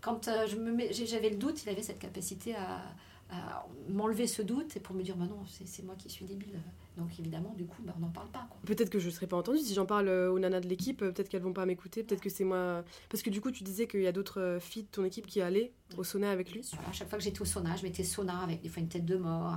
quand 0.00 0.28
je 0.48 0.56
me 0.56 0.92
j'avais 0.92 1.30
le 1.30 1.36
doute, 1.36 1.62
il 1.64 1.68
avait 1.68 1.82
cette 1.82 1.98
capacité 2.00 2.54
à, 2.56 2.82
à 3.30 3.66
m'enlever 3.88 4.26
ce 4.26 4.42
doute 4.42 4.76
et 4.76 4.80
pour 4.80 4.94
me 4.94 5.02
dire, 5.02 5.16
bah 5.16 5.26
non, 5.26 5.44
c'est, 5.46 5.66
c'est 5.66 5.82
moi 5.82 5.94
qui 5.96 6.10
suis 6.10 6.24
débile. 6.24 6.58
Donc 6.96 7.18
évidemment, 7.18 7.52
du 7.56 7.66
coup, 7.66 7.82
bah, 7.82 7.92
on 7.96 8.00
n'en 8.00 8.08
parle 8.10 8.28
pas. 8.28 8.48
Peut-être 8.66 8.88
que 8.88 9.00
je 9.00 9.06
ne 9.06 9.10
serais 9.10 9.26
pas 9.26 9.36
entendue 9.36 9.58
si 9.58 9.74
j'en 9.74 9.84
parle 9.86 10.06
euh, 10.08 10.30
aux 10.30 10.38
nanas 10.38 10.60
de 10.60 10.68
l'équipe, 10.68 11.02
euh, 11.02 11.10
peut-être 11.10 11.28
qu'elles 11.28 11.42
vont 11.42 11.52
pas 11.52 11.66
m'écouter, 11.66 12.04
peut-être 12.04 12.20
que 12.20 12.30
c'est 12.30 12.44
moi. 12.44 12.84
Parce 13.08 13.22
que 13.22 13.30
du 13.30 13.40
coup, 13.40 13.50
tu 13.50 13.64
disais 13.64 13.88
qu'il 13.88 14.02
y 14.02 14.06
a 14.06 14.12
d'autres 14.12 14.40
euh, 14.40 14.60
filles 14.60 14.84
de 14.84 14.88
ton 14.88 15.04
équipe 15.04 15.26
qui 15.26 15.40
allaient 15.40 15.72
au 15.96 16.04
sauna 16.04 16.30
avec 16.30 16.52
lui. 16.52 16.60
À 16.88 16.92
chaque 16.92 17.08
fois 17.08 17.18
que 17.18 17.24
j'étais 17.24 17.40
au 17.42 17.44
sauna, 17.44 17.74
je 17.76 17.82
mettais 17.82 18.04
sauna 18.04 18.38
avec 18.40 18.62
des 18.62 18.68
fois 18.68 18.80
une 18.80 18.88
tête 18.88 19.04
de 19.04 19.16
mort. 19.16 19.54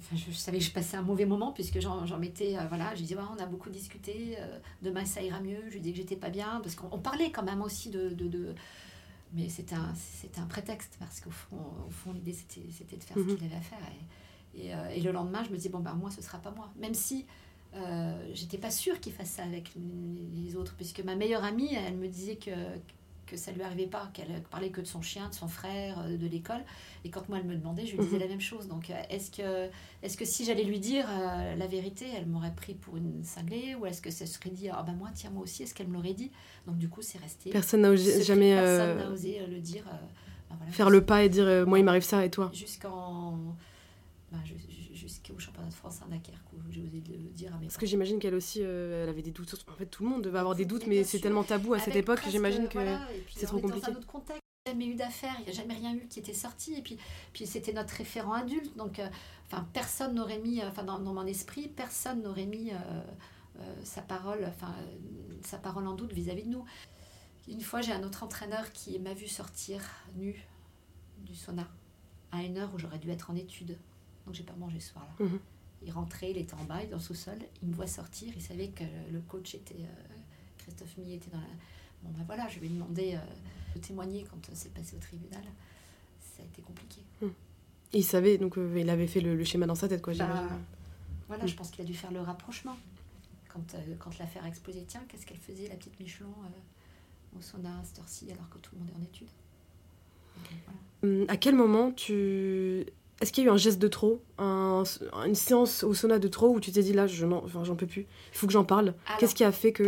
Enfin, 0.00 0.16
je, 0.16 0.30
je 0.30 0.36
savais 0.36 0.58
que 0.58 0.64
je 0.64 0.70
passais 0.70 0.96
un 0.98 1.02
mauvais 1.02 1.24
moment 1.24 1.52
puisque 1.52 1.80
j'en 1.80 2.18
mettais. 2.18 2.56
euh, 2.58 2.66
voilà, 2.68 2.94
je 2.94 3.00
disais, 3.00 3.14
Ouais, 3.16 3.22
on 3.36 3.42
a 3.42 3.46
beaucoup 3.46 3.70
discuté, 3.70 4.36
euh, 4.38 4.58
demain 4.82 5.04
ça 5.06 5.22
ira 5.22 5.40
mieux. 5.40 5.62
Je 5.68 5.74
lui 5.74 5.80
dis 5.80 5.92
que 5.92 5.96
j'étais 5.96 6.16
pas 6.16 6.30
bien 6.30 6.60
parce 6.62 6.74
qu'on 6.74 6.88
on 6.92 6.98
parlait 6.98 7.30
quand 7.32 7.42
même 7.42 7.62
aussi 7.62 7.88
de. 7.90 8.10
de- 8.10 8.28
de- 8.28 8.54
mais 9.34 9.48
c'était 9.48 9.74
un, 9.74 9.92
un 10.42 10.46
prétexte 10.46 10.96
parce 10.98 11.20
qu'au 11.20 11.30
fond, 11.30 11.56
au 11.86 11.90
fond 11.90 12.12
l'idée 12.12 12.32
c'était, 12.32 12.60
de 12.96 13.02
faire 13.04 13.16
Mhm. 13.18 13.30
ce 13.30 13.34
qu'il 13.34 13.44
avait 13.46 13.56
à 13.56 13.60
faire. 13.60 13.78
Et, 13.78 14.04
et, 14.54 14.74
euh, 14.74 14.88
et 14.94 15.00
le 15.00 15.12
lendemain, 15.12 15.42
je 15.44 15.50
me 15.50 15.56
disais, 15.56 15.68
bon, 15.68 15.80
ben 15.80 15.94
moi 15.94 16.10
ce 16.10 16.22
sera 16.22 16.38
pas 16.38 16.50
moi. 16.50 16.70
Même 16.78 16.94
si. 16.94 17.26
euh, 17.74 18.30
j'étais 18.32 18.56
pas 18.58 18.70
sûre 18.70 18.98
qu'il 19.00 19.12
fasse 19.12 19.30
ça 19.30 19.44
avec 19.44 19.70
les- 19.76 20.56
autres, 20.56 20.74
puisque 20.76 21.00
ma 21.04 21.14
meilleure 21.16 21.44
amie, 21.44 21.74
elle 21.74 21.96
me 21.98 22.08
disait 22.08 22.36
que, 22.36 22.50
que 23.26 23.36
ça 23.36 23.52
lui 23.52 23.62
arrivait 23.62 23.86
pas, 23.86 24.08
qu'elle 24.14 24.42
parlait 24.50 24.70
que 24.70 24.80
de 24.80 24.86
son 24.86 25.02
chien, 25.02 25.28
de 25.28 25.34
son 25.34 25.48
frère, 25.48 25.98
euh, 26.00 26.16
de 26.16 26.26
l'école. 26.26 26.62
Et 27.04 27.10
quand 27.10 27.28
moi 27.28 27.38
elle 27.38 27.44
me 27.44 27.54
demandait, 27.54 27.84
je 27.84 27.92
lui 27.92 27.98
disais 27.98 28.14
Mhm. 28.16 28.22
la 28.22 28.28
même 28.28 28.40
chose. 28.40 28.68
Donc 28.68 28.88
euh, 28.88 28.94
est-ce 29.10 29.30
que, 29.30 29.68
est 30.02 30.16
que 30.16 30.24
si 30.24 30.46
j'allais 30.46 30.64
lui 30.64 30.80
dire 30.80 31.04
euh, 31.10 31.54
la 31.56 31.66
vérité, 31.66 32.06
elle 32.16 32.26
m'aurait 32.26 32.54
pris 32.54 32.72
pour 32.74 32.96
une 32.96 33.22
cinglée 33.22 33.74
Ou 33.78 33.84
est-ce 33.84 34.00
que 34.00 34.10
ça 34.10 34.24
serait 34.24 34.48
dit, 34.50 34.70
ah 34.70 34.82
ben 34.82 34.94
moi, 34.94 35.10
tiens, 35.14 35.28
moi 35.30 35.42
aussi, 35.42 35.62
est-ce 35.62 35.74
qu'elle 35.74 35.88
me 35.88 35.94
l'aurait 35.94 36.14
dit? 36.14 36.30
Donc 36.66 36.78
du 36.78 36.88
coup, 36.88 37.02
c'est 37.02 37.18
resté. 37.18 37.50
Personne 37.50 37.82
n'a 37.82 37.94
jamais 37.96 38.54
Personne 38.54 38.96
n'a 38.96 39.10
osé 39.10 39.46
le 39.46 39.60
dire. 39.60 39.84
ben 39.84 40.56
voilà, 40.56 40.72
faire 40.72 40.88
le 40.88 41.04
pas 41.04 41.22
et 41.22 41.28
dire 41.28 41.66
moi 41.66 41.78
il 41.78 41.84
m'arrive 41.84 42.02
ça 42.02 42.24
et 42.24 42.30
toi? 42.30 42.50
Jusqu'en. 42.54 43.38
Ju- 44.44 44.94
jusqu'au 44.94 45.38
championnat 45.38 45.68
de 45.68 45.74
France 45.74 46.00
à 46.02 46.06
Dunkerque, 46.06 46.52
où 46.52 46.58
j'ai 46.70 46.82
osé 46.82 47.02
le 47.08 47.30
dire 47.30 47.54
à 47.54 47.58
mes 47.58 47.66
Parce 47.66 47.76
que 47.78 47.86
j'imagine 47.86 48.18
qu'elle 48.18 48.34
aussi, 48.34 48.60
euh, 48.62 49.02
elle 49.04 49.08
avait 49.08 49.22
des 49.22 49.30
doutes. 49.30 49.54
En 49.68 49.74
fait, 49.74 49.86
tout 49.86 50.04
le 50.04 50.10
monde 50.10 50.22
devait 50.22 50.38
avoir 50.38 50.54
des 50.54 50.64
doutes, 50.64 50.86
Mais 50.86 51.04
c'est 51.04 51.20
tellement 51.20 51.44
tabou 51.44 51.74
à 51.74 51.78
cette 51.78 51.96
époque, 51.96 52.16
presque, 52.18 52.32
j'imagine 52.32 52.68
que. 52.68 52.74
voilà, 52.74 53.00
c'est 53.34 53.46
trop 53.46 53.58
compliqué. 53.58 53.86
Dans 53.86 53.92
un 53.96 54.00
autre 54.00 54.06
contexte, 54.06 54.42
il 54.66 54.70
n'y 54.70 54.70
a 54.70 54.72
jamais 54.80 54.92
eu 54.92 54.96
d'affaires, 54.96 55.34
il 55.40 55.44
n'y 55.44 55.50
a 55.50 55.54
jamais 55.54 55.74
rien 55.74 55.94
eu 55.94 56.06
qui 56.08 56.18
était 56.20 56.34
sorti. 56.34 56.74
Et 56.74 56.82
puis, 56.82 56.98
puis 57.32 57.46
c'était 57.46 57.72
notre 57.72 57.94
référent 57.94 58.32
adulte. 58.34 58.76
Donc, 58.76 58.98
euh, 58.98 59.08
enfin, 59.46 59.66
personne 59.72 60.14
n'aurait 60.14 60.38
mis, 60.40 60.62
enfin, 60.62 60.84
dans, 60.84 60.98
dans 60.98 61.14
mon 61.14 61.26
esprit, 61.26 61.68
personne 61.68 62.22
n'aurait 62.22 62.46
mis 62.46 62.70
euh, 62.72 63.74
sa 63.82 64.02
parole, 64.02 64.44
enfin, 64.46 64.74
sa 65.42 65.58
parole 65.58 65.86
en 65.86 65.94
doute 65.94 66.12
vis-à-vis 66.12 66.44
de 66.44 66.50
nous. 66.50 66.64
Une 67.48 67.62
fois, 67.62 67.80
j'ai 67.80 67.92
un 67.92 68.02
autre 68.02 68.22
entraîneur 68.24 68.70
qui 68.72 68.98
m'a 68.98 69.14
vu 69.14 69.26
sortir 69.26 69.80
nu 70.16 70.46
du 71.18 71.34
sauna 71.34 71.66
à 72.30 72.42
une 72.42 72.58
heure 72.58 72.70
où 72.74 72.78
j'aurais 72.78 72.98
dû 72.98 73.10
être 73.10 73.30
en 73.30 73.36
études. 73.36 73.78
Donc, 74.28 74.34
j'ai 74.34 74.42
pas 74.44 74.52
mangé 74.58 74.78
ce 74.78 74.92
soir-là. 74.92 75.24
Mhm. 75.24 75.38
Il 75.86 75.90
rentrait, 75.90 76.32
il 76.32 76.36
était 76.36 76.52
en 76.54 76.64
bas, 76.64 76.84
dans 76.84 76.96
le 76.98 77.02
sous-sol. 77.02 77.38
Il 77.62 77.68
me 77.68 77.74
voit 77.74 77.86
sortir. 77.86 78.30
Il 78.36 78.42
savait 78.42 78.68
que 78.68 78.84
le 79.10 79.20
coach 79.20 79.54
était. 79.54 79.74
euh, 79.76 80.14
Christophe 80.58 80.98
Millet 80.98 81.16
était 81.16 81.30
dans 81.30 81.38
la. 81.38 81.46
Bon, 82.02 82.10
ben 82.16 82.24
voilà, 82.26 82.46
je 82.48 82.58
lui 82.60 82.66
ai 82.66 82.70
demandé 82.70 83.14
euh, 83.14 83.18
de 83.74 83.80
témoigner 83.80 84.24
quand 84.30 84.36
euh, 84.48 84.52
c'est 84.54 84.74
passé 84.74 84.96
au 84.96 84.98
tribunal. 85.00 85.42
Ça 86.20 86.42
a 86.42 86.46
été 86.46 86.60
compliqué. 86.62 87.00
Il 87.94 88.04
savait, 88.04 88.36
donc 88.36 88.58
euh, 88.58 88.78
il 88.78 88.90
avait 88.90 89.06
fait 89.06 89.20
le, 89.22 89.34
le 89.34 89.44
schéma 89.44 89.64
dans 89.66 89.74
sa 89.74 89.88
tête, 89.88 90.02
quoi, 90.02 90.12
Bah. 90.14 90.46
Voilà, 91.26 91.44
Mm. 91.44 91.48
je 91.48 91.54
pense 91.54 91.70
qu'il 91.70 91.80
a 91.82 91.84
dû 91.86 91.94
faire 91.94 92.12
le 92.12 92.20
rapprochement. 92.20 92.76
Quand, 93.48 93.74
quand 93.98 94.18
l'affaire 94.18 94.44
a 94.44 94.48
explosé, 94.48 94.84
tiens, 94.86 95.02
qu'est-ce 95.08 95.24
qu'elle 95.24 95.38
faisait, 95.38 95.68
la 95.68 95.74
petite 95.76 95.98
Michelon, 95.98 96.28
au 97.36 97.40
sauna 97.40 97.78
à 97.80 97.84
cette 97.84 97.98
heure-ci, 98.00 98.30
alors 98.30 98.48
que 98.50 98.58
tout 98.58 98.74
le 98.74 98.80
monde 98.80 98.90
est 98.90 98.98
en 99.00 99.02
études 99.02 99.28
Donc, 100.36 100.58
voilà. 100.66 101.14
Hum, 101.20 101.24
À 101.28 101.36
quel 101.38 101.54
moment 101.54 101.92
tu. 101.92 102.84
Est-ce 103.20 103.32
qu'il 103.32 103.42
y 103.44 103.46
a 103.48 103.50
eu 103.50 103.52
un 103.52 103.56
geste 103.56 103.80
de 103.80 103.88
trop 103.88 104.22
un- 104.38 104.84
Une 105.26 105.34
séance 105.34 105.82
au 105.82 105.92
sauna 105.92 106.20
de 106.20 106.28
trop 106.28 106.48
où 106.54 106.60
tu 106.60 106.70
t'es 106.70 106.82
dit 106.82 106.92
là, 106.92 107.08
je 107.08 107.26
n'en 107.26 107.42
enfin, 107.44 107.64
j'en 107.64 107.74
peux 107.74 107.86
plus, 107.86 108.02
il 108.32 108.38
faut 108.38 108.46
que 108.46 108.52
j'en 108.52 108.64
parle? 108.64 108.94
Qu'est-ce 109.18 109.34
qui 109.34 109.42
a 109.42 109.50
fait 109.50 109.72
que 109.72 109.82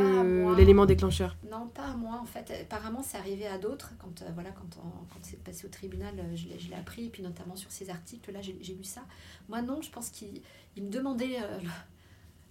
l'élément 0.56 0.84
déclencheur? 0.84 1.36
Non, 1.48 1.68
pas 1.68 1.84
à 1.84 1.94
moi 1.96 2.18
en 2.20 2.24
fait. 2.24 2.50
Apparemment, 2.62 3.02
c'est 3.04 3.18
arrivé 3.18 3.46
à 3.46 3.58
d'autres. 3.58 3.92
Quand, 4.00 4.22
euh, 4.22 4.30
voilà, 4.34 4.50
quand, 4.50 4.80
on- 4.84 5.04
quand 5.12 5.20
c'est 5.22 5.40
passé 5.44 5.64
au 5.66 5.70
tribunal, 5.70 6.14
euh, 6.18 6.34
je 6.36 6.48
l'ai- 6.48 6.58
je 6.58 6.68
l'ai 6.70 6.74
appris. 6.74 7.04
Et 7.06 7.08
puis 7.08 7.22
notamment 7.22 7.54
sur 7.54 7.70
ces 7.70 7.88
articles, 7.90 8.32
là, 8.32 8.40
j'ai 8.42 8.56
j'ai 8.60 8.74
lu 8.74 8.82
ça. 8.84 9.02
Moi, 9.48 9.62
non, 9.62 9.80
je 9.80 9.90
pense 9.90 10.10
qu'il 10.10 10.40
il 10.76 10.82
me 10.84 10.90
demandait 10.90 11.36
euh, 11.40 11.58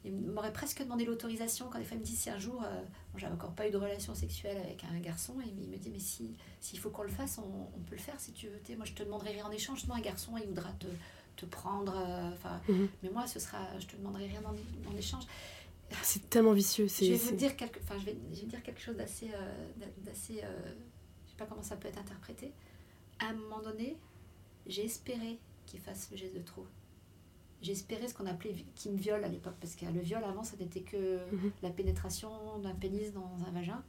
il 0.06 0.14
m'aurait 0.14 0.54
presque 0.54 0.82
demandé 0.82 1.04
l'autorisation 1.04 1.68
quand 1.70 1.78
des 1.78 1.84
fois 1.84 1.96
il 1.96 2.00
me 2.00 2.06
dit 2.06 2.16
si 2.16 2.30
un 2.30 2.40
jour, 2.40 2.64
euh, 2.64 2.82
j'avais 3.18 3.34
encore 3.34 3.52
pas 3.52 3.68
eu 3.68 3.72
de 3.72 3.78
relation 3.78 4.16
sexuelle 4.16 4.58
avec 4.58 4.84
un 4.86 5.00
garçon, 5.00 5.36
et 5.42 5.50
il 5.50 5.70
me 5.70 5.78
dit 5.78 5.90
mais 5.90 6.00
si 6.00 6.36
s'il 6.62 6.80
faut 6.80 6.90
qu'on 6.90 7.04
le 7.04 7.10
fasse, 7.10 7.38
on, 7.40 7.80
peut 7.82 7.96
le 7.96 8.02
faire 8.02 8.20
si 8.20 8.32
tu 8.32 8.48
veux. 8.48 8.76
moi 8.76 8.86
je 8.86 8.94
te 8.94 9.04
demanderai 9.04 9.32
rien 9.32 9.46
en 9.46 9.52
échange, 9.52 9.86
moi 9.88 9.98
un 9.98 10.02
garçon 10.02 10.38
il 10.38 10.48
voudra 10.48 10.72
te, 10.74 10.88
te 11.36 11.46
prendre, 11.46 11.94
euh, 11.96 12.72
mhm. 12.72 12.90
mais 13.04 13.10
moi 13.10 13.28
ce 13.28 13.40
sera, 13.40 13.78
je 13.80 13.88
te 13.88 13.98
demanderai 13.98 14.28
rien 14.28 14.42
en, 14.46 14.98
échange. 14.98 15.24
C'est 16.04 16.30
tellement 16.30 16.54
vicieux. 16.54 16.88
Je 16.88 17.06
vais 17.06 17.18
vous 17.18 17.36
dire 17.36 17.58
quelque, 17.58 17.80
enfin 17.84 17.96
je 18.00 18.06
vais, 18.06 18.18
je 18.32 18.42
vais 18.42 18.48
dire 18.48 18.64
quelque 18.64 18.82
chose 18.82 18.96
d'assez, 18.96 19.32
euh, 19.34 19.86
d'assez, 19.98 20.36
je 20.36 21.32
sais 21.32 21.38
pas 21.38 21.46
comment 21.46 21.64
ça 21.64 21.76
peut 21.76 21.88
être 21.88 22.00
interprété. 22.00 22.54
À 23.18 23.30
un 23.30 23.34
moment 23.34 23.60
donné, 23.60 23.98
j'ai 24.66 24.86
espéré 24.86 25.40
qu'il 25.66 25.80
fasse 25.80 26.10
le 26.12 26.18
geste 26.18 26.36
de 26.36 26.42
trop 26.42 26.66
espéré 27.68 28.08
ce 28.08 28.14
qu'on 28.14 28.26
appelait 28.26 28.56
qui 28.76 28.90
me 28.90 28.98
viole 28.98 29.24
à 29.24 29.28
l'époque, 29.28 29.56
parce 29.60 29.76
que 29.76 29.86
le 29.86 30.00
viol 30.00 30.24
avant, 30.24 30.44
ça 30.44 30.56
n'était 30.60 30.82
que 30.82 31.18
mhm. 31.32 31.52
la 31.62 31.70
pénétration 31.70 32.30
d'un 32.64 32.74
pénis 32.74 33.14
dans 33.14 33.38
un 33.48 33.52
vagin. 33.52 33.84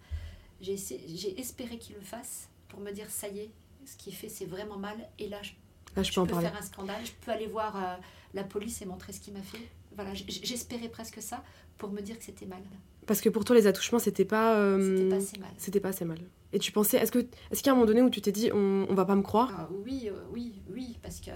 J'ai 0.60 1.40
espéré 1.40 1.78
qu'il 1.78 1.96
le 1.96 2.02
fasse 2.02 2.48
pour 2.68 2.80
me 2.80 2.90
dire 2.90 3.08
ça 3.08 3.28
y 3.28 3.40
est, 3.40 3.50
ce 3.86 3.96
qu'il 3.96 4.14
fait 4.14 4.28
c'est 4.28 4.44
vraiment 4.44 4.76
mal, 4.76 4.96
et 5.18 5.28
là 5.28 5.40
je, 5.42 5.52
peux, 5.94 6.02
faire 6.02 6.56
un 6.56 6.62
scandale, 6.62 7.04
je 7.04 7.12
peux 7.24 7.32
aller 7.32 7.46
voir 7.46 7.76
euh, 7.76 7.96
la 8.34 8.44
police 8.44 8.82
et 8.82 8.86
montrer 8.86 9.12
ce 9.12 9.20
qu'il 9.20 9.32
m'a 9.32 9.42
fait. 9.42 9.66
Voilà, 9.94 10.14
j'espérais 10.14 10.88
presque 10.88 11.20
ça 11.20 11.42
pour 11.78 11.90
me 11.90 12.00
dire 12.00 12.18
que 12.18 12.24
c'était 12.24 12.46
mal. 12.46 12.62
Parce 13.06 13.20
que 13.20 13.28
pour 13.28 13.44
toi, 13.44 13.56
les 13.56 13.66
attouchements, 13.66 13.98
c'était 13.98 14.24
pas. 14.24 14.56
Euh, 14.56 14.96
c'était 14.96 15.08
pas 15.08 15.16
assez 15.16 15.38
mal. 15.38 15.50
C'était 15.56 15.80
pas 15.80 15.88
assez 15.88 16.04
mal. 16.04 16.18
Et 16.52 16.58
tu 16.58 16.70
pensais, 16.70 16.98
est-ce 16.98 17.10
que, 17.10 17.18
est-ce 17.50 17.60
qu'il 17.60 17.66
y 17.66 17.68
a 17.70 17.72
un 17.72 17.74
moment 17.74 17.86
donné 17.86 18.02
où 18.02 18.10
tu 18.10 18.20
t'es 18.20 18.32
dit, 18.32 18.50
on, 18.52 18.86
on 18.88 18.94
va 18.94 19.04
pas 19.04 19.16
me 19.16 19.22
croire? 19.22 19.50
Ah, 19.56 19.68
Oui, 19.84 20.08
euh, 20.08 20.14
oui, 20.32 20.62
oui, 20.72 20.96
parce 21.02 21.20
que 21.20 21.30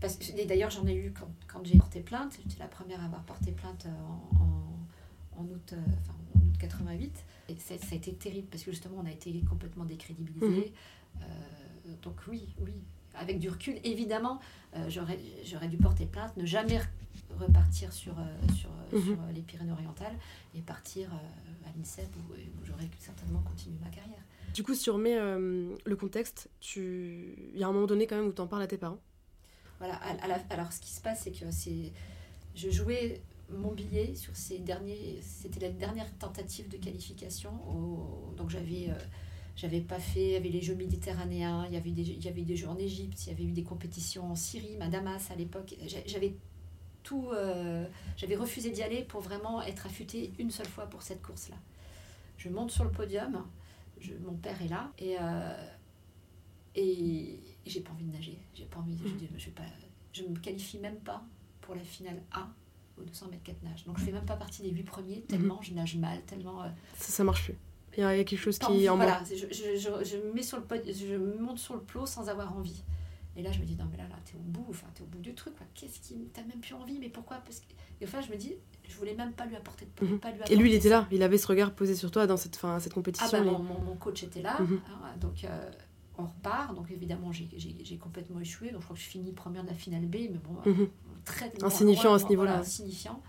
parce 0.00 0.16
que, 0.16 0.46
d'ailleurs, 0.46 0.70
j'en 0.70 0.86
ai 0.86 0.94
eu 0.94 1.12
quand, 1.12 1.28
quand 1.46 1.64
j'ai 1.66 1.76
porté 1.76 2.00
plainte. 2.00 2.38
J'étais 2.46 2.60
la 2.60 2.68
première 2.68 3.00
à 3.00 3.06
avoir 3.06 3.22
porté 3.22 3.50
plainte 3.50 3.86
euh, 3.86 4.38
en, 4.38 5.40
en, 5.40 5.44
août, 5.44 5.72
euh, 5.72 5.76
enfin, 6.00 6.14
en 6.36 6.38
août 6.38 6.54
88. 6.58 7.24
Et 7.48 7.56
ça, 7.56 7.74
a 7.74 7.94
été 7.94 8.12
terrible 8.12 8.46
parce 8.48 8.62
que 8.62 8.70
justement, 8.70 8.98
on 9.02 9.06
a 9.06 9.10
été 9.10 9.32
complètement 9.48 9.84
décrédibilisé. 9.84 10.46
Mhm. 10.46 11.22
Euh, 11.22 11.94
donc 12.02 12.14
oui, 12.28 12.54
oui. 12.60 12.72
Avec 13.14 13.40
du 13.40 13.48
recul, 13.48 13.80
évidemment, 13.82 14.38
j'aurais, 14.86 15.18
j'aurais 15.44 15.66
dû 15.66 15.76
porter 15.76 16.06
plainte, 16.06 16.36
ne 16.36 16.46
jamais 16.46 16.80
repartir 17.36 17.92
sur, 17.92 18.14
sur, 18.56 18.70
mhm. 18.92 19.02
sur 19.02 19.16
les 19.34 19.40
Pyrénées-Orientales 19.40 20.14
et 20.54 20.60
partir 20.60 21.10
à 21.12 21.76
l'INSEP 21.76 22.06
où, 22.14 22.32
où 22.34 22.64
j'aurais 22.64 22.88
certainement 23.00 23.40
continué 23.40 23.76
ma 23.82 23.90
carrière. 23.90 24.22
Du 24.54 24.62
coup, 24.62 24.72
si 24.72 24.84
tu 24.84 24.90
remets 24.90 25.18
le 25.18 25.96
contexte, 25.96 26.48
tu... 26.60 27.50
il 27.52 27.58
y 27.58 27.64
a 27.64 27.66
un 27.66 27.72
moment 27.72 27.88
donné 27.88 28.06
quand 28.06 28.14
même 28.14 28.28
où 28.28 28.32
tu 28.32 28.40
en 28.40 28.46
parles 28.46 28.62
à 28.62 28.68
tes 28.68 28.78
parents? 28.78 29.00
Voilà, 29.78 30.00
alors 30.50 30.72
ce 30.72 30.80
qui 30.80 30.90
se 30.90 31.00
passe, 31.00 31.22
c'est 31.22 31.30
que 31.30 31.50
c'est, 31.50 31.92
je 32.54 32.70
jouais 32.70 33.20
mon 33.50 33.72
billet 33.72 34.14
sur 34.14 34.36
ces 34.36 34.58
derniers. 34.58 35.20
C'était 35.22 35.60
la 35.60 35.70
dernière 35.70 36.12
tentative 36.18 36.68
de 36.68 36.76
qualification. 36.76 37.52
donc 38.36 38.50
j'avais. 38.50 38.90
Euh, 38.90 38.94
j'avais 39.56 39.80
pas 39.80 39.98
fait, 39.98 40.24
il 40.24 40.30
y 40.30 40.36
avait 40.36 40.50
les 40.50 40.60
Jeux 40.60 40.76
méditerranéens, 40.76 41.66
il 41.66 41.74
y 41.74 41.76
avait 41.76 41.90
des, 41.90 42.02
il 42.02 42.24
y 42.24 42.28
avait 42.28 42.42
des 42.42 42.54
Jeux 42.54 42.68
en 42.68 42.78
Égypte, 42.78 43.26
il 43.26 43.30
y 43.30 43.32
avait 43.32 43.42
eu 43.42 43.50
des 43.50 43.64
compétitions 43.64 44.30
en 44.30 44.36
Syrie, 44.36 44.76
à 44.80 44.86
Damas 44.86 45.32
à 45.32 45.34
l'époque. 45.34 45.74
J'avais 46.06 46.36
tout, 47.02 47.30
euh, 47.32 47.84
j'avais 48.16 48.36
refusé 48.36 48.70
d'y 48.70 48.84
aller 48.84 49.02
pour 49.02 49.20
vraiment 49.20 49.60
être 49.62 49.86
affûtée 49.86 50.32
une 50.38 50.52
seule 50.52 50.68
fois 50.68 50.86
pour 50.86 51.02
cette 51.02 51.20
course-là. 51.22 51.56
Je 52.36 52.48
monte 52.48 52.70
sur 52.70 52.84
le 52.84 52.92
podium, 52.92 53.44
mon 54.20 54.34
père 54.34 54.62
est 54.62 54.68
là, 54.68 54.92
et, 54.96 55.16
euh, 55.20 55.66
et 56.76 57.40
j'ai 57.68 57.80
pas 57.80 57.92
envie 57.92 58.04
de 58.04 58.12
nager. 58.12 58.38
J'ai 58.54 58.64
pas 58.64 58.78
envie. 58.78 58.96
Je, 58.96 59.08
mm. 59.08 59.38
je, 59.38 59.50
pas, 59.50 59.62
je 60.12 60.22
me 60.22 60.36
qualifie 60.36 60.78
même 60.78 60.98
pas 61.00 61.22
pour 61.60 61.74
la 61.74 61.82
finale 61.82 62.22
A 62.32 62.48
au 62.98 63.02
200 63.02 63.28
mètres 63.30 63.42
4 63.44 63.62
nage. 63.62 63.84
Donc 63.84 63.98
je 63.98 64.04
fais 64.04 64.12
même 64.12 64.24
pas 64.26 64.36
partie 64.36 64.62
des 64.62 64.70
8 64.70 64.82
premiers 64.82 65.20
tellement 65.22 65.60
mm-hmm. 65.60 65.68
je 65.68 65.74
nage 65.74 65.96
mal, 65.96 66.22
tellement. 66.22 66.62
Euh, 66.62 66.68
ça, 66.96 67.12
ça 67.12 67.24
marche 67.24 67.44
plus. 67.44 67.58
Il 67.96 68.02
y 68.02 68.04
a 68.04 68.24
quelque 68.24 68.36
chose 68.36 68.58
qui 68.58 68.84
est 68.84 68.88
en 68.88 68.96
Voilà, 68.96 69.22
je, 69.24 69.34
je, 69.52 70.04
je, 70.04 70.16
me 70.18 70.32
mets 70.32 70.42
sur 70.42 70.56
le 70.56 70.62
pod, 70.62 70.80
je 70.86 71.16
monte 71.16 71.58
sur 71.58 71.74
le 71.74 71.80
plot 71.80 72.06
sans 72.06 72.28
avoir 72.28 72.56
envie. 72.56 72.84
Et 73.36 73.42
là, 73.42 73.52
je 73.52 73.60
me 73.60 73.64
dis, 73.64 73.76
non, 73.76 73.86
mais 73.90 73.96
là, 73.96 74.04
là, 74.08 74.16
t'es 74.24 74.34
au 74.34 74.42
bout, 74.42 74.66
enfin, 74.68 74.86
t'es 74.94 75.02
au 75.02 75.06
bout 75.06 75.20
du 75.20 75.34
truc, 75.34 75.54
Qu'est-ce 75.74 76.00
qui. 76.00 76.28
T'as 76.32 76.42
même 76.42 76.60
plus 76.60 76.74
envie, 76.74 76.98
mais 76.98 77.08
pourquoi? 77.08 77.36
Parce 77.38 77.60
que... 77.60 77.66
Et 78.00 78.04
enfin, 78.04 78.20
je 78.20 78.30
me 78.30 78.36
dis, 78.36 78.54
je 78.86 78.96
voulais 78.96 79.14
même 79.14 79.32
pas 79.32 79.46
lui 79.46 79.56
apporter 79.56 79.86
de 79.86 80.16
pas 80.16 80.30
lui 80.30 80.40
Et 80.50 80.56
lui, 80.56 80.70
il 80.70 80.74
était 80.74 80.88
là, 80.88 81.08
il 81.10 81.22
avait 81.22 81.38
ce 81.38 81.46
regard 81.46 81.72
posé 81.72 81.94
sur 81.94 82.10
toi 82.10 82.26
dans 82.26 82.36
cette, 82.36 82.56
fin, 82.56 82.78
cette 82.78 82.94
compétition. 82.94 83.28
Ah, 83.32 83.44
bah, 83.44 83.50
mon, 83.50 83.80
mon, 83.80 83.96
coach 83.96 84.22
était 84.22 84.42
là, 84.42 84.58
mm-hmm. 84.60 84.78
hein, 84.88 85.16
donc. 85.20 85.44
Euh, 85.44 85.70
on 86.18 86.26
repart. 86.26 86.74
Donc 86.74 86.90
évidemment, 86.90 87.32
j'ai 87.32 87.98
complètement 87.98 88.40
échoué. 88.40 88.70
Donc 88.70 88.80
je 88.80 88.84
crois 88.84 88.96
que 88.96 89.02
je 89.02 89.08
finis 89.08 89.32
première 89.32 89.62
de 89.62 89.68
la 89.68 89.74
finale 89.74 90.06
B, 90.06 90.16
mais 90.30 90.38
bon, 90.38 90.70
mhm. 90.70 90.88
très 91.24 91.52
insignifiant 91.62 92.14
à 92.14 92.18
ce 92.18 92.26
niveau-là. 92.26 92.58
insignifiant. 92.58 93.22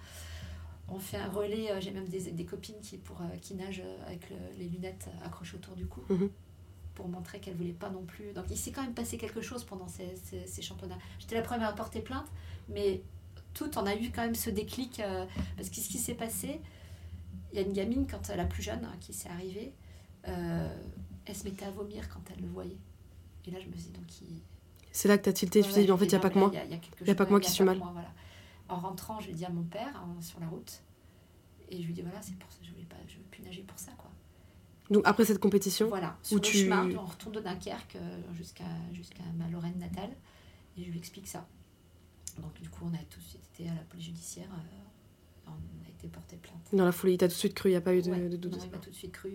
On 0.89 0.99
fait 0.99 1.17
un 1.17 1.29
relais. 1.29 1.71
Euh, 1.71 1.79
j'ai 1.79 1.91
même 1.91 2.07
des, 2.07 2.31
des, 2.31 2.45
copines 2.45 2.79
qui, 2.81 2.97
pour, 2.97 3.21
euh, 3.21 3.37
qui 3.41 3.53
nagent 3.53 3.83
avec 4.07 4.27
les 4.57 4.67
lunettes 4.67 5.07
accrochées 5.23 5.55
autour 5.55 5.75
du 5.75 5.85
cou. 5.85 6.01
Mhm. 6.09 6.29
Pour 6.95 7.07
montrer 7.07 7.39
qu'elles 7.39 7.53
ne 7.53 7.59
voulaient 7.59 7.71
pas 7.71 7.89
non 7.89 8.03
plus. 8.03 8.33
Donc 8.33 8.45
il 8.49 8.57
s'est 8.57 8.71
quand 8.71 8.81
même 8.81 8.93
passé 8.93 9.17
quelque 9.17 9.41
chose 9.41 9.63
pendant 9.63 9.87
ces, 9.87 10.15
ces, 10.45 10.61
championnats. 10.61 10.97
J'étais 11.19 11.35
la 11.35 11.43
première 11.43 11.69
à 11.69 11.73
porter 11.73 12.01
plainte, 12.01 12.27
mais 12.67 13.01
tout, 13.53 13.71
on 13.77 13.85
a 13.85 13.95
eu 13.95 14.11
quand 14.11 14.23
même 14.23 14.35
ce 14.35 14.49
déclic. 14.49 14.99
Euh, 14.99 15.25
parce 15.55 15.69
que 15.69 15.77
ce 15.77 15.87
qui 15.87 15.97
s'est 15.97 16.15
passé, 16.15 16.59
il 17.53 17.59
y 17.59 17.63
a 17.63 17.65
une 17.65 17.71
gamine, 17.71 18.05
quand 18.05 18.27
la 18.35 18.43
plus 18.43 18.63
jeune, 18.63 18.83
hein, 18.83 18.95
qui 18.99 19.13
s'est 19.13 19.29
arrivée, 19.29 19.73
elle 21.29 21.35
se 21.35 21.43
mettait 21.45 21.65
à 21.65 21.71
vomir 21.71 22.09
quand 22.09 22.21
elle 22.33 22.41
le 22.41 22.47
voyait. 22.49 22.77
Et 23.45 23.51
là, 23.51 23.59
je 23.59 23.67
me 23.67 23.73
dis, 23.73 23.89
donc, 23.89 24.21
il... 24.21 24.41
C'est 24.91 25.07
là 25.07 25.17
que 25.17 25.23
tu 25.23 25.29
as 25.29 25.33
tilté, 25.33 25.61
tu 25.61 25.71
t'es 25.71 25.85
dit, 25.85 25.91
en 25.91 25.97
fait, 25.97 26.05
il 26.05 26.09
n'y 26.09 26.15
a 26.15 26.19
pas 26.19 26.29
que 26.29 26.39
moi. 26.39 26.51
Il 26.53 27.03
n'y 27.05 27.09
a, 27.11 27.15
pas 27.15 27.25
que 27.25 27.29
moi 27.31 27.39
qui 27.39 27.51
suis 27.51 27.63
mal. 27.63 27.77
voilà. 27.77 28.11
En 28.67 28.77
rentrant, 28.77 29.19
je 29.19 29.27
lui 29.27 29.33
ai 29.33 29.35
dit 29.35 29.45
à 29.45 29.49
mon 29.49 29.63
père, 29.63 29.95
hein, 29.95 30.21
sur 30.21 30.39
la 30.39 30.47
route, 30.47 30.81
et 31.69 31.77
je 31.77 31.83
lui 31.83 31.91
ai 31.91 31.93
dit, 31.93 32.01
voilà, 32.01 32.21
c'est 32.21 32.37
pour 32.37 32.51
ça, 32.51 32.59
je 32.61 32.71
ne 32.71 32.75
veux 32.77 33.23
plus 33.31 33.43
nager 33.43 33.63
pour 33.63 33.77
ça, 33.79 33.91
quoi. 33.97 34.11
Donc 34.89 35.03
après 35.05 35.23
cette 35.25 35.39
compétition 35.39 35.87
Voilà, 35.87 36.17
sur 36.23 36.35
où 36.37 36.37
le 36.37 36.41
tu... 36.41 36.57
chemin, 36.57 36.89
on 36.95 37.05
retourne 37.05 37.35
de 37.35 37.39
Dunkerque 37.41 37.95
euh, 37.95 38.21
jusqu'à 38.33 38.63
jusqu'à 38.91 39.23
ma 39.37 39.47
Lorraine 39.47 39.77
natale, 39.77 40.09
et 40.77 40.83
je 40.83 40.89
lui 40.89 40.97
explique 40.97 41.27
ça. 41.27 41.47
Donc 42.41 42.53
du 42.59 42.69
coup, 42.69 42.85
on 42.85 42.93
a 42.93 42.97
tout 43.09 43.19
de 43.19 43.25
suite 43.25 43.41
été 43.53 43.69
à 43.69 43.73
la 43.75 43.81
police 43.81 44.05
judiciaire, 44.05 44.49
euh, 44.51 45.47
on 45.47 45.85
a 45.85 45.89
été 45.89 46.07
porté 46.07 46.37
plainte. 46.37 46.57
Dans 46.73 46.85
la 46.85 46.91
folie, 46.91 47.13
il 47.13 47.17
t'a 47.17 47.27
tout 47.27 47.33
de 47.33 47.37
suite 47.39 47.53
cru, 47.53 47.69
il 47.69 47.73
n'y 47.73 47.77
a 47.77 47.81
pas 47.81 47.93
eu 47.93 48.01
de, 48.01 48.29
de 48.29 48.37
doute 48.37 48.53
Non, 48.57 48.63
il 48.65 48.71
m'a 48.71 48.77
tout 48.79 48.89
de 48.89 48.95
suite 48.95 49.11
cru. 49.11 49.31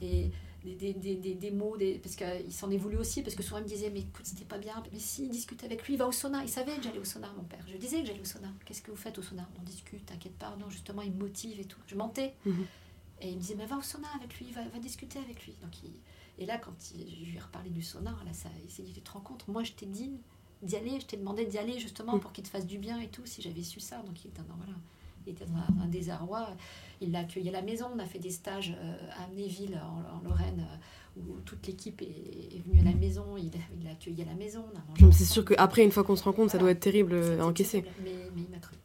et 0.00 0.32
des, 0.64 0.94
des, 0.94 1.14
des, 1.16 1.34
des 1.34 1.50
mots, 1.50 1.76
des, 1.76 1.98
parce 1.98 2.16
qu'il 2.16 2.52
s'en 2.52 2.70
est 2.70 2.76
voulu 2.76 2.96
aussi, 2.96 3.22
parce 3.22 3.34
que 3.34 3.42
souvent 3.42 3.58
il 3.58 3.64
me 3.64 3.68
disait, 3.68 3.90
mais 3.90 4.00
écoute, 4.00 4.26
c'était 4.26 4.44
pas 4.44 4.58
bien, 4.58 4.82
mais 4.92 4.98
si, 4.98 5.28
discute 5.28 5.64
avec 5.64 5.86
lui, 5.86 5.94
il 5.94 5.96
va 5.96 6.06
au 6.06 6.12
sauna, 6.12 6.42
il 6.42 6.48
savait 6.48 6.76
que 6.76 6.82
j'allais 6.82 6.98
au 6.98 7.04
sauna, 7.04 7.32
mon 7.36 7.44
père. 7.44 7.64
Je 7.66 7.76
disais 7.76 8.00
que 8.00 8.06
j'allais 8.06 8.20
au 8.20 8.24
sauna. 8.24 8.52
Qu'est-ce 8.64 8.82
que 8.82 8.90
vous 8.90 8.96
faites 8.96 9.18
au 9.18 9.22
sauna? 9.22 9.48
On 9.58 9.62
discute, 9.62 10.04
t'inquiète 10.06 10.36
pas, 10.36 10.54
non, 10.60 10.68
justement, 10.68 11.02
il 11.02 11.12
me 11.12 11.18
motive 11.18 11.60
et 11.60 11.64
tout. 11.64 11.80
Je 11.86 11.94
mentais. 11.94 12.34
Mhm. 12.44 12.66
Et 13.22 13.30
il 13.30 13.36
me 13.36 13.40
disait, 13.40 13.54
mais 13.54 13.66
va 13.66 13.76
au 13.76 13.82
sauna 13.82 14.08
avec 14.16 14.38
lui, 14.38 14.50
va, 14.52 14.62
va 14.68 14.78
discuter 14.78 15.18
avec 15.18 15.44
lui. 15.46 15.54
Donc, 15.62 15.72
Et 16.38 16.46
là, 16.46 16.58
quand 16.58 16.72
je 16.94 17.24
lui 17.26 17.36
ai 17.36 17.40
reparlé 17.40 17.70
du 17.70 17.82
sauna, 17.82 18.16
là, 18.24 18.32
ça, 18.32 18.48
il 18.64 18.70
s'est 18.70 18.82
dit, 18.82 18.92
tu 18.92 19.00
te 19.00 19.10
rends 19.10 19.20
compte, 19.20 19.46
moi 19.48 19.62
je 19.62 19.72
t'ai 19.72 19.86
dit 19.86 20.12
d'y 20.62 20.76
aller, 20.76 21.00
je 21.00 21.06
t'ai 21.06 21.16
demandé 21.16 21.46
d'y 21.46 21.58
aller 21.58 21.78
justement 21.78 22.14
mhm. 22.14 22.20
pour 22.20 22.32
qu'il 22.32 22.44
te 22.44 22.48
fasse 22.50 22.66
du 22.66 22.78
bien 22.78 22.98
et 23.00 23.08
tout, 23.08 23.24
si 23.24 23.42
j'avais 23.42 23.62
su 23.62 23.80
ça. 23.80 24.02
Donc 24.02 24.24
il 24.24 24.28
était 24.28 24.42
dans, 24.42 24.56
voilà, 24.56 24.74
il 25.26 25.32
était 25.32 25.44
dans 25.44 25.82
un, 25.82 25.88
désarroi. 25.88 26.48
Il 27.00 27.12
l'a 27.12 27.20
accueilli 27.20 27.48
à 27.48 27.52
la 27.52 27.62
maison, 27.62 27.86
on 27.94 27.98
a 27.98 28.06
fait 28.06 28.18
des 28.18 28.30
stages 28.30 28.74
euh, 28.78 28.96
à 29.18 29.24
Amnéville, 29.24 29.80
en, 29.82 30.22
Lorraine. 30.22 30.60
Euh, 30.60 30.76
où 31.16 31.40
toute 31.44 31.66
l'équipe 31.66 32.00
est, 32.02 32.62
venue 32.64 32.80
à 32.80 32.84
la 32.84 32.94
maison, 32.94 33.36
il 33.36 33.50
l'a 33.84 33.90
accueilli 33.90 34.22
à 34.22 34.26
la 34.26 34.34
maison. 34.34 34.64
C'est 35.10 35.24
sûr 35.24 35.44
qu'après, 35.44 35.82
une 35.84 35.90
fois 35.90 36.04
qu'on 36.04 36.14
se 36.14 36.22
rend 36.22 36.32
compte, 36.32 36.50
ça 36.50 36.58
doit 36.58 36.70
être 36.70 36.80
terrible 36.80 37.20
à 37.40 37.44
encaisser. 37.44 37.84
Mais, 38.02 38.12
mais, 38.32 38.42
il 38.42 38.48
m'a 38.48 38.58
cru. 38.58 38.76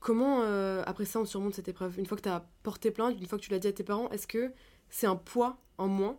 Comment, 0.00 0.40
euh, 0.42 0.82
après 0.86 1.04
ça, 1.04 1.20
on 1.20 1.26
surmonte 1.26 1.54
cette 1.54 1.68
épreuve? 1.68 1.98
Une 1.98 2.06
fois 2.06 2.16
que 2.16 2.22
tu 2.22 2.28
as 2.28 2.46
porté 2.62 2.90
plainte, 2.90 3.16
une 3.20 3.26
fois 3.26 3.38
que 3.38 3.44
tu 3.44 3.50
l'as 3.50 3.58
dit 3.58 3.66
à 3.66 3.72
tes 3.72 3.84
parents, 3.84 4.08
est-ce 4.10 4.26
que 4.26 4.52
c'est 4.88 5.06
un 5.06 5.16
poids 5.16 5.58
en 5.76 5.88
moins? 5.88 6.18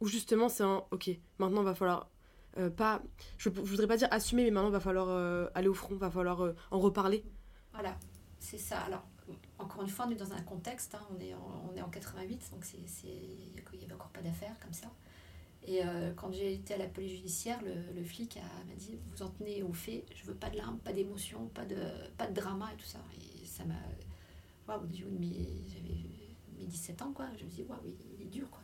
Ou 0.00 0.06
justement, 0.06 0.48
c'est 0.48 0.62
un 0.62 0.82
ok, 0.90 1.10
maintenant, 1.38 1.62
va 1.62 1.74
falloir. 1.74 2.08
Euh, 2.58 2.70
pas, 2.70 3.02
je, 3.36 3.50
je, 3.50 3.60
voudrais 3.60 3.86
pas 3.86 3.98
dire 3.98 4.08
assumer, 4.10 4.44
mais 4.44 4.50
maintenant, 4.50 4.70
va 4.70 4.80
falloir 4.80 5.08
euh, 5.10 5.48
aller 5.54 5.68
au 5.68 5.74
front, 5.74 5.94
va 5.96 6.10
falloir 6.10 6.54
en 6.70 6.78
reparler? 6.78 7.22
Voilà, 7.72 7.96
c'est 8.38 8.58
ça. 8.58 8.80
Alors, 8.80 9.04
encore 9.58 9.82
une 9.82 9.88
fois, 9.88 10.06
on 10.08 10.10
est 10.10 10.16
dans 10.16 10.32
un 10.32 10.42
contexte, 10.42 10.94
hein, 10.94 11.06
on, 11.14 11.20
est 11.20 11.34
en, 11.34 11.70
on 11.70 11.76
est 11.76 11.82
en 11.82 11.88
88, 11.88 12.50
donc 12.52 12.64
il 12.72 13.78
n'y 13.78 13.84
avait 13.84 13.94
encore 13.94 14.10
pas 14.10 14.22
d'affaires 14.22 14.58
comme 14.60 14.72
ça. 14.72 14.88
Et 15.66 15.84
euh, 15.84 16.12
quand 16.14 16.32
j'ai 16.32 16.54
été 16.54 16.74
à 16.74 16.78
la 16.78 16.86
police 16.86 17.12
judiciaire, 17.12 17.60
le, 17.62 18.02
flic 18.02 18.36
m'a 18.36 18.74
dit 18.74 18.98
Vous 19.08 19.22
en 19.22 19.28
tenez 19.28 19.62
au 19.62 19.72
fait, 19.72 20.04
je 20.14 20.24
veux 20.24 20.34
pas 20.34 20.48
de 20.48 20.56
larmes, 20.56 20.78
pas 20.78 20.92
d'émotion, 20.92 21.48
pas 21.48 21.66
de, 21.66 21.76
pas 22.16 22.26
de 22.26 22.34
drama 22.34 22.70
et 22.72 22.76
tout 22.76 22.86
ça. 22.86 22.98
Et 23.42 23.46
ça 23.46 23.64
m'a. 23.64 23.74
Waouh, 24.68 24.86
j'avais 24.92 25.10
mes 26.58 26.66
17 26.66 27.02
ans, 27.02 27.12
quoi. 27.12 27.26
Je 27.38 27.44
me 27.44 27.50
dis 27.50 27.62
Waouh, 27.62 27.78
il, 27.84 28.22
est 28.22 28.30
dur, 28.30 28.48
quoi. 28.50 28.62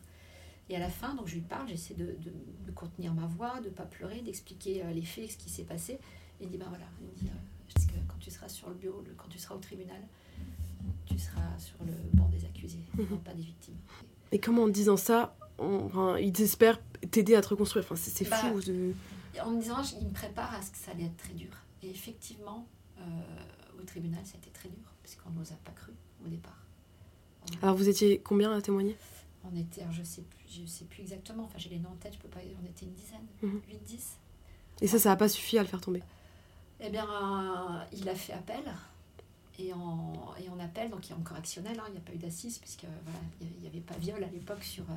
Et 0.69 0.77
à 0.77 0.81
la 0.81 0.89
fin, 0.89 1.15
donc 1.15 1.29
je 1.29 1.35
lui 1.35 1.43
parle, 1.43 1.69
j'essaie 1.69 1.95
de, 1.95 2.17
de, 2.19 2.73
contenir 2.73 3.15
ma 3.15 3.27
voix, 3.27 3.61
de 3.61 3.69
pas 3.69 3.85
pleurer, 3.85 4.21
d'expliquer 4.23 4.85
euh, 4.85 4.91
les 4.91 5.03
faits, 5.03 5.31
ce 5.31 5.37
qui 5.37 5.51
s'est 5.51 5.65
passé. 5.65 5.95
Et 6.41 6.45
il 6.45 6.51
dit 6.51 6.57
Ben 6.57 6.69
voilà, 6.69 6.87
il 7.01 7.07
me 7.07 7.13
dit 7.13 7.29
euh, 7.29 8.01
tu 8.27 8.33
seras 8.33 8.49
sur 8.49 8.69
le 8.69 8.75
bureau, 8.75 9.05
quand 9.17 9.29
tu 9.29 9.39
seras 9.39 9.55
au 9.55 9.59
tribunal, 9.59 10.01
tu 11.05 11.17
seras 11.17 11.57
sur 11.59 11.77
le 11.85 11.93
banc 12.13 12.29
des 12.29 12.45
accusés, 12.45 12.81
mhm. 12.95 13.07
non 13.09 13.19
pas 13.19 13.33
des 13.33 13.43
victimes. 13.43 13.77
Et 14.33 14.41
comment 14.41 14.65
en 14.65 14.69
disant 14.69 14.97
ça, 14.97 15.37
ils 16.21 16.41
espèrent 16.41 16.81
t'aider 17.13 17.37
à 17.37 17.41
te 17.41 17.51
reconstruire 17.51 17.85
enfin, 17.85 17.95
C'est 17.95 18.29
bah, 18.29 18.37
fou. 18.37 18.61
En 19.41 19.51
me 19.51 19.61
disant, 19.61 19.81
ils 20.01 20.09
me 20.09 20.13
préparent 20.13 20.55
à 20.55 20.61
ce 20.61 20.73
que 20.73 20.77
ça 20.77 20.91
allait 20.91 21.05
être 21.05 21.17
très 21.17 21.35
dur. 21.35 21.51
Et 21.85 21.91
effectivement, 21.91 22.67
euh, 22.99 23.03
au 23.81 23.85
tribunal, 23.85 24.21
ça 24.25 24.35
a 24.35 24.39
été 24.39 24.51
très 24.51 24.71
dur, 24.71 24.93
parce 25.05 25.15
qu'on 25.15 25.31
ne 25.31 25.39
nous 25.39 25.53
a 25.53 25.57
pas 25.63 25.71
cru 25.71 25.93
au 26.25 26.29
départ. 26.29 26.67
Alors 27.63 27.77
vous 27.77 27.89
étiez 27.89 28.19
combien 28.19 28.53
à 28.53 28.61
témoigner? 28.61 28.97
On 29.45 29.57
était, 29.57 29.83
je 29.93 30.03
sais 30.03 30.23
plus, 30.23 30.49
je 30.49 30.67
sais 30.67 30.85
plus 30.87 31.03
exactement, 31.03 31.45
enfin 31.45 31.59
j'ai 31.59 31.69
les 31.69 31.79
noms 31.79 31.91
en 31.91 31.97
tête, 31.97 32.15
je 32.15 32.19
peux 32.19 32.29
pas, 32.29 32.41
on 32.61 32.67
était 32.67 32.87
une 32.87 32.93
dizaine, 32.95 33.27
8-10. 33.41 33.47
Mhm. 33.47 33.61
Et 34.81 34.89
ça, 34.89 34.99
ça 34.99 35.11
n'a 35.11 35.17
pas 35.17 35.29
suffi 35.29 35.59
à 35.59 35.63
le 35.63 35.69
faire 35.69 35.81
tomber? 35.81 36.03
Eh 36.81 36.91
bien, 36.91 37.05
euh, 37.07 37.85
il 37.93 38.09
a 38.09 38.15
fait 38.15 38.33
appel. 38.33 38.63
Et 39.59 39.73
en, 39.73 40.35
et 40.39 40.51
en 40.51 40.59
appel, 40.61 40.91
donc 40.91 41.07
il 41.07 41.11
y 41.11 41.13
a 41.15 41.17
en 41.17 41.23
correctionnel, 41.23 41.79
hein, 41.81 41.85
il 41.89 41.93
n'y 41.93 41.97
a 41.99 42.03
pas 42.03 42.13
eu 42.13 42.19
d'assises, 42.19 42.59
puisque 42.59 42.85
voilà, 43.05 43.19
il 43.41 43.49
n'y 43.63 43.67
avait 43.67 43.81
pas 43.81 43.97
viol 43.97 44.23
à 44.23 44.27
l'époque. 44.29 44.63
sur 44.63 44.85
euh, 44.85 44.95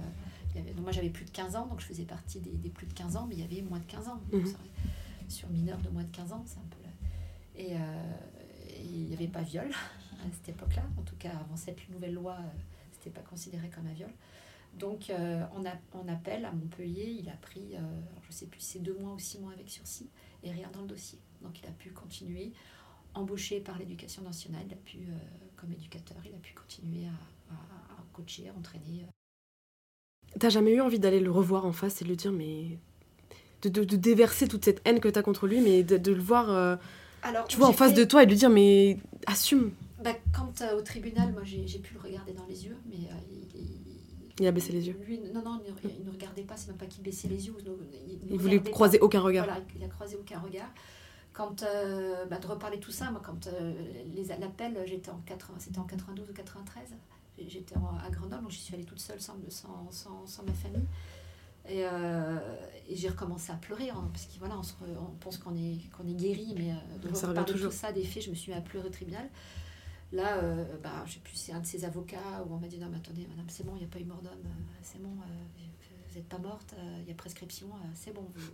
il 0.53 0.57
y 0.57 0.61
avait, 0.61 0.73
donc 0.73 0.83
moi 0.83 0.91
j'avais 0.91 1.09
plus 1.09 1.23
de 1.23 1.29
15 1.31 1.55
ans, 1.55 1.65
donc 1.67 1.79
je 1.79 1.85
faisais 1.85 2.03
partie 2.03 2.39
des, 2.41 2.51
des 2.51 2.69
plus 2.69 2.85
de 2.85 2.93
15 2.93 3.15
ans, 3.15 3.25
mais 3.29 3.35
il 3.35 3.41
y 3.41 3.43
avait 3.45 3.61
moins 3.61 3.79
de 3.79 3.85
15 3.85 4.09
ans. 4.09 4.19
Donc, 4.31 4.41
Mhm. 4.43 5.29
sur 5.29 5.47
mineurs 5.49 5.77
de 5.77 5.87
moins 5.89 6.03
de 6.03 6.11
15 6.11 6.33
ans, 6.33 6.43
c'est 6.45 6.57
un 6.57 6.67
peu 6.69 6.83
là. 6.83 6.89
Et, 7.55 7.77
euh, 7.77 8.03
il 8.81 9.05
n'y 9.05 9.13
avait 9.13 9.27
pas 9.27 9.41
viol 9.43 9.69
à 9.71 10.31
cette 10.33 10.49
époque-là. 10.49 10.83
En 10.97 11.03
tout 11.03 11.15
cas, 11.17 11.29
avant 11.31 11.55
cette 11.55 11.87
nouvelle 11.89 12.13
loi, 12.15 12.33
euh, 12.39 12.43
c'était 12.91 13.11
pas 13.11 13.21
considéré 13.21 13.69
comme 13.69 13.87
un 13.87 13.93
viol. 13.93 14.11
Donc 14.77 15.09
euh, 15.09 15.45
en, 15.55 15.65
a- 15.65 15.77
en 15.97 16.07
appel 16.09 16.43
à 16.43 16.51
Montpellier, 16.51 17.17
il 17.21 17.29
a 17.29 17.33
pris, 17.37 17.75
euh, 17.75 17.79
je 18.27 18.31
sais 18.33 18.45
plus, 18.47 18.59
c'est 18.59 18.79
deux 18.79 18.97
mois 18.99 19.13
ou 19.13 19.19
six 19.19 19.39
mois 19.39 19.53
avec 19.53 19.69
sursis 19.69 20.09
et 20.43 20.51
rien 20.51 20.69
dans 20.73 20.81
le 20.81 20.87
dossier. 20.87 21.17
Donc 21.41 21.59
il 21.61 21.65
a 21.67 21.71
pu 21.71 21.89
continuer, 21.91 22.51
embauché 23.13 23.59
par 23.59 23.77
l'éducation 23.79 24.21
nationale, 24.23 24.63
il 24.67 24.73
a 24.73 24.77
pu, 24.77 24.97
euh, 24.97 25.17
comme 25.55 25.71
éducateur, 25.71 26.17
il 26.25 26.33
a 26.35 26.39
pu 26.39 26.53
continuer 26.53 27.05
à, 27.05 27.53
à- 27.53 27.93
à 27.99 28.03
coacher, 28.13 28.49
à 28.49 28.53
entraîner. 28.57 29.05
T'as 30.39 30.49
jamais 30.49 30.73
eu 30.73 30.81
envie 30.81 30.99
d'aller 30.99 31.19
le 31.19 31.31
revoir 31.31 31.65
en 31.65 31.71
face 31.71 32.01
et 32.01 32.05
de 32.05 32.09
lui 32.09 32.17
dire, 32.17 32.31
mais. 32.31 32.77
de, 33.61 33.69
de- 33.69 33.83
de 33.83 33.95
déverser 33.97 34.47
toute 34.47 34.63
cette 34.63 34.81
haine 34.85 34.99
que 34.99 35.07
t'as 35.09 35.21
contre 35.21 35.47
lui, 35.47 35.59
mais 35.59 35.83
de, 35.83 35.97
de 35.97 36.11
le 36.13 36.21
voir, 36.21 36.49
euh, 36.49 36.75
Alors, 37.23 37.45
tu 37.47 37.57
vois, 37.57 37.67
en 37.67 37.73
face 37.73 37.91
fait- 37.93 37.99
de 37.99 38.03
toi 38.05 38.23
et 38.23 38.25
de 38.25 38.31
lui 38.31 38.37
dire, 38.37 38.49
mais 38.49 38.97
assume. 39.25 39.71
Bah, 40.03 40.13
quand 40.33 40.61
euh, 40.61 40.77
au 40.77 40.81
tribunal, 40.81 41.33
moi 41.33 41.41
j'ai 41.43 41.79
pu 41.79 41.93
le 41.93 41.99
regarder 41.99 42.31
dans 42.31 42.45
les 42.45 42.65
yeux, 42.65 42.77
mais 42.89 43.07
euh, 43.11 43.15
il, 43.31 43.59
il- 43.61 43.75
Il 44.39 44.47
a 44.47 44.51
baissé 44.53 44.71
les 44.71 44.87
yeux. 44.87 44.95
Lui, 45.05 45.19
non, 45.33 45.41
non, 45.43 45.59
il 45.83 46.05
ne, 46.05 46.11
regardait 46.11 46.43
pas, 46.43 46.55
c'est 46.55 46.67
même 46.69 46.77
pas 46.77 46.85
qu'il 46.85 47.03
baissait 47.03 47.27
les 47.27 47.47
yeux. 47.47 47.53
Il, 47.59 47.65
ne- 47.69 47.75
il 48.23 48.27
ne 48.29 48.33
Il 48.35 48.39
voulait 48.39 48.61
croiser 48.61 48.97
pas. 48.99 49.03
aucun 49.05 49.19
regard. 49.19 49.45
Voilà, 49.45 49.61
il 49.75 49.83
a 49.83 49.87
croisé 49.89 50.15
aucun 50.15 50.39
regard. 50.39 50.69
Quand, 51.39 51.63
euh, 51.63 52.25
bah, 52.25 52.37
de 52.37 52.47
reparler 52.47 52.81
tout 52.81 52.91
ça, 52.91 53.11
moi, 53.11 53.21
quand 53.23 53.47
euh, 53.47 53.73
les 54.13 54.25
l'appel, 54.25 54.77
j'étais 54.85 55.09
en 55.09 55.19
80, 55.25 55.55
c'était 55.59 55.79
en 55.79 55.85
92 55.85 56.29
ou 56.29 56.33
93. 56.33 56.89
J'étais 57.47 57.75
à 57.75 58.09
Grenoble, 58.09 58.41
donc 58.43 58.51
j'y 58.51 58.59
suis 58.59 58.75
allée 58.75 58.83
toute 58.83 58.99
seule 58.99 59.21
sans, 59.21 59.37
sans, 59.47 59.89
sans, 59.89 60.27
sans 60.27 60.43
ma 60.43 60.51
famille. 60.51 60.83
Et, 61.69 61.85
euh, 61.85 62.39
et 62.89 62.95
j'ai 62.97 63.07
recommencé 63.07 63.53
à 63.53 63.55
pleurer, 63.55 63.89
hein, 63.89 64.09
parce 64.11 64.25
que 64.25 64.37
voilà, 64.37 64.57
on, 64.59 64.63
se 64.63 64.73
re- 64.73 64.97
on 64.99 65.15
pense 65.21 65.37
qu'on 65.37 65.55
est, 65.55 65.77
qu'on 65.97 66.05
est 66.09 66.13
guéri, 66.13 66.53
mais 66.57 66.71
euh, 66.71 67.07
de 67.07 67.15
Ça 67.15 67.27
reparler 67.29 67.49
toujours. 67.53 67.71
tout 67.71 67.77
ça, 67.77 67.93
des 67.93 68.03
faits, 68.03 68.23
je 68.23 68.31
me 68.31 68.35
suis 68.35 68.51
mis 68.51 68.57
à 68.57 68.61
pleurer 68.61 68.87
au 68.89 68.91
tribunal. 68.91 69.29
Là, 70.11 70.39
euh, 70.43 70.65
bah, 70.83 71.03
je 71.05 71.13
sais 71.13 71.19
plus, 71.21 71.35
c'est 71.35 71.53
un 71.53 71.61
de 71.61 71.65
ces 71.65 71.85
avocats 71.85 72.43
où 72.49 72.53
on 72.53 72.57
m'a 72.57 72.67
dit 72.67 72.79
non, 72.79 72.89
mais 72.91 72.97
attendez, 72.97 73.25
madame, 73.29 73.45
c'est 73.47 73.65
bon, 73.65 73.77
il 73.77 73.79
n'y 73.79 73.85
a 73.85 73.87
pas 73.87 73.99
eu 73.99 74.03
mort 74.03 74.21
d'homme, 74.21 74.33
euh, 74.45 74.79
c'est 74.81 75.01
bon, 75.01 75.11
euh, 75.21 75.63
vous 76.09 76.15
n'êtes 76.15 76.27
pas 76.27 76.39
morte, 76.39 76.75
euh, 76.77 76.97
il 77.03 77.07
y 77.07 77.11
a 77.11 77.15
prescription, 77.15 77.67
euh, 77.67 77.87
c'est 77.95 78.11
bon, 78.13 78.25
vous 78.35 78.51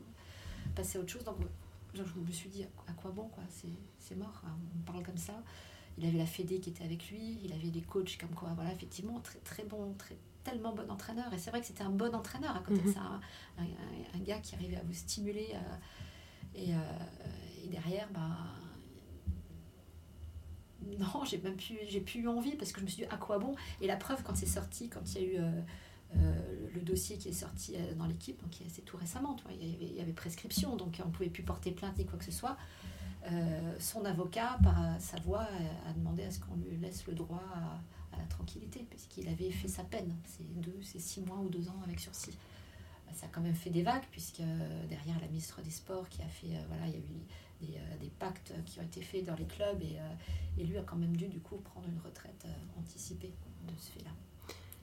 passez 0.76 1.00
à 1.00 1.02
autre 1.02 1.10
chose. 1.12 1.24
Donc, 1.24 1.38
genre, 1.96 2.06
je 2.08 2.20
me 2.20 2.32
suis 2.32 2.50
dit, 2.50 2.64
à 2.88 2.92
quoi 2.94 3.12
bon, 3.12 3.28
quoi, 3.30 3.44
c'est 4.00 4.16
mort, 4.16 4.42
hein, 4.46 4.56
on 4.78 4.92
parle 4.92 5.04
comme 5.04 5.18
ça. 5.18 5.42
Il 5.98 6.06
avait 6.06 6.18
la 6.18 6.26
Fédé 6.26 6.60
qui 6.60 6.70
était 6.72 6.84
avec 6.84 7.10
lui, 7.10 7.40
il 7.44 7.54
avait 7.54 7.70
des 7.72 7.82
coachs 7.82 8.18
comme 8.20 8.32
quoi, 8.36 8.50
voilà, 8.56 8.72
effectivement, 8.74 9.20
très, 9.22 9.40
très 9.40 9.64
bon, 9.64 9.94
très, 9.98 10.18
tellement 10.44 10.74
bon 10.74 10.90
entraîneur. 10.92 11.34
Et 11.34 11.38
c'est 11.38 11.50
vrai 11.52 11.62
que 11.62 11.68
c'était 11.68 11.84
un 11.84 11.90
bon 11.90 12.14
entraîneur 12.14 12.56
à 12.56 12.60
côté 12.60 12.82
de 12.82 12.88
Mhm. 12.88 12.94
ça, 12.94 13.02
un, 13.58 13.64
un- 13.64 14.20
un 14.20 14.20
gars 14.24 14.40
qui 14.40 14.56
arrivait 14.56 14.76
à 14.78 14.84
vous 14.84 14.94
stimuler. 14.94 15.50
euh, 15.54 15.76
et, 16.54 16.74
euh, 16.74 16.78
et 17.64 17.68
derrière, 17.70 18.08
bah, 18.14 18.38
non, 21.00 21.24
j'ai 21.26 21.38
même 21.40 21.56
plus, 21.58 21.78
j'ai 21.90 22.00
plus 22.02 22.20
eu 22.22 22.28
envie 22.28 22.56
parce 22.56 22.72
que 22.72 22.80
je 22.80 22.86
me 22.86 22.90
suis 22.90 23.04
dit 23.04 23.10
à 23.10 23.18
quoi 23.18 23.40
bon? 23.40 23.56
Et 23.82 23.88
la 23.88 23.96
preuve, 23.98 24.22
quand 24.24 24.36
c'est 24.36 24.46
sorti, 24.46 24.88
quand 24.90 25.02
il 25.16 25.22
y 25.22 25.26
a 25.26 25.28
eu 25.28 25.38
euh, 25.40 25.62
le 26.74 26.82
dossier 26.82 27.18
qui 27.18 27.30
est 27.30 27.34
sorti 27.34 27.76
euh, 27.76 27.94
dans 27.96 28.06
l'équipe, 28.06 28.42
donc 28.42 28.54
c'est 28.68 28.84
tout 28.84 28.98
récemment, 28.98 29.36
il, 29.50 29.94
y 29.94 30.02
avait, 30.02 30.14
prescription, 30.14 30.76
donc 30.76 31.02
on 31.04 31.08
ne 31.08 31.14
pouvait 31.14 31.30
plus 31.30 31.44
porter 31.44 31.72
plainte 31.72 31.98
ni 31.98 32.06
quoi 32.06 32.18
que 32.18 32.26
ce 32.26 32.32
soit. 32.32 32.58
Euh, 33.32 33.76
son 33.80 34.06
avocat, 34.06 34.60
par 34.62 34.80
euh, 34.82 35.00
sa 35.00 35.20
voix, 35.22 35.42
a, 35.42 35.90
a 35.90 35.94
demandé 35.94 36.24
à 36.24 36.32
ce 36.32 36.40
qu'on 36.40 36.56
lui 36.56 36.78
laisse 36.78 37.08
le 37.08 37.14
droit 37.14 37.44
à, 37.56 38.18
la 38.18 38.26
tranquillité, 38.26 38.86
puisqu'il 38.90 39.28
avait 39.28 39.52
fait 39.52 39.68
sa 39.68 39.84
peine. 39.84 40.16
C'est 40.24 40.50
deux, 40.62 40.80
c'est 40.82 41.00
six 41.00 41.22
mois 41.22 41.38
ou 41.38 41.50
deux 41.50 41.68
ans 41.68 41.82
avec 41.84 42.00
sursis. 42.00 42.38
Ça 43.14 43.28
a 43.28 43.30
quand 43.30 43.42
même 43.42 43.56
fait 43.56 43.70
des 43.70 43.82
vagues, 43.82 44.04
puisque 44.12 44.42
euh, 44.42 44.88
derrière 44.88 45.20
la 45.22 45.28
ministre 45.28 45.62
des 45.62 45.70
Sports 45.70 46.10
qui 46.10 46.22
a 46.22 46.28
fait, 46.28 46.48
euh, 46.48 46.62
voilà, 46.68 46.88
il 46.88 46.94
y 46.94 46.96
a 46.96 47.00
eu 47.00 47.26
des, 47.62 47.78
euh, 47.78 48.10
pactes 48.20 48.54
qui 48.66 48.80
ont 48.80 48.84
été 48.84 49.02
faits 49.02 49.26
dans 49.26 49.36
les 49.36 49.46
clubs, 49.46 49.82
et, 49.82 50.00
euh, 50.00 50.58
et 50.58 50.64
lui 50.66 50.78
a 50.78 50.84
quand 50.84 50.96
même 50.96 51.16
dû 51.16 51.28
du 51.28 51.40
coup 51.40 51.58
prendre 51.58 51.88
une 51.88 52.00
retraite 52.00 52.46
euh, 52.46 52.80
anticipée 52.80 53.34
de 53.68 53.74
ce 53.78 53.92
fait-là. 53.92 54.12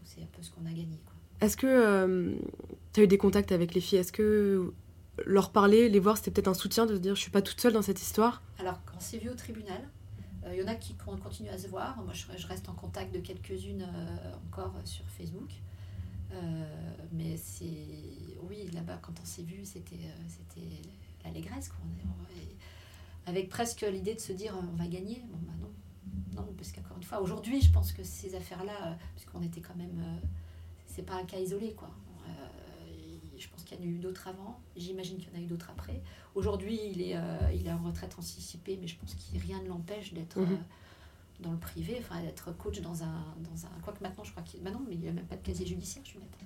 C'est 0.04 0.22
un 0.22 0.26
peu 0.26 0.42
ce 0.42 0.50
qu'on 0.50 0.66
a 0.66 0.72
gagné. 0.72 0.98
Est-ce 1.42 1.56
que 1.56 2.36
tu 2.92 3.00
as 3.00 3.02
eu 3.04 3.08
des 3.08 3.18
contacts 3.18 3.52
avec 3.52 3.74
les 3.74 3.80
filles? 3.80 3.98
Est-ce 3.98 4.12
que 4.12 4.72
leur 5.26 5.50
parler, 5.50 5.88
les 5.88 5.98
voir, 6.00 6.16
c'était 6.16 6.30
peut-être 6.30 6.48
un 6.48 6.54
soutien 6.54 6.86
de 6.86 6.94
se 6.94 7.00
dire 7.00 7.14
je 7.14 7.20
suis 7.20 7.30
pas 7.30 7.42
toute 7.42 7.60
seule 7.60 7.72
dans 7.72 7.82
cette 7.82 8.00
histoire? 8.00 8.42
Alors, 8.58 8.80
quand 8.84 8.98
c'est 8.98 9.18
vu 9.18 9.28
au 9.28 9.34
tribunal, 9.34 9.82
euh, 10.44 10.54
il 10.54 10.60
y 10.60 10.64
en 10.64 10.68
a 10.68 10.74
qui 10.74 10.94
con- 10.94 11.16
continuent 11.16 11.50
à 11.50 11.58
se 11.58 11.68
voir. 11.68 12.02
Moi, 12.02 12.12
je, 12.14 12.46
reste 12.46 12.68
en 12.68 12.74
contact 12.74 13.14
de 13.14 13.20
quelques-unes 13.20 13.82
euh, 13.82 14.34
encore 14.48 14.74
sur 14.84 15.04
Facebook. 15.06 15.50
Euh, 16.32 16.64
mais 17.12 17.36
c'est. 17.36 17.66
Oui, 18.48 18.70
là-bas, 18.72 18.98
quand 19.02 19.12
on 19.20 19.24
s'est 19.24 19.42
vu, 19.42 19.64
c'était 19.64 19.96
euh, 19.96 20.60
l'allégresse. 21.24 21.70
avec 23.26 23.48
presque 23.48 23.82
l'idée 23.82 24.14
de 24.14 24.20
se 24.20 24.32
dire 24.32 24.54
euh, 24.56 24.60
on 24.72 24.76
va 24.76 24.86
gagner. 24.86 25.22
Bah 25.30 25.52
non. 25.60 25.70
Non, 26.34 26.52
parce 26.56 26.72
qu'encore 26.72 26.96
une 26.96 27.02
fois, 27.02 27.20
aujourd'hui, 27.20 27.60
je 27.60 27.70
pense 27.70 27.92
que 27.92 28.02
ces 28.02 28.34
affaires-là, 28.34 28.72
euh, 28.86 28.94
puisqu'on 29.14 29.42
était 29.42 29.60
quand 29.60 29.76
même. 29.76 30.20
C'est 30.94 31.02
pas 31.02 31.14
un 31.14 31.24
cas 31.24 31.38
isolé, 31.38 31.72
quoi. 31.72 31.90
Euh, 32.28 32.30
je 33.38 33.48
pense 33.48 33.64
qu'il 33.64 33.78
y 33.78 33.80
en 33.80 33.84
a 33.84 33.86
eu 33.86 33.98
d'autres 33.98 34.28
avant. 34.28 34.60
J'imagine 34.76 35.16
qu'il 35.18 35.28
y 35.32 35.36
en 35.36 35.38
a 35.38 35.42
eu 35.42 35.46
d'autres 35.46 35.70
après. 35.70 36.00
Aujourd'hui, 36.34 36.78
il 36.92 37.00
est, 37.00 37.16
euh, 37.16 37.38
il 37.54 37.66
est 37.66 37.72
en 37.72 37.82
retraite 37.82 38.14
anticipée, 38.18 38.78
mais 38.80 38.86
je 38.86 38.96
pense 38.96 39.14
que 39.14 39.38
rien 39.38 39.60
ne 39.62 39.68
l'empêche 39.68 40.12
d'être 40.12 40.38
Mhm. 40.38 40.52
euh, 40.52 40.56
dans 41.40 41.50
le 41.52 41.58
privé, 41.58 41.96
enfin 41.98 42.20
d'être 42.22 42.52
coach 42.56 42.80
dans 42.80 43.02
un, 43.02 43.24
dans 43.38 43.66
un. 43.66 43.70
Quoique 43.82 44.02
maintenant, 44.02 44.22
je 44.24 44.30
crois 44.30 44.42
qu'il. 44.44 44.62
Maintenant, 44.62 44.82
mais 44.88 44.94
il 44.94 45.00
n'y 45.00 45.08
a 45.08 45.12
même 45.12 45.26
pas 45.26 45.36
de 45.36 45.42
casier 45.42 45.66
judiciaire, 45.66 46.04
je 46.06 46.14
vais 46.14 46.20
mettre. 46.20 46.38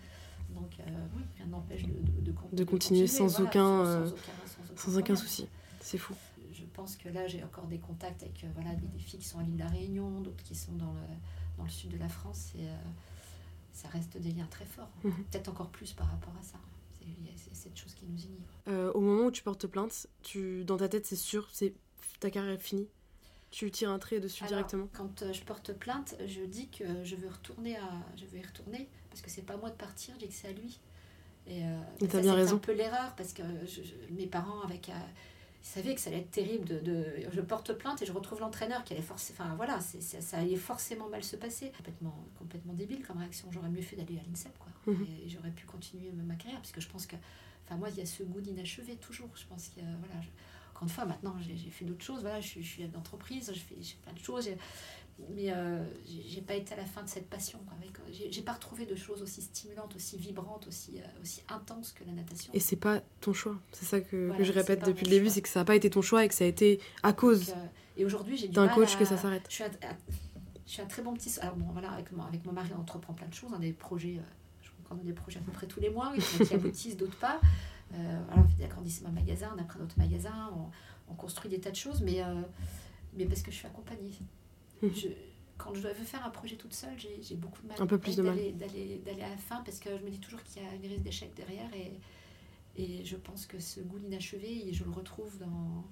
Donc, 0.55 0.71
euh, 0.81 0.85
oui, 1.17 1.23
rien 1.37 1.47
n'empêche 1.47 1.83
de, 1.83 1.93
de, 1.93 2.31
de, 2.31 2.57
De 2.57 2.65
continuer 2.65 3.07
sans 3.09 3.27
voilà, 3.27 3.51
aucun, 3.51 3.85
sans, 3.85 3.93
sans 3.93 4.13
aucun, 4.13 4.23
sans 4.47 4.63
aucun 4.63 4.77
Sans 4.77 4.91
aucun 4.93 5.03
problème. 5.03 5.17
souci. 5.17 5.47
C'est 5.81 5.99
fou. 5.99 6.15
Je 6.53 6.63
pense 6.73 6.97
que 6.97 7.09
là, 7.11 7.27
j'ai 7.27 7.43
encore 7.45 7.67
des 7.67 7.79
contacts 7.79 8.23
avec 8.23 8.47
voilà, 8.55 8.75
des, 8.75 8.87
des 8.87 8.99
filles 8.99 9.19
qui 9.21 9.27
sont 9.27 9.39
à 9.39 9.43
l'île 9.43 9.55
de 9.55 9.59
la 9.59 9.69
Réunion, 9.69 10.21
d'autres 10.21 10.43
qui 10.45 10.55
sont 10.55 10.73
dans 10.73 10.93
le, 10.93 11.01
dans 11.59 11.65
le 11.65 11.69
sud 11.71 11.91
de 11.91 11.99
la 11.99 12.09
France. 12.09 12.53
Et, 12.59 12.63
euh, 12.65 12.75
ça 13.77 13.89
reste 13.89 14.17
des 14.17 14.33
liens 14.33 14.47
très 14.51 14.65
forts. 14.65 14.91
Mhm. 15.05 15.13
Peut-être 15.31 15.49
encore 15.49 15.71
plus 15.71 15.93
par 15.93 16.09
rapport 16.11 16.35
à 16.39 16.43
ça. 16.43 16.59
C'est 16.99 17.07
c'est 17.37 17.55
cette 17.55 17.77
chose 17.79 17.95
qui 17.95 18.05
nous 18.07 18.19
unit. 18.19 18.41
Euh, 18.69 18.91
au 18.93 19.01
moment 19.01 19.27
où 19.27 19.31
tu 19.31 19.43
portes 19.43 19.67
plainte, 19.67 20.07
tu, 20.23 20.65
dans 20.65 20.77
ta 20.79 20.89
tête, 20.89 21.07
c'est 21.07 21.15
sûr, 21.17 21.49
c'est 21.53 21.75
ta 22.21 22.31
carrière 22.31 22.55
est 22.55 22.59
finie. 22.59 22.89
Tu 23.51 23.71
tires 23.71 23.91
un 23.91 23.99
trait 23.99 24.19
dessus 24.21 24.43
Alors, 24.45 24.57
directement. 24.57 24.89
Quand 24.93 25.23
euh, 25.23 25.33
je 25.33 25.43
porte 25.43 25.73
plainte, 25.73 26.17
je 26.27 26.41
dis 26.43 26.69
que 26.69 26.85
je 27.05 27.15
veux 27.17 27.29
retourner 27.29 27.77
à, 27.77 27.89
je 28.17 28.25
veux 28.27 28.39
y 28.39 28.43
retourner 28.45 28.89
parce 29.11 29.21
que 29.23 29.31
c'est 29.31 29.43
pas 29.43 29.55
à 29.55 29.57
moi 29.57 29.71
de 29.71 29.77
partir, 29.77 30.15
je 30.15 30.21
dis 30.21 30.29
que 30.29 30.35
c'est 30.35 30.49
à 30.49 30.53
lui. 30.53 30.81
Et, 31.47 31.65
euh, 31.65 31.81
Et 32.01 32.09
ça, 32.09 32.21
bien 32.21 32.33
c'est 32.33 32.37
raison. 32.37 32.57
un 32.57 32.59
peu 32.59 32.73
l'erreur 32.73 33.15
parce 33.17 33.33
que 33.33 33.43
je- 33.67 33.83
je- 33.83 34.13
mes 34.15 34.27
parents 34.27 34.61
avec, 34.63 34.89
euh, 34.89 34.93
ils 35.67 35.69
savaient 35.69 35.95
que 35.97 36.01
ça 36.01 36.11
allait 36.11 36.21
être 36.21 36.31
terrible. 36.31 36.65
De, 36.65 36.79
de- 36.79 37.07
je 37.33 37.41
porte 37.41 37.73
plainte 37.75 38.01
et 38.01 38.07
je 38.07 38.13
retrouve 38.13 38.39
l'entraîneur 38.41 38.85
qui 38.85 38.93
allait 38.93 39.03
forcément, 39.03 39.39
enfin 39.41 39.55
voilà, 39.57 39.81
c'est- 39.81 40.01
ça 40.01 40.39
allait 40.39 40.55
forcément 40.57 41.09
mal 41.09 41.25
se 41.25 41.35
passer. 41.37 41.73
Complètement, 41.77 42.25
complètement 42.39 42.73
débile 42.73 43.05
comme 43.05 43.19
réaction. 43.19 43.49
J'aurais 43.51 43.69
mieux 43.69 43.83
fait 43.83 43.97
d'aller 43.97 44.19
à 44.19 44.23
l'INSEP 44.29 44.57
quoi. 44.59 44.71
Mhm. 44.95 45.05
Et, 45.25 45.29
j'aurais 45.29 45.51
pu 45.51 45.67
continuer 45.67 46.11
ma 46.13 46.37
carrière 46.37 46.61
parce 46.61 46.71
que 46.73 46.81
je 46.81 46.89
pense 46.89 47.07
que, 47.07 47.17
enfin 47.65 47.77
moi 47.77 47.89
il 47.91 47.97
y 47.99 48.01
a 48.01 48.07
ce 48.07 48.23
goût 48.23 48.41
d'inachevé 48.41 48.95
toujours. 48.97 49.29
Je 49.35 49.45
pense 49.47 49.69
qu'il 49.69 49.83
y 49.83 49.87
a, 49.87 49.91
voilà. 49.99 50.23
je- 50.23 50.29
encore 50.71 50.85
une 50.85 50.89
fois, 50.89 51.05
maintenant 51.05 51.35
j'ai 51.41 51.57
j'ai 51.57 51.71
fait 51.71 51.85
d'autres 51.85 52.05
choses. 52.05 52.21
Voilà, 52.21 52.41
je, 52.41 52.47
suis- 52.47 52.63
je 52.63 52.69
suis 52.69 52.83
chef 52.83 52.93
d'entreprise, 52.93 53.51
je 53.53 53.59
fais, 53.59 53.75
je 53.81 53.89
fais 53.91 53.97
plein 54.05 54.13
de 54.13 54.19
choses. 54.21 54.45
j'ai- 54.45 54.59
Mais 55.35 55.51
euh, 55.51 55.83
j'ai 56.07 56.43
pas 56.43 56.55
été 56.55 56.75
à 56.75 56.77
la 56.77 56.85
fin 56.85 57.03
de 57.03 57.09
cette 57.09 57.29
passion. 57.31 57.59
Avec- 57.81 58.31
J'ai 58.31 58.43
pas 58.43 58.53
retrouvé 58.53 58.85
de 58.85 58.95
choses 58.95 59.23
aussi 59.23 59.41
stimulantes, 59.41 59.97
aussi 59.97 60.19
vibrantes, 60.19 60.67
aussi, 60.67 60.99
euh, 61.01 61.23
aussi 61.23 61.43
intenses 61.49 61.93
que 61.93 62.05
la 62.05 62.13
natation. 62.13 62.53
Et 62.53 62.61
c'est 62.61 62.77
pas 62.77 63.01
ton 63.21 63.33
choix. 63.33 63.57
C'est 63.73 63.87
ça 63.87 64.01
que, 64.01 64.29
je 64.39 64.53
répète 64.53 64.85
depuis 64.85 65.05
le 65.07 65.11
début, 65.11 65.31
c'est 65.31 65.41
que 65.43 65.49
ça 65.49 65.61
n'a 65.61 65.65
pas 65.65 65.75
été 65.75 65.89
ton 65.89 66.03
choix 66.03 66.25
et 66.25 66.29
que 66.29 66.35
ça 66.35 66.45
a 66.45 66.47
été 66.49 66.81
à 67.03 67.13
cause 67.15 67.47
Donc, 67.49 67.57
euh, 67.57 67.67
et 67.97 68.05
aujourd'hui, 68.05 68.37
j'ai 68.37 68.49
du 68.49 68.55
d'un 68.55 68.69
coach 68.69 68.95
à- 68.95 68.99
que 68.99 69.05
ça 69.07 69.17
s'arrête. 69.17 69.47
Je 69.49 69.55
suis, 69.55 69.65
un, 69.65 69.71
je 70.67 70.71
suis 70.71 70.83
un 70.83 70.87
très 70.87 71.01
bon 71.03 71.15
petit. 71.15 71.33
Alors, 71.41 71.57
bon, 71.57 71.67
voilà, 71.73 71.93
avec 71.93 72.13
mon, 72.13 72.23
avec 72.23 72.45
mon 72.45 72.53
mari, 72.53 72.69
on 72.77 72.81
entreprend 72.83 73.15
plein 73.15 73.29
de 73.29 73.35
choses, 73.35 73.51
on 73.53 73.57
a 73.57 73.59
des 73.61 73.73
projets. 73.73 74.19
euh, 74.19 74.23
je 74.63 74.69
a 75.01 75.05
des 75.05 75.13
projets 75.15 75.39
à 75.39 75.43
peu 75.43 75.51
près 75.53 75.67
tous 75.67 75.81
les 75.81 75.89
mois, 75.91 76.13
qui, 76.45 76.55
aboutissent, 76.55 76.97
d'autres 76.97 77.17
pas. 77.19 77.41
Euh, 77.95 78.21
voilà, 78.27 78.43
on 78.43 78.49
fait 78.49 78.57
de 78.57 79.15
magasins, 79.15 79.53
on 79.57 79.61
a 79.61 79.65
pris 79.65 79.79
notre 79.79 79.99
magasin, 79.99 80.51
on, 80.55 81.13
on 81.13 81.15
construit 81.15 81.51
des 81.51 81.59
tas 81.59 81.71
de 81.71 81.77
choses, 81.77 82.03
mais, 82.03 82.23
euh, 82.23 82.35
mais 83.17 83.25
parce 83.25 83.41
que 83.43 83.51
je 83.51 83.57
suis 83.57 83.67
accompagnée. 83.67 84.13
Je, 84.83 85.09
quand 85.59 85.75
je 85.75 85.81
veux 85.81 85.95
faire 85.95 86.25
un 86.25 86.31
projet 86.31 86.57
toute 86.57 86.75
seule, 86.75 86.97
j'ai 86.99 87.35
beaucoup 87.37 87.63
de 87.63 87.69
mal, 87.69 87.77
Un 87.81 87.87
peu 87.87 87.99
plus 87.99 88.17
de 88.17 88.23
mal. 88.23 88.37
d'aller- 88.53 89.03
à 89.23 89.29
la 89.31 89.37
fin 89.37 89.63
parce 89.65 89.79
que 89.79 89.89
je 89.99 90.05
me 90.05 90.11
dis 90.11 90.21
toujours 90.21 90.43
qu'il 90.43 90.63
y 90.63 90.67
a 90.67 90.75
une 90.75 90.87
risque 90.87 91.03
d'échec 91.03 91.33
derrière 91.35 91.71
et, 91.75 91.93
et 92.77 93.05
je 93.05 93.17
pense 93.17 93.47
que 93.47 93.59
ce 93.59 93.81
goût 93.81 93.99
d'inachevé, 93.99 94.71
je 94.73 94.85
le 94.85 94.91
retrouve 94.91 95.39
dans, 95.39 95.85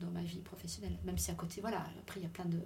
dans 0.00 0.10
ma 0.10 0.22
vie 0.22 0.40
professionnelle. 0.40 0.96
Même 1.04 1.18
si 1.18 1.30
à 1.30 1.34
côté, 1.34 1.60
voilà, 1.60 1.86
après, 2.00 2.20
il 2.20 2.22
y 2.22 2.26
a 2.26 2.30
plein 2.30 2.46
de 2.46 2.60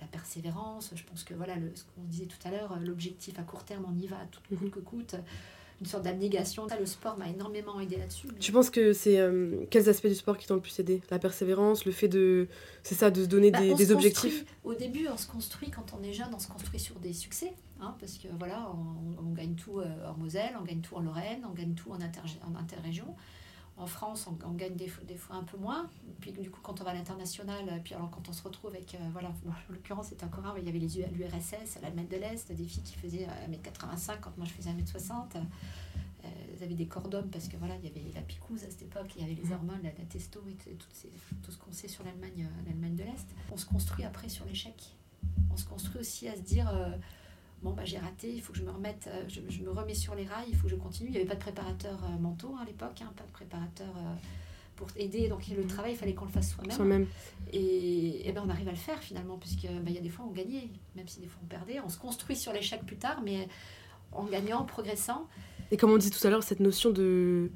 la 0.00 0.06
persévérance. 0.08 0.92
Je 0.96 1.04
pense 1.04 1.22
que 1.22 1.34
voilà, 1.34 1.54
le, 1.56 1.74
ce 1.76 1.84
qu'on 1.84 2.02
disait 2.04 2.26
tout 2.26 2.38
à 2.44 2.50
l'heure, 2.50 2.76
l'objectif 2.80 3.38
à 3.38 3.42
court 3.44 3.64
terme, 3.64 3.84
on 3.88 3.96
y 3.96 4.06
va, 4.08 4.18
tout 4.32 4.40
coûte 4.56 4.70
que 4.70 4.80
coûte. 4.80 5.14
Une 5.80 5.86
sorte 5.86 6.04
d'abnégation. 6.04 6.66
Le 6.78 6.86
sport 6.86 7.18
m'a 7.18 7.28
énormément 7.28 7.80
aidé 7.80 7.96
là-dessus. 7.96 8.28
Tu 8.40 8.52
penses 8.52 8.70
que 8.70 8.92
c'est 8.92 9.18
euh, 9.18 9.64
quels 9.70 9.88
aspects 9.88 10.06
du 10.06 10.14
sport 10.14 10.38
qui 10.38 10.46
t'ont 10.46 10.54
le 10.54 10.60
plus 10.60 10.78
aidé? 10.78 11.02
La 11.10 11.18
persévérance, 11.18 11.84
le 11.84 11.92
fait 11.92 12.08
de, 12.08 12.46
c'est 12.82 12.94
ça, 12.94 13.10
de 13.10 13.22
se 13.24 13.28
donner 13.28 13.50
Bah, 13.50 13.60
des, 13.60 13.72
on 13.72 13.76
des 13.76 13.86
se 13.86 13.92
objectifs. 13.92 14.44
Au 14.62 14.74
début, 14.74 15.08
on 15.12 15.16
se 15.16 15.26
construit 15.26 15.70
quand 15.70 15.86
on 15.98 16.02
est 16.02 16.12
jeune, 16.12 16.28
on 16.34 16.38
se 16.38 16.48
construit 16.48 16.78
sur 16.80 16.94
des 17.00 17.12
succès, 17.12 17.52
hein, 17.80 17.94
parce 18.00 18.18
que 18.18 18.28
voilà, 18.38 18.70
on, 18.72 19.22
on 19.28 19.32
gagne 19.32 19.54
tout 19.56 19.80
euh, 19.80 19.84
en 20.08 20.16
Moselle, 20.16 20.52
on 20.60 20.64
gagne 20.64 20.80
tout 20.80 20.94
en 20.94 21.00
Lorraine, 21.00 21.40
on 21.50 21.52
gagne 21.54 21.74
tout 21.74 21.90
en, 21.90 21.98
intergé- 21.98 22.38
en 22.50 22.58
interrégion. 22.58 23.14
En 23.76 23.86
France, 23.86 24.28
on, 24.28 24.38
on 24.48 24.52
gagne 24.52 24.76
des, 24.76 24.86
fois- 24.88 25.04
des 25.04 25.16
fois 25.16 25.36
un 25.36 25.42
peu 25.42 25.56
moins. 25.56 25.90
Puis 26.20 26.30
du 26.32 26.48
coup, 26.50 26.60
quand 26.62 26.80
on 26.80 26.84
va 26.84 26.90
à 26.92 26.94
l'international, 26.94 27.68
euh, 27.68 27.78
puis 27.82 27.94
alors 27.94 28.08
quand 28.10 28.28
on 28.28 28.32
se 28.32 28.42
retrouve 28.42 28.70
avec, 28.70 28.94
euh, 28.94 28.98
voilà, 29.12 29.30
bon, 29.44 29.50
en 29.50 29.72
l'occurrence, 29.72 30.08
c'était 30.08 30.24
encore 30.24 30.46
un, 30.46 30.56
il 30.58 30.64
y 30.64 30.68
avait 30.68 30.78
les 30.78 30.86
l'URSS, 31.08 31.80
l'Allemagne 31.82 32.06
de 32.08 32.16
l'Est, 32.16 32.52
des 32.52 32.64
filles 32.64 32.82
qui 32.84 32.94
faisaient 32.94 33.26
euh, 33.28 33.46
1m85 33.52 34.20
quand 34.20 34.36
moi 34.36 34.46
je 34.46 34.52
faisais 34.52 34.70
1m60. 34.70 35.36
Euh, 35.36 36.28
elles 36.56 36.62
avaient 36.62 36.74
des 36.74 36.86
corps 36.86 37.08
d'hommes 37.08 37.28
parce 37.30 37.48
que 37.48 37.56
voilà, 37.56 37.74
il 37.76 37.84
y 37.84 37.88
avait 37.90 38.10
la 38.14 38.22
picouse 38.22 38.62
à 38.64 38.70
cette 38.70 38.82
époque, 38.82 39.12
il 39.16 39.22
y 39.22 39.24
avait 39.24 39.34
les 39.42 39.52
hormones, 39.52 39.80
la, 39.82 39.90
la 39.90 40.04
testo 40.08 40.40
et 40.48 40.56
ces- 40.92 41.10
tout 41.42 41.50
ce 41.50 41.58
qu'on 41.58 41.72
sait 41.72 41.88
sur 41.88 42.04
l'Allemagne, 42.04 42.48
euh, 42.48 42.64
l'Allemagne 42.66 42.94
de 42.94 43.02
l'Est. 43.02 43.26
On 43.52 43.56
se 43.56 43.66
construit 43.66 44.04
après 44.04 44.28
sur 44.28 44.44
l'échec. 44.46 44.94
On 45.52 45.56
se 45.56 45.66
construit 45.66 46.00
aussi 46.00 46.28
à 46.28 46.36
se 46.36 46.40
dire 46.42 46.68
euh, 46.70 46.96
bon 47.64 47.72
bah 47.72 47.84
j'ai 47.84 47.98
raté, 47.98 48.30
il 48.30 48.42
faut 48.42 48.52
que 48.52 48.58
je 48.58 48.64
me 48.64 48.70
remette, 48.70 49.08
euh, 49.08 49.24
je, 49.26 49.40
je 49.48 49.62
me 49.62 49.70
remets 49.70 49.94
sur 49.94 50.14
les 50.14 50.26
rails, 50.26 50.46
il 50.48 50.54
faut 50.54 50.64
que 50.64 50.70
je 50.70 50.76
continue. 50.76 51.08
Il 51.08 51.12
n'y 51.12 51.18
avait 51.18 51.26
pas 51.26 51.34
de 51.34 51.40
préparateur 51.40 51.98
euh, 52.04 52.18
mentaux 52.20 52.54
hein, 52.56 52.62
à 52.62 52.66
l'époque, 52.66 53.00
hein, 53.00 53.10
pas 53.16 53.24
de 53.24 53.32
préparateur 53.32 53.88
euh, 53.96 54.14
pour 54.76 54.88
aider. 54.96 55.28
Donc 55.28 55.48
le 55.48 55.66
travail, 55.66 55.92
il 55.92 55.96
fallait 55.96 56.12
qu'on 56.12 56.26
le 56.26 56.30
fasse 56.30 56.52
soi-même. 56.52 56.76
Soi-même. 56.76 57.06
Et, 57.52 58.28
et 58.28 58.32
ben 58.32 58.42
on 58.46 58.50
arrive 58.50 58.68
à 58.68 58.72
le 58.72 58.76
faire 58.76 59.02
finalement, 59.02 59.38
puisque 59.38 59.66
ben, 59.66 59.88
il 59.88 59.94
y 59.94 59.98
a 59.98 60.02
des 60.02 60.10
fois 60.10 60.26
on 60.28 60.32
gagnait, 60.32 60.68
même 60.94 61.08
si 61.08 61.20
des 61.20 61.26
fois 61.26 61.40
on 61.42 61.46
perdait. 61.46 61.80
On 61.80 61.88
se 61.88 61.98
construit 61.98 62.36
sur 62.36 62.52
l'échec 62.52 62.84
plus 62.84 62.98
tard, 62.98 63.22
mais 63.24 63.48
en 64.12 64.24
gagnant, 64.24 64.60
en 64.60 64.64
progressant. 64.64 65.26
Et 65.70 65.78
comme 65.78 65.90
on 65.90 65.96
disait 65.96 66.10
tout 66.16 66.24
à 66.26 66.30
l'heure, 66.30 66.42
cette 66.42 66.60
notion 66.60 66.90
de, 66.90 67.50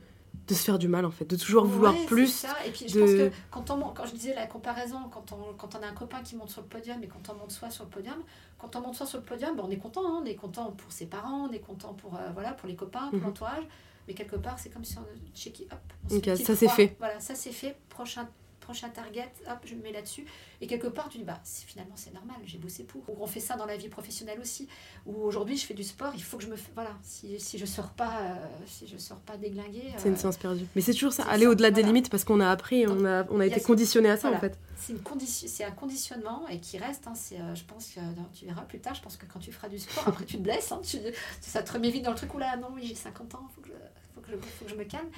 de 0.46 0.54
se 0.54 0.62
faire 0.64 0.78
du 0.78 0.88
mal, 0.88 1.04
en 1.04 1.10
fait, 1.10 1.24
de 1.26 1.36
toujours 1.36 1.64
vouloir 1.66 1.94
Ouais, 1.94 2.06
plus. 2.06 2.28
ça. 2.32 2.54
Et 2.66 2.70
puis 2.70 2.88
je 2.88 2.94
de- 2.94 3.00
pense 3.00 3.10
que 3.10 3.30
quand 3.50 3.70
on 3.70 3.80
quand 3.92 4.06
je 4.06 4.12
disais 4.14 4.34
la 4.34 4.46
comparaison, 4.46 4.98
quand 5.10 5.32
on, 5.32 5.52
quand 5.54 5.74
on 5.74 5.82
a 5.82 5.86
un 5.86 5.92
copain 5.92 6.22
qui 6.22 6.36
monte 6.36 6.48
sur 6.50 6.62
le 6.62 6.66
podium 6.68 7.02
et 7.02 7.06
quand 7.06 7.28
on 7.30 7.34
monte 7.34 7.50
soi 7.50 7.68
sur 7.70 7.84
le 7.84 7.90
podium, 7.90 8.16
quand 8.58 8.74
on 8.76 8.80
monte 8.80 8.94
soi 8.94 9.06
sur 9.06 9.18
le 9.18 9.24
podium, 9.24 9.56
ben, 9.56 9.64
on 9.66 9.70
est 9.70 9.76
content, 9.76 10.02
hein, 10.06 10.20
on 10.22 10.24
est 10.24 10.34
content 10.36 10.70
pour 10.72 10.90
ses 10.90 11.06
parents, 11.06 11.48
on 11.48 11.52
est 11.52 11.58
content 11.60 11.92
pour 11.94 12.14
euh, 12.16 12.30
voilà 12.32 12.52
pour 12.52 12.66
les 12.68 12.76
copains, 12.76 13.08
pour 13.10 13.18
Mhm. 13.18 13.24
l'entourage. 13.24 13.64
Mais 14.06 14.14
quelque 14.14 14.36
part, 14.36 14.58
c'est 14.58 14.70
comme 14.70 14.84
si 14.84 14.96
on 14.96 15.02
check 15.34 15.62
hop. 15.70 15.78
on 16.04 16.08
se 16.08 16.14
Ok, 16.16 16.24
fait 16.24 16.30
une 16.30 16.32
petite 16.36 16.46
ça, 16.46 16.56
c'est 16.56 16.68
fait. 16.68 16.96
Voilà, 16.98 17.20
ça 17.20 17.34
c'est 17.34 17.52
fait. 17.52 17.76
Prochain 17.90 18.26
prochain 18.68 18.90
target, 18.90 19.32
hop, 19.48 19.58
je 19.64 19.74
me 19.74 19.82
mets 19.82 19.92
là-dessus. 19.92 20.26
Et 20.60 20.66
quelque 20.66 20.88
part, 20.88 21.08
tu 21.08 21.16
dis, 21.16 21.24
bah, 21.24 21.40
finalement, 21.44 21.94
c'est 21.96 22.12
normal, 22.12 22.36
j'ai 22.44 22.58
bossé 22.58 22.84
pour. 22.84 23.00
Ou 23.08 23.16
on 23.18 23.26
fait 23.26 23.40
ça 23.40 23.56
dans 23.56 23.64
la 23.64 23.78
vie 23.78 23.88
professionnelle 23.88 24.38
aussi. 24.40 24.68
Ou 25.06 25.14
aujourd'hui, 25.22 25.56
je 25.56 25.64
fais 25.64 25.72
du 25.72 25.82
sport, 25.82 26.12
il 26.14 26.22
faut 26.22 26.36
que 26.36 26.42
je 26.44 26.48
me. 26.50 26.56
Voilà, 26.74 26.90
si, 27.02 27.40
si 27.40 27.56
je 27.56 27.64
sors 27.64 27.88
pas, 27.92 28.20
euh, 28.20 28.34
si 28.66 28.86
je 28.86 28.98
sors 28.98 29.20
pas 29.20 29.38
déglinguée. 29.38 29.94
C'est 29.96 30.08
une 30.08 30.14
euh, 30.14 30.18
séance 30.18 30.36
perdue. 30.36 30.66
Mais 30.76 30.82
c'est 30.82 30.92
toujours 30.92 31.14
ça, 31.14 31.22
aller 31.24 31.46
au-delà 31.46 31.70
des 31.70 31.82
limites 31.82 32.10
parce 32.10 32.24
qu'on 32.24 32.40
a 32.40 32.50
appris, 32.50 32.86
on 32.86 33.06
a, 33.06 33.24
on 33.30 33.40
a 33.40 33.46
été 33.46 33.60
conditionné 33.62 34.10
à 34.10 34.18
ça, 34.18 34.30
en 34.30 34.38
fait. 34.38 34.58
c'est 34.76 34.92
une 34.92 35.00
condition, 35.02 35.48
c'est 35.50 35.64
un 35.64 35.70
conditionnement 35.70 36.46
et 36.48 36.60
qui 36.60 36.76
reste. 36.76 37.06
hein, 37.06 37.14
c'est, 37.14 37.40
euh, 37.40 37.54
je 37.54 37.64
pense 37.64 37.86
que 37.88 38.00
euh, 38.00 38.02
tu 38.34 38.44
verras 38.44 38.62
plus 38.62 38.80
tard. 38.80 38.94
Je 38.94 39.00
pense 39.00 39.16
que 39.16 39.24
quand 39.24 39.38
tu 39.38 39.50
feras 39.50 39.68
du 39.70 39.78
sport, 39.78 40.06
après 40.08 40.26
tu 40.26 40.36
te 40.36 40.42
blesses. 40.42 40.72
hein, 40.72 40.82
tu- 40.84 40.98
ça 41.40 41.62
te 41.62 41.72
remet 41.72 41.88
vite 41.90 42.04
dans 42.04 42.10
le 42.10 42.16
truc 42.18 42.34
où 42.34 42.38
là, 42.38 42.54
non, 42.58 42.68
oui, 42.74 42.82
j'ai 42.84 42.94
50 42.94 43.34
ans, 43.34 43.48
faut 43.54 43.62
que 43.62 43.68
je, 43.68 43.72
faut 44.14 44.20
que 44.20 44.30
je, 44.30 44.36
faut 44.36 44.64
que 44.66 44.70
je 44.70 44.76
me 44.76 44.84
calme. 44.84 45.08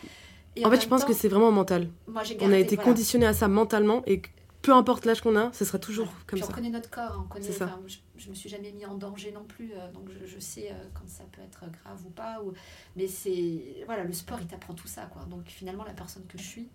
Et 0.57 0.67
En 0.67 0.71
fait, 0.71 0.81
je 0.81 0.89
pense 0.89 1.03
temps, 1.03 1.07
que 1.07 1.13
c'est 1.15 1.29
vraiment 1.29 1.53
mental. 1.53 1.89
moi, 2.09 2.23
On 2.41 2.53
a 2.53 2.59
été 2.59 2.77
voilà. 2.77 2.91
conditionné 2.91 3.27
à 3.27 3.33
ça 3.33 3.49
mentalement 3.49 4.03
et 4.07 4.21
peu 4.63 4.73
importe 4.75 5.07
l'âge 5.07 5.21
qu'on 5.23 5.37
a, 5.37 5.53
ce 5.53 5.65
sera 5.65 5.79
toujours 5.79 6.07
Voilà. 6.07 6.21
comme 6.27 6.39
Puis 6.39 6.47
ça. 6.47 6.53
on 6.53 6.55
connaît 6.55 6.71
notre 6.71 6.91
corps, 6.91 7.13
hein, 7.13 7.23
on 7.25 7.29
connaît, 7.29 7.51
ça. 7.51 7.79
je, 7.87 7.97
je 8.17 8.29
me 8.29 8.35
suis 8.35 8.49
jamais 8.49 8.73
mis 8.73 8.85
en 8.85 8.95
danger 8.95 9.33
non 9.33 9.45
plus, 9.45 9.73
euh, 9.73 9.91
donc 9.93 10.09
je, 10.11 10.27
je 10.27 10.39
sais 10.39 10.71
euh, 10.71 10.75
quand 10.93 11.09
ça 11.09 11.25
peut 11.33 11.41
être 11.43 11.65
grave 11.83 12.05
ou 12.05 12.11
pas. 12.11 12.43
Ou... 12.43 12.53
Mais 12.97 13.07
c'est 13.07 13.83
voilà, 13.87 14.05
le 14.05 14.13
sport 14.13 14.39
il 14.41 14.47
t'apprend 14.47 14.75
tout 14.75 14.89
ça 14.89 15.07
quoi. 15.07 15.23
Donc 15.31 15.47
finalement 15.47 15.85
la 15.85 15.95
personne 15.95 16.25
que 16.27 16.37
je 16.37 16.43
suis, 16.43 16.69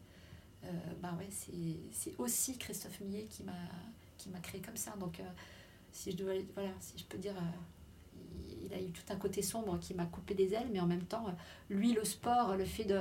euh, 0.64 0.68
bah 1.02 1.14
ouais, 1.20 1.30
c'est, 1.30 2.16
aussi 2.18 2.58
Christophe 2.58 3.00
Millet 3.02 3.28
qui 3.30 3.44
m'a 3.44 3.52
qui 4.18 4.30
m'a 4.30 4.40
créé 4.40 4.62
comme 4.62 4.78
ça. 4.78 4.94
Donc 5.00 5.22
si 5.92 6.12
je 6.12 6.18
dois 6.18 6.34
voilà, 6.56 6.70
si 6.80 6.98
je 6.98 7.04
peux 7.04 7.18
dire, 7.20 7.36
il, 8.64 8.74
a 8.74 8.80
eu 8.80 8.92
tout 8.92 9.14
un 9.14 9.18
côté 9.18 9.42
sombre 9.44 9.78
qui 9.80 9.94
m'a 9.94 10.06
coupé 10.06 10.34
des 10.34 10.54
ailes, 10.54 10.70
mais 10.72 10.80
en 10.80 10.88
même 10.88 11.04
temps, 11.04 11.26
lui 11.70 11.94
le 11.94 12.04
sport, 12.04 12.56
le 12.56 12.66
fait 12.66 12.86
de 12.86 13.00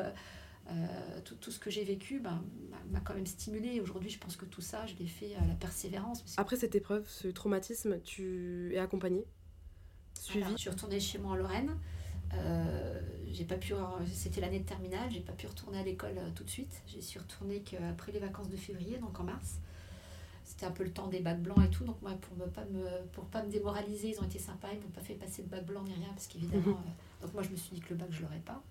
euh, 0.71 1.21
tout, 1.25 1.35
tout 1.37 1.51
ce 1.51 1.59
que 1.59 1.71
j'ai 1.71 1.85
vécu 1.85 2.21
ben, 2.21 2.43
m'a- 2.91 3.01
quand 3.01 3.15
même 3.15 3.27
stimulé. 3.27 3.81
Aujourd'hui, 3.81 4.11
je 4.11 4.19
pense 4.19 4.37
que 4.37 4.47
tout 4.47 4.61
ça, 4.63 4.87
je 4.87 4.95
l'ai 4.97 5.07
fait 5.07 5.35
à 5.37 5.45
la 5.47 5.55
persévérance. 5.55 6.23
parce 6.23 6.39
Après 6.39 6.57
cette 6.57 6.75
épreuve, 6.75 7.07
ce 7.09 7.29
traumatisme, 7.29 8.01
tu 8.03 8.73
es 8.75 8.79
accompagné, 8.79 9.25
suivi. 10.19 10.53
Je 10.53 10.57
suis 10.57 10.71
retournée 10.71 11.01
chez 11.01 11.19
moi 11.19 11.33
en 11.33 11.37
Lorraine. 11.37 11.77
Euh, 12.33 13.01
j'ai 13.31 13.45
pas 13.45 13.57
pu, 13.57 13.75
c'était 14.13 14.41
l'année 14.41 14.59
de 14.61 14.65
terminale, 14.65 15.09
j'ai 15.11 15.21
pas 15.21 15.33
pu 15.35 15.47
retourner 15.47 15.79
à 15.79 15.83
l'école 15.85 16.17
euh, 16.19 16.31
tout 16.35 16.45
de 16.45 16.51
suite. 16.51 16.83
J'y 16.87 17.03
suis 17.03 17.19
retournée 17.21 17.61
qu'après 17.61 18.11
les 18.13 18.19
vacances 18.19 18.49
de 18.49 18.57
février, 18.57 18.99
donc 18.99 19.19
en 19.21 19.25
mars. 19.25 19.59
C'était 20.45 20.67
un 20.67 20.71
peu 20.73 20.85
le 20.85 20.91
temps 20.93 21.09
des 21.09 21.21
bacs 21.21 21.41
blancs 21.41 21.59
et 21.65 21.71
tout, 21.71 21.85
donc 21.85 22.01
moi 22.03 22.13
pour 22.21 22.37
ne 22.37 22.45
pas 22.51 22.65
me 22.67 22.85
pour 23.13 23.25
pas 23.27 23.43
me 23.43 23.51
démoraliser, 23.51 24.11
ils 24.11 24.21
ont 24.21 24.25
été 24.25 24.39
sympas, 24.39 24.69
ils 24.73 24.81
m'ont 24.81 24.91
pas 24.93 25.01
fait 25.01 25.15
passer 25.15 25.43
de 25.43 25.49
bac 25.49 25.65
blanc 25.65 25.83
ni 25.85 25.95
rien 25.95 26.09
parce 26.09 26.27
qu'évidemment, 26.27 26.81
euh, 27.23 27.23
donc 27.25 27.33
moi 27.35 27.43
je 27.43 27.51
me 27.51 27.57
suis 27.57 27.75
dit 27.75 27.81
que 27.81 27.91
le 27.91 27.97
bac 27.97 28.09
je 28.11 28.23
l'aurais 28.23 28.41
pas. 28.41 28.63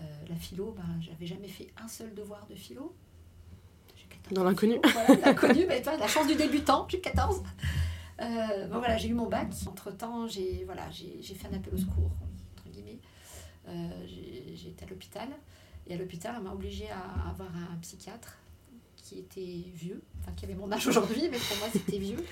Euh, 0.00 0.04
la 0.28 0.36
philo, 0.36 0.74
ben 0.76 1.00
j'avais 1.00 1.26
jamais 1.26 1.48
fait 1.48 1.68
un 1.82 1.88
seul 1.88 2.14
devoir 2.14 2.46
de 2.46 2.54
philo. 2.54 2.94
J'ai 3.96 4.06
14 4.06 4.34
Dans 4.34 4.44
l'inconnu. 4.44 4.78
Voilà, 4.82 5.16
l'inconnu, 5.26 5.66
mais 5.68 5.82
toi, 5.82 5.96
la 5.96 6.08
chance 6.08 6.26
du 6.26 6.34
débutant, 6.34 6.86
j'ai 6.88 7.00
14. 7.00 7.42
Euh, 8.20 8.66
bon 8.68 8.78
voilà, 8.78 8.96
j'ai 8.96 9.08
eu 9.08 9.14
mon 9.14 9.28
bac. 9.28 9.48
Entre 9.66 9.90
temps, 9.90 10.26
j'ai 10.26 10.64
voilà, 10.64 10.90
j'ai 10.90 11.18
j'ai 11.20 11.34
fait 11.34 11.48
un 11.48 11.54
appel 11.54 11.74
au 11.74 11.78
secours 11.78 12.10
entre 12.56 12.68
guillemets. 12.70 12.98
Euh, 13.68 13.88
j'ai 14.06 14.56
j'ai 14.56 14.68
été 14.70 14.84
à 14.84 14.88
l'hôpital 14.88 15.28
et 15.86 15.94
à 15.94 15.96
l'hôpital, 15.96 16.36
on 16.38 16.42
m'a 16.42 16.52
obligée 16.52 16.90
à 16.90 17.28
avoir 17.30 17.50
un 17.54 17.76
psychiatre 17.80 18.36
qui 18.96 19.18
était 19.18 19.64
vieux, 19.74 20.02
enfin 20.20 20.32
qui 20.36 20.44
avait 20.44 20.54
mon 20.54 20.70
âge 20.70 20.86
aujourd'hui, 20.88 21.28
mais 21.30 21.38
pour 21.38 21.56
moi 21.58 21.68
c'était 21.72 21.98
vieux 21.98 22.24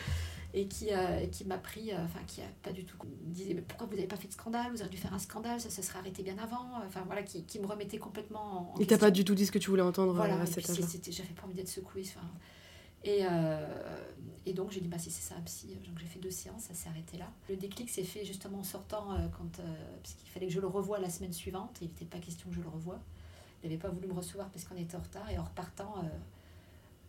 et 0.55 0.67
qui, 0.67 0.89
euh, 0.93 1.27
qui 1.27 1.45
m'a 1.45 1.59
pris, 1.59 1.93
euh, 1.93 2.03
enfin 2.05 2.21
qui 2.27 2.41
a 2.41 2.47
pas 2.63 2.73
du 2.73 2.85
tout 2.85 2.97
disait 3.27 3.53
mais 3.55 3.61
pourquoi 3.61 3.87
vous 3.87 3.95
n'avez 3.97 4.07
pas 4.09 4.17
fait 4.17 4.29
de 4.29 4.33
scandale, 4.33 4.71
vous 4.73 4.79
auriez 4.81 4.91
dû 4.91 4.97
faire 4.97 5.13
un 5.13 5.19
scandale, 5.19 5.61
ça 5.61 5.69
se 5.71 5.83
serait 5.83 5.99
arrêté 5.99 6.23
bien 6.23 6.39
avant, 6.39 6.71
enfin 6.87 7.03
voilà, 7.07 7.23
qui, 7.23 7.45
qui 7.45 7.59
me 7.61 7.67
remettait 7.67 7.99
complètement 7.99 8.73
en, 8.73 8.75
en 8.75 8.81
Il 8.81 8.87
t'a 8.87 8.97
pas 8.99 9.11
du 9.11 9.25
tout 9.25 9.35
dit 9.35 9.45
ce 9.47 9.53
que 9.53 9.59
tu 9.59 9.69
voulais 9.71 9.83
entendre 9.83 10.15
Voilà, 10.15 10.37
euh, 10.37 10.41
à 10.41 10.45
et 10.45 10.47
cet 10.47 10.67
c'était- 10.67 11.13
j'avais 11.13 11.29
pas 11.35 11.45
envie 11.45 11.55
d'être 11.55 11.69
secouée. 11.69 12.03
enfin. 12.07 12.27
Et, 13.05 13.21
euh, 13.31 13.67
et 14.47 14.53
donc 14.55 14.73
j'ai 14.73 14.81
dit, 14.81 14.89
bah, 14.89 14.99
si 14.99 15.11
c'est 15.11 15.23
ça 15.23 15.37
un 15.37 15.43
psy, 15.43 15.69
donc 15.87 15.99
j'ai 15.99 16.07
fait 16.07 16.19
deux 16.19 16.31
séances, 16.33 16.63
ça 16.63 16.75
s'est 16.75 16.89
arrêté 16.89 17.17
là. 17.19 17.31
Le 17.49 17.55
déclic 17.57 17.89
s'est 17.91 18.03
fait 18.03 18.25
justement 18.25 18.59
en 18.59 18.65
sortant, 18.65 19.09
quand, 19.37 19.63
parce 20.03 20.15
qu'il 20.15 20.29
fallait 20.31 20.47
que 20.49 20.53
je 20.53 20.61
le 20.61 20.67
revoie 20.67 20.99
la 20.99 21.09
semaine 21.11 21.33
suivante, 21.33 21.77
et 21.81 21.85
il 21.85 21.89
n'était 21.89 22.07
pas 22.07 22.19
question 22.19 22.49
que 22.49 22.57
je 22.57 22.61
le 22.61 22.69
revoie. 22.69 22.99
Il 23.63 23.69
n'avait 23.71 23.79
pas 23.81 23.89
voulu 23.89 24.09
me 24.09 24.15
recevoir 24.15 24.49
parce 24.51 24.65
qu'on 24.65 24.77
était 24.77 24.97
en 24.97 25.01
retard, 25.01 25.31
et 25.31 25.39
en 25.39 25.45
repartant, 25.45 25.95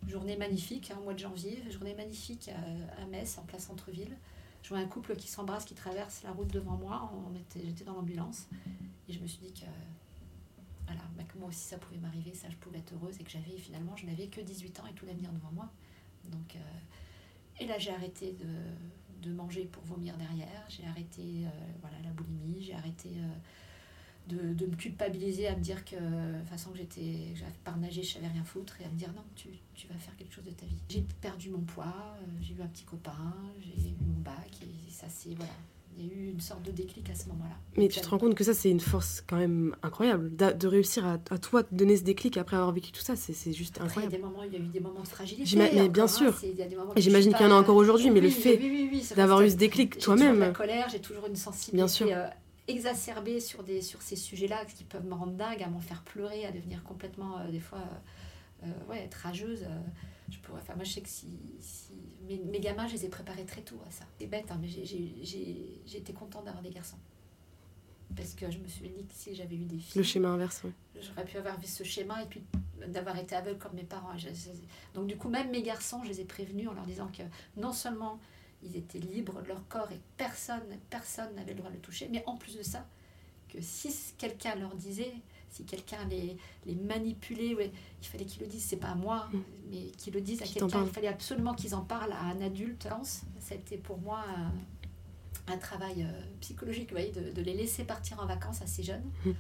journée 0.07 0.37
magnifique, 0.37 0.91
hein, 0.91 0.99
mois 1.03 1.13
de 1.13 1.19
janvier, 1.19 1.61
journée 1.69 1.93
magnifique 1.93 2.49
à, 2.97 3.05
Metz, 3.05 3.37
en 3.37 3.43
place 3.43 3.65
centre-ville. 3.65 4.15
Je 4.63 4.69
vois 4.69 4.79
un 4.79 4.87
couple 4.87 5.15
qui 5.15 5.27
s'embrasse, 5.27 5.65
qui 5.65 5.75
traverse 5.75 6.23
la 6.23 6.31
route 6.31 6.51
devant 6.51 6.75
moi, 6.77 7.11
j'étais 7.55 7.83
dans 7.85 7.93
l'ambulance, 7.93 8.47
et 9.07 9.13
je 9.13 9.19
me 9.19 9.27
suis 9.27 9.39
dit 9.39 9.53
que 9.53 9.65
voilà, 10.85 11.01
bah, 11.15 11.23
que 11.23 11.37
moi 11.37 11.49
aussi 11.49 11.65
ça 11.65 11.77
pouvait 11.77 11.99
m'arriver, 11.99 12.33
ça 12.33 12.49
je 12.49 12.55
pouvais 12.55 12.79
être 12.79 12.93
heureuse 12.93 13.19
et 13.19 13.23
que 13.23 13.29
j'avais 13.29 13.57
finalement 13.57 13.95
je 13.95 14.05
n'avais 14.07 14.27
que 14.27 14.41
18 14.41 14.79
ans 14.79 14.87
et 14.87 14.93
tout 14.93 15.05
l'avenir 15.05 15.31
devant 15.31 15.51
moi. 15.51 15.69
Donc, 16.25 16.55
euh, 16.55 17.59
et 17.59 17.67
là 17.67 17.77
j'ai 17.77 17.91
arrêté 17.91 18.33
de, 18.33 19.27
de 19.27 19.33
manger 19.33 19.65
pour 19.65 19.83
vomir 19.83 20.17
derrière, 20.17 20.65
j'ai 20.67 20.85
arrêté 20.87 21.45
euh, 21.45 21.49
voilà, 21.81 21.97
la 22.03 22.09
boulimie, 22.09 22.61
j'ai 22.61 22.73
arrêté 22.73 23.09
euh, 23.17 23.35
de, 24.29 24.53
de 24.53 24.65
me 24.65 24.75
culpabiliser 24.75 25.47
à 25.47 25.55
me 25.55 25.61
dire 25.61 25.83
que 25.85 25.95
de 25.95 26.39
toute 26.39 26.49
façon 26.49 26.69
que 26.71 26.77
j'étais 26.77 27.33
j'avais 27.35 27.51
par 27.63 27.77
nager, 27.77 28.03
je 28.03 28.13
savais 28.13 28.27
rien 28.27 28.43
foutre 28.43 28.79
et 28.81 28.85
à 28.85 28.89
me 28.89 28.95
dire 28.97 29.09
non, 29.15 29.23
tu, 29.35 29.47
tu 29.75 29.87
vas 29.87 29.95
faire 29.95 30.15
quelque 30.17 30.33
chose 30.33 30.45
de 30.45 30.51
ta 30.51 30.65
vie. 30.65 30.77
J'ai 30.89 31.03
perdu 31.21 31.49
mon 31.49 31.59
poids, 31.61 31.85
euh, 32.21 32.25
j'ai 32.41 32.53
eu 32.53 32.61
un 32.61 32.67
petit 32.67 32.83
copain, 32.85 33.33
j'ai 33.59 33.89
eu 33.89 33.95
mon 34.05 34.19
bac 34.21 34.49
et 34.61 34.91
ça 34.91 35.07
c'est 35.09 35.33
voilà. 35.35 35.51
Il 35.97 36.05
y 36.05 36.09
a 36.09 36.13
eu 36.13 36.29
une 36.29 36.39
sorte 36.39 36.61
de 36.63 36.71
déclic 36.71 37.09
à 37.09 37.15
ce 37.15 37.27
moment-là. 37.29 37.55
Mais 37.75 37.89
tu 37.89 37.99
te 37.99 38.07
rends 38.07 38.19
compte 38.19 38.33
que 38.35 38.43
ça, 38.45 38.53
c'est 38.53 38.69
une 38.69 38.79
force 38.79 39.21
quand 39.27 39.35
même 39.35 39.75
incroyable. 39.83 40.33
De 40.33 40.67
réussir 40.67 41.05
à, 41.05 41.13
à 41.29 41.37
toi 41.39 41.61
te 41.63 41.75
donner 41.75 41.97
ce 41.97 42.03
déclic 42.03 42.37
après 42.37 42.55
avoir 42.55 42.71
vécu 42.71 42.93
tout 42.93 43.01
ça, 43.01 43.17
c'est 43.17 43.51
juste 43.51 43.79
Après, 43.81 44.03
il 44.03 44.03
y 44.03 44.03
a 44.03 44.05
incroyable. 44.05 44.15
des 44.15 44.21
moments, 44.23 44.43
il 44.43 44.53
y 44.53 44.55
a 44.55 44.59
eu 44.59 44.67
des 44.69 44.79
moments 44.79 45.01
de 45.01 45.07
fragilité. 45.09 45.57
Mais 45.57 45.89
bien 45.89 46.03
hein, 46.05 46.07
sûr. 46.07 46.39
j'imagine 46.95 47.33
qu'il 47.33 47.45
y 47.45 47.49
en 47.49 47.51
a 47.51 47.59
encore 47.59 47.75
aujourd'hui, 47.75 48.11
mais 48.11 48.21
le 48.21 48.29
fait 48.29 48.57
oui, 48.61 48.89
oui, 48.93 49.03
D'avoir 49.17 49.41
eu 49.41 49.49
ce 49.49 49.55
déclic 49.55 49.95
j'ai 49.95 49.99
toujours 49.99 50.15
la 50.15 50.25
toi-même. 50.27 50.53
colère, 50.53 50.87
j'ai 50.89 50.99
toujours 51.01 51.25
une 51.27 51.35
sensibilité 51.35 51.75
Bien 51.75 51.87
sûr. 51.89 52.07
euh, 52.11 52.27
exacerbée 52.69 53.39
sur, 53.39 53.63
des, 53.63 53.81
sur 53.81 54.01
ces 54.01 54.15
sujets-là 54.15 54.65
qui 54.65 54.83
peuvent 54.83 55.05
me 55.05 55.13
rendre 55.13 55.33
dingue, 55.33 55.61
à 55.63 55.67
m'en 55.67 55.79
faire 55.81 56.03
pleurer, 56.03 56.45
à 56.45 56.51
devenir 56.51 56.83
complètement, 56.83 57.39
euh, 57.39 57.49
des 57.51 57.59
fois, 57.59 57.79
euh, 57.79 58.67
euh, 58.67 58.85
ouais, 58.89 59.03
être 59.03 59.15
rageuse. 59.15 59.63
euh, 59.63 59.79
je 60.29 60.37
pourrais, 60.39 60.61
enfin, 60.61 60.75
moi, 60.75 60.83
je 60.83 60.91
sais 60.93 61.01
que 61.01 61.09
si, 61.09 61.27
si 61.59 61.91
mes, 62.27 62.37
mes 62.37 62.59
gamins, 62.59 62.87
je 62.87 62.93
les 62.93 63.05
ai 63.05 63.09
préparés 63.09 63.45
très 63.45 63.61
tôt 63.61 63.79
à 63.87 63.91
ça. 63.91 64.05
C'est 64.19 64.27
bête, 64.27 64.51
hein, 64.51 64.57
mais 64.61 64.67
j'ai- 64.67 65.81
été 65.97 66.13
contente 66.13 66.45
d'avoir 66.45 66.61
des 66.63 66.69
garçons. 66.69 66.97
Parce 68.15 68.33
que 68.33 68.49
je 68.49 68.57
me 68.59 68.67
suis 68.67 68.89
dit 68.89 69.05
que 69.05 69.13
si 69.13 69.35
j'avais 69.35 69.55
eu 69.55 69.65
des 69.65 69.77
filles, 69.77 69.97
le 70.01 70.03
schéma 70.03 70.29
inverse. 70.29 70.63
ouais. 70.63 70.71
j'aurais 71.01 71.25
pu 71.25 71.37
avoir 71.37 71.59
vu 71.59 71.67
ce 71.67 71.83
schéma 71.83 72.23
et 72.23 72.25
puis 72.25 72.41
d'avoir 72.87 73.17
été 73.17 73.35
aveugle 73.35 73.59
comme 73.59 73.73
mes 73.75 73.83
parents. 73.83 74.11
donc 74.93 75.07
du 75.07 75.15
coup, 75.17 75.29
même 75.29 75.51
mes 75.51 75.61
garçons, 75.61 76.01
je 76.03 76.09
les 76.09 76.21
ai 76.21 76.25
prévenus 76.25 76.67
en 76.67 76.73
leur 76.73 76.85
disant 76.85 77.07
que 77.07 77.21
non 77.55 77.71
seulement 77.71 78.19
ils 78.63 78.75
étaient 78.75 78.99
libres 78.99 79.41
de 79.41 79.47
leur 79.47 79.67
corps 79.67 79.91
et 79.91 79.99
personne, 80.17 80.63
personne 80.89 81.33
n'avait 81.35 81.53
le 81.53 81.59
droit 81.59 81.69
de 81.69 81.75
le 81.75 81.81
toucher, 81.81 82.09
mais 82.11 82.23
en 82.25 82.35
plus 82.35 82.57
de 82.57 82.63
ça, 82.63 82.85
que 83.49 83.59
si 83.61 83.93
quelqu'un 84.17 84.55
leur 84.55 84.75
disait, 84.75 85.13
si 85.49 85.63
quelqu'un 85.63 86.05
les, 86.09 86.37
les 86.65 86.75
manipulait, 86.75 87.55
ouais, 87.55 87.71
il 88.01 88.07
fallait 88.07 88.25
qu'ils 88.25 88.41
le 88.41 88.47
disent, 88.47 88.65
c'est 88.65 88.77
pas 88.77 88.89
à 88.89 88.95
moi, 88.95 89.27
mm. 89.31 89.39
mais 89.71 89.81
qu'ils 89.97 90.13
le 90.13 90.21
disent 90.21 90.41
à 90.41 90.45
quelqu'un, 90.45 90.85
il 90.85 90.91
fallait 90.91 91.07
absolument 91.07 91.53
qu'ils 91.53 91.73
en 91.73 91.81
parlent 91.81 92.13
à 92.13 92.21
un 92.21 92.41
adulte. 92.41 92.87
C'était 93.39 93.77
pour 93.77 93.97
moi 93.97 94.23
un, 95.47 95.57
travail 95.57 96.03
euh, 96.03 96.21
psychologique, 96.41 96.91
voyez, 96.91 97.11
de, 97.11 97.31
de, 97.31 97.41
les 97.41 97.55
laisser 97.55 97.83
partir 97.83 98.19
en 98.19 98.27
vacances 98.27 98.61
assez 98.61 98.83
jeunes. 98.83 99.09
Mm. 99.25 99.31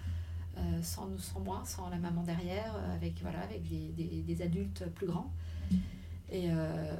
Euh, 0.57 0.81
sans 0.81 1.07
nous, 1.07 1.19
sans 1.19 1.39
moi, 1.39 1.61
sans 1.65 1.89
la 1.89 1.97
maman 1.97 2.23
derrière, 2.23 2.75
euh, 2.75 2.95
avec, 2.95 3.21
voilà, 3.21 3.39
avec 3.41 3.61
des, 3.69 3.89
des, 3.89 4.21
des 4.23 4.41
adultes 4.41 4.85
plus 4.95 5.07
grands. 5.07 5.31
Et 6.31 6.49
euh, 6.49 6.93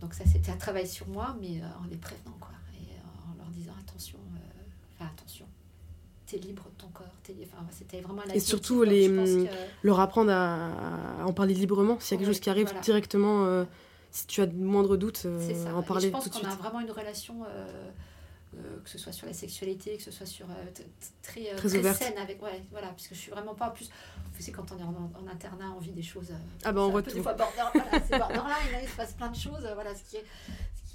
donc 0.00 0.14
ça, 0.14 0.24
c'était 0.24 0.52
un 0.52 0.56
travail 0.56 0.86
sur 0.86 1.08
moi, 1.08 1.36
mais 1.40 1.60
en 1.82 1.86
les 1.88 1.96
prévenant, 1.96 2.36
quoi. 2.40 2.52
Et 2.74 2.92
en 3.28 3.36
leur 3.36 3.48
disant, 3.48 3.72
attention, 3.80 4.18
enfin, 4.94 5.10
attention, 5.12 5.46
t'es 6.26 6.38
libre 6.38 6.64
de 6.64 6.82
ton 6.82 6.88
corps. 6.88 7.06
Enfin, 7.28 7.66
c'était 7.70 8.00
vraiment 8.00 8.22
Et 8.32 8.40
surtout, 8.40 8.82
les, 8.84 9.08
que... 9.08 9.46
leur 9.82 10.00
apprendre 10.00 10.30
à, 10.30 11.24
en 11.24 11.32
parler 11.32 11.54
librement. 11.54 11.98
S'il 11.98 12.14
y 12.14 12.14
a 12.14 12.18
quelque 12.18 12.32
chose 12.32 12.40
qui 12.40 12.50
arrive 12.50 12.72
directement, 12.82 13.64
si 14.12 14.26
tu 14.26 14.40
as 14.40 14.46
de 14.46 14.56
moindres 14.56 14.96
doutes, 14.96 15.26
en 15.74 15.82
parler 15.82 16.10
tout 16.10 16.18
de 16.18 16.22
suite. 16.22 16.34
Je 16.34 16.40
pense 16.40 16.54
qu'on 16.56 16.64
a 16.64 16.68
vraiment 16.68 16.80
une 16.80 16.92
relation 16.92 17.44
euh, 18.58 18.80
que 18.82 18.88
ce 18.88 18.98
soit 18.98 19.12
sur 19.12 19.26
la 19.26 19.32
sexualité, 19.32 19.96
que 19.96 20.02
ce 20.02 20.10
soit 20.10 20.26
sur 20.26 20.46
euh, 20.46 20.54
très, 21.22 21.52
euh, 21.52 21.56
très, 21.56 21.68
saine 21.68 22.16
avec 22.18 22.42
ouais 22.42 22.62
voilà 22.70 22.88
puisque 22.88 23.14
je 23.14 23.18
suis 23.18 23.30
vraiment 23.30 23.54
pas 23.54 23.70
plus 23.70 23.90
c'est 24.38 24.52
quand 24.52 24.70
on 24.72 24.78
est 24.78 24.82
en, 24.82 25.26
internat 25.30 25.72
on 25.76 25.80
vit 25.80 25.92
des 25.92 26.02
choses 26.02 26.32
ah 26.64 26.72
ben 26.72 26.82
on 26.82 26.90
voit 26.90 27.02
tout 27.02 27.10
des 27.10 27.22
fois 27.22 27.34
border, 27.34 27.62
voilà, 27.74 27.90
c'est 28.08 28.18
borderline 28.18 28.80
il 28.82 28.88
se 28.88 28.96
passe 28.96 29.12
plein 29.14 29.30
de 29.30 29.36
choses 29.36 29.68
voilà 29.74 29.94
ce 29.94 30.02
qui 30.04 30.16
est 30.16 30.24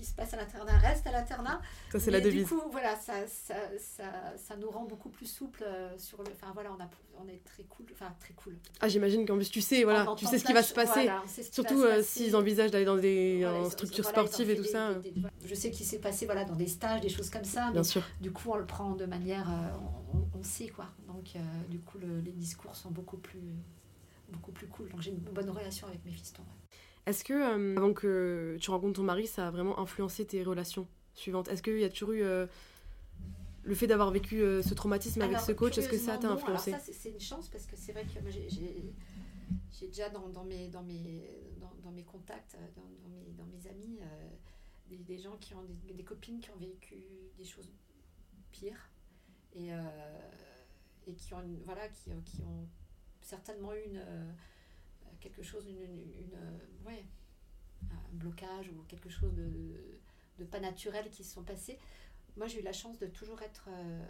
qui 0.02 0.08
se 0.08 0.16
passe 0.16 0.34
à 0.34 0.38
l'internat 0.38 0.78
reste 0.80 1.06
à 1.06 1.12
l'internat. 1.12 1.62
Ça, 1.92 2.00
c'est 2.00 2.12
la 2.12 2.20
devise. 2.20 2.44
Du 2.44 2.50
coup, 2.50 2.62
voilà, 2.72 2.96
ça, 2.96 3.14
ça, 3.28 3.56
ça, 3.78 4.04
ça, 4.36 4.56
nous 4.58 4.70
rend 4.70 4.86
beaucoup 4.86 5.10
plus 5.10 5.28
souple 5.28 5.64
euh, 5.64 5.96
sur 5.98 6.18
le. 6.24 6.32
Enfin, 6.32 6.52
voilà, 6.54 6.72
on, 6.78 6.82
a, 6.82 6.90
on 7.24 7.28
est 7.28 7.44
très 7.44 7.64
cool. 7.64 7.86
Enfin, 7.94 8.14
très 8.20 8.34
cool. 8.34 8.58
Ah, 8.80 8.88
j'imagine 8.88 9.26
qu'en 9.26 9.36
plus, 9.36 9.50
tu 9.50 9.62
sais, 9.62 9.84
voilà, 9.84 10.08
tu 10.18 10.26
sais 10.26 10.40
ce 10.40 10.44
qui 10.44 10.54
va 10.54 10.64
se 10.64 10.74
passer. 10.74 11.10
Surtout 11.52 11.84
euh, 11.84 12.02
s'ils 12.02 12.36
envisagent 12.36 12.72
d'aller 12.72 12.86
dans 12.86 12.98
des 12.98 13.48
structures 13.70 14.06
sportives 14.06 14.50
et 14.50 14.56
tout 14.56 14.64
ça. 14.64 14.96
je 15.46 15.56
sais 15.56 15.70
qu'il 15.72 15.86
s'est 15.86 16.00
passé 16.00 16.26
voilà, 16.26 16.46
dans 16.46 16.56
des 16.56 16.68
stages, 16.68 17.02
des 17.02 17.10
choses 17.10 17.30
comme 17.30 17.46
ça. 17.46 17.72
Bien 17.72 17.84
sûr. 17.84 18.02
Du 18.20 18.32
coup, 18.32 18.50
on 18.52 18.58
le 18.58 18.66
prend 18.66 18.96
de 18.96 19.06
manière. 19.06 19.50
Euh, 19.50 19.78
on, 20.14 20.40
on, 20.40 20.44
sait, 20.44 20.68
quoi. 20.68 20.88
Donc, 21.08 21.34
du 21.70 21.80
coup, 21.80 22.00
les 22.00 22.32
discours 22.32 22.76
sont 22.76 22.90
beaucoup 22.90 23.18
plus, 23.18 23.54
beaucoup 24.30 24.52
plus 24.52 24.68
cool. 24.68 24.90
Donc, 24.90 25.02
j'ai 25.02 25.12
une 25.12 25.18
bonne 25.20 25.50
relation 25.50 25.88
avec 25.88 26.04
mes 26.04 26.12
fistons. 26.12 26.44
Est-ce 27.06 27.24
que, 27.24 27.34
euh, 27.34 27.78
avant 27.78 27.94
que 27.94 28.58
tu 28.60 28.70
rencontres 28.70 28.94
ton 28.94 29.04
mari, 29.04 29.28
ça 29.28 29.48
a 29.48 29.52
vraiment 29.52 29.80
influencé 29.80 30.26
tes 30.26 30.44
relations 30.44 30.88
suivantes? 31.14 31.48
Est-ce 31.48 31.64
qu'il 31.64 31.80
y 31.80 31.84
a 31.84 31.90
toujours 31.90 32.12
eu 32.12 32.22
euh, 32.22 32.46
le 33.64 33.76
fait 33.76 33.88
d'avoir 33.88 34.12
vécu 34.12 34.42
euh, 34.42 34.62
ce 34.62 34.74
traumatisme 34.74 35.22
avec 35.22 35.40
ce 35.40 35.52
coach 35.52 35.78
Est-ce 35.78 35.90
que 35.90 35.98
ça 35.98 36.18
t'a 36.18 36.30
influencé 36.30 36.74
alors 36.74 36.84
ça, 36.84 36.94
c'est 36.94 37.10
une 37.10 37.20
chance 37.20 37.50
parce 37.50 37.66
que 37.66 37.76
c'est 37.76 37.92
vrai 37.92 38.04
que 38.04 38.20
j'ai 38.30 39.88
déjà 39.88 40.10
dans, 40.10 40.30
dans, 40.30 40.44
mes, 40.44 40.68
dans, 40.70 40.84
mes, 40.84 41.28
dans, 41.60 41.74
dans 41.84 41.92
mes 41.92 42.04
contacts, 42.04 42.56
dans, 42.76 43.10
mes, 43.10 43.34
dans 43.34 43.46
mes 43.46 43.68
amis, 43.68 44.00
des, 44.88 44.98
des, 44.98 45.18
gens 45.18 45.38
qui 45.38 45.56
ont 45.56 45.64
des, 45.64 45.94
des, 45.94 46.04
copines 46.04 46.40
qui 46.40 46.52
ont 46.52 46.58
vécu 46.58 46.96
des 47.36 47.44
choses 47.44 47.72
pires 48.52 48.92
et, 49.54 49.70
et 51.08 51.14
qui, 51.14 51.34
ont, 51.34 51.44
voilà, 51.66 51.88
qui, 51.90 52.12
qui 52.26 52.42
ont 52.44 52.68
certainement 53.22 53.74
eu 53.74 53.82
une 53.86 54.04
quelque 55.22 55.44
chose, 55.44 55.66
une, 55.68 56.36
euh, 56.36 57.02
un 57.90 58.14
blocage 58.14 58.70
ou 58.70 58.84
quelque 58.88 59.10
chose 59.10 59.34
de, 59.34 60.00
de, 60.40 60.46
pas 60.46 60.60
naturel 60.60 61.10
qui 61.10 61.24
se 61.24 61.34
sont 61.34 61.44
passés. 61.44 61.78
Moi, 62.36 62.48
j'ai 62.48 62.60
eu 62.60 62.64
la 62.64 62.74
chance 62.74 62.98
de 63.00 63.08
toujours 63.08 63.42
être 63.42 63.70
euh, 63.70 64.06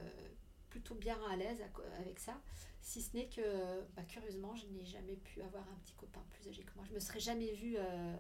plutôt 0.69 0.95
bien 0.95 1.17
à 1.30 1.36
l'aise 1.36 1.62
avec 2.00 2.19
ça, 2.19 2.39
si 2.82 3.02
ce 3.02 3.15
n'est 3.15 3.28
que, 3.28 3.82
bah, 3.95 4.04
curieusement, 4.08 4.56
je 4.56 4.65
n'ai 4.67 4.86
jamais 4.86 5.15
pu 5.15 5.41
avoir 5.41 5.63
un 5.63 5.76
petit 5.84 5.93
copain 5.93 6.21
plus 6.32 6.50
âgé 6.50 6.63
que 6.63 6.71
moi. 6.76 6.86
Je 6.88 6.93
me 6.93 7.00
serais 7.00 7.19
jamais 7.19 7.52
vue 7.52 7.76
euh, 7.78 8.15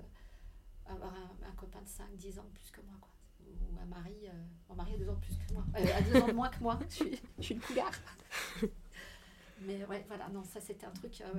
avoir 0.85 1.13
un, 1.13 1.51
copain 1.55 1.81
de 1.81 1.87
5-10 1.87 2.39
ans 2.39 2.49
plus 2.53 2.71
que 2.71 2.81
moi, 2.81 2.95
quoi. 2.99 3.09
Ou 3.43 3.79
un 3.79 3.85
mari, 3.85 4.15
mon 4.69 4.75
mari 4.75 4.93
a 4.93 4.97
deux 4.97 5.09
ans 5.09 5.19
plus 5.19 5.35
que 5.35 5.53
moi, 5.53 5.65
a 5.73 6.01
deux 6.01 6.21
ans 6.21 6.27
de 6.27 6.33
moins 6.33 6.49
que 6.49 6.59
moi. 6.61 6.79
Je 6.89 6.95
suis, 6.95 7.21
je 7.39 7.43
suis 7.43 7.55
une 7.55 7.61
cougar. 7.61 7.91
Mais 9.61 9.85
ouais, 9.85 10.03
voilà, 10.07 10.27
non, 10.29 10.43
ça 10.43 10.59
c'était 10.59 10.85
un 10.85 10.91
truc. 10.91 11.21
Euh, 11.21 11.33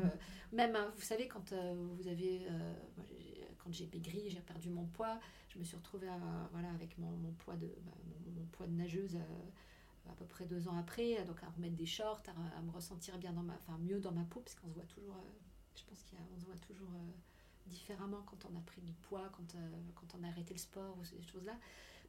même, 0.52 0.76
hein, 0.76 0.92
vous 0.96 1.02
savez, 1.02 1.28
quand 1.28 1.52
euh, 1.52 1.74
vous 1.96 2.08
avez. 2.08 2.46
Euh, 2.48 2.74
quand 3.58 3.72
j'ai 3.72 3.88
maigri, 3.92 4.28
j'ai 4.28 4.40
perdu 4.40 4.70
mon 4.70 4.86
poids, 4.86 5.20
je 5.48 5.56
me 5.56 5.62
suis 5.62 5.76
retrouvée 5.76 6.08
voilà, 6.50 6.68
avec 6.70 6.98
mon, 6.98 7.10
mon 7.10 7.30
poids 7.30 7.54
de, 7.54 7.68
bah, 7.86 7.92
mon, 8.34 8.44
poids 8.46 8.66
de 8.66 8.72
nageuse 8.72 9.16
à 10.10 10.14
peu 10.14 10.24
près 10.24 10.46
deux 10.46 10.66
ans 10.66 10.76
après, 10.76 11.24
donc 11.26 11.40
à 11.44 11.48
remettre 11.50 11.76
des 11.76 11.86
shorts, 11.86 12.24
à, 12.26 12.60
me 12.60 12.72
ressentir 12.72 13.18
bien 13.18 13.32
dans 13.32 13.44
ma, 13.44 13.54
enfin 13.54 13.78
mieux 13.78 14.00
dans 14.00 14.10
ma 14.10 14.24
peau, 14.24 14.40
parce 14.40 14.56
qu'on 14.56 14.68
se 14.68 14.74
voit 14.74 14.82
toujours, 14.86 15.16
je 15.76 15.84
pense 15.84 16.02
qu'on 16.02 16.40
se 16.40 16.44
voit 16.44 16.56
toujours 16.56 16.90
différemment 17.66 18.24
quand 18.26 18.44
on 18.52 18.58
a 18.58 18.60
pris 18.62 18.80
du 18.80 18.94
poids, 18.94 19.30
quand, 19.30 19.56
quand 19.94 20.18
on 20.18 20.24
a 20.24 20.26
arrêté 20.26 20.54
le 20.54 20.58
sport 20.58 20.98
ou 20.98 21.04
ces 21.04 21.22
choses-là. 21.22 21.54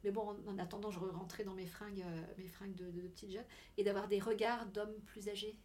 Mais 0.02 0.10
bon, 0.10 0.36
en, 0.48 0.58
attendant, 0.58 0.90
je 0.90 0.98
rentrais 0.98 1.44
dans 1.44 1.54
mes 1.54 1.66
fringues, 1.66 2.04
mes 2.36 2.48
fringues 2.48 2.74
de, 2.74 2.90
de, 2.90 3.00
de 3.02 3.06
petites 3.06 3.30
jeunes, 3.30 3.46
et 3.78 3.84
d'avoir 3.84 4.08
des 4.08 4.18
regards 4.18 4.66
d'hommes 4.66 4.98
plus 5.06 5.28
âgés 5.28 5.56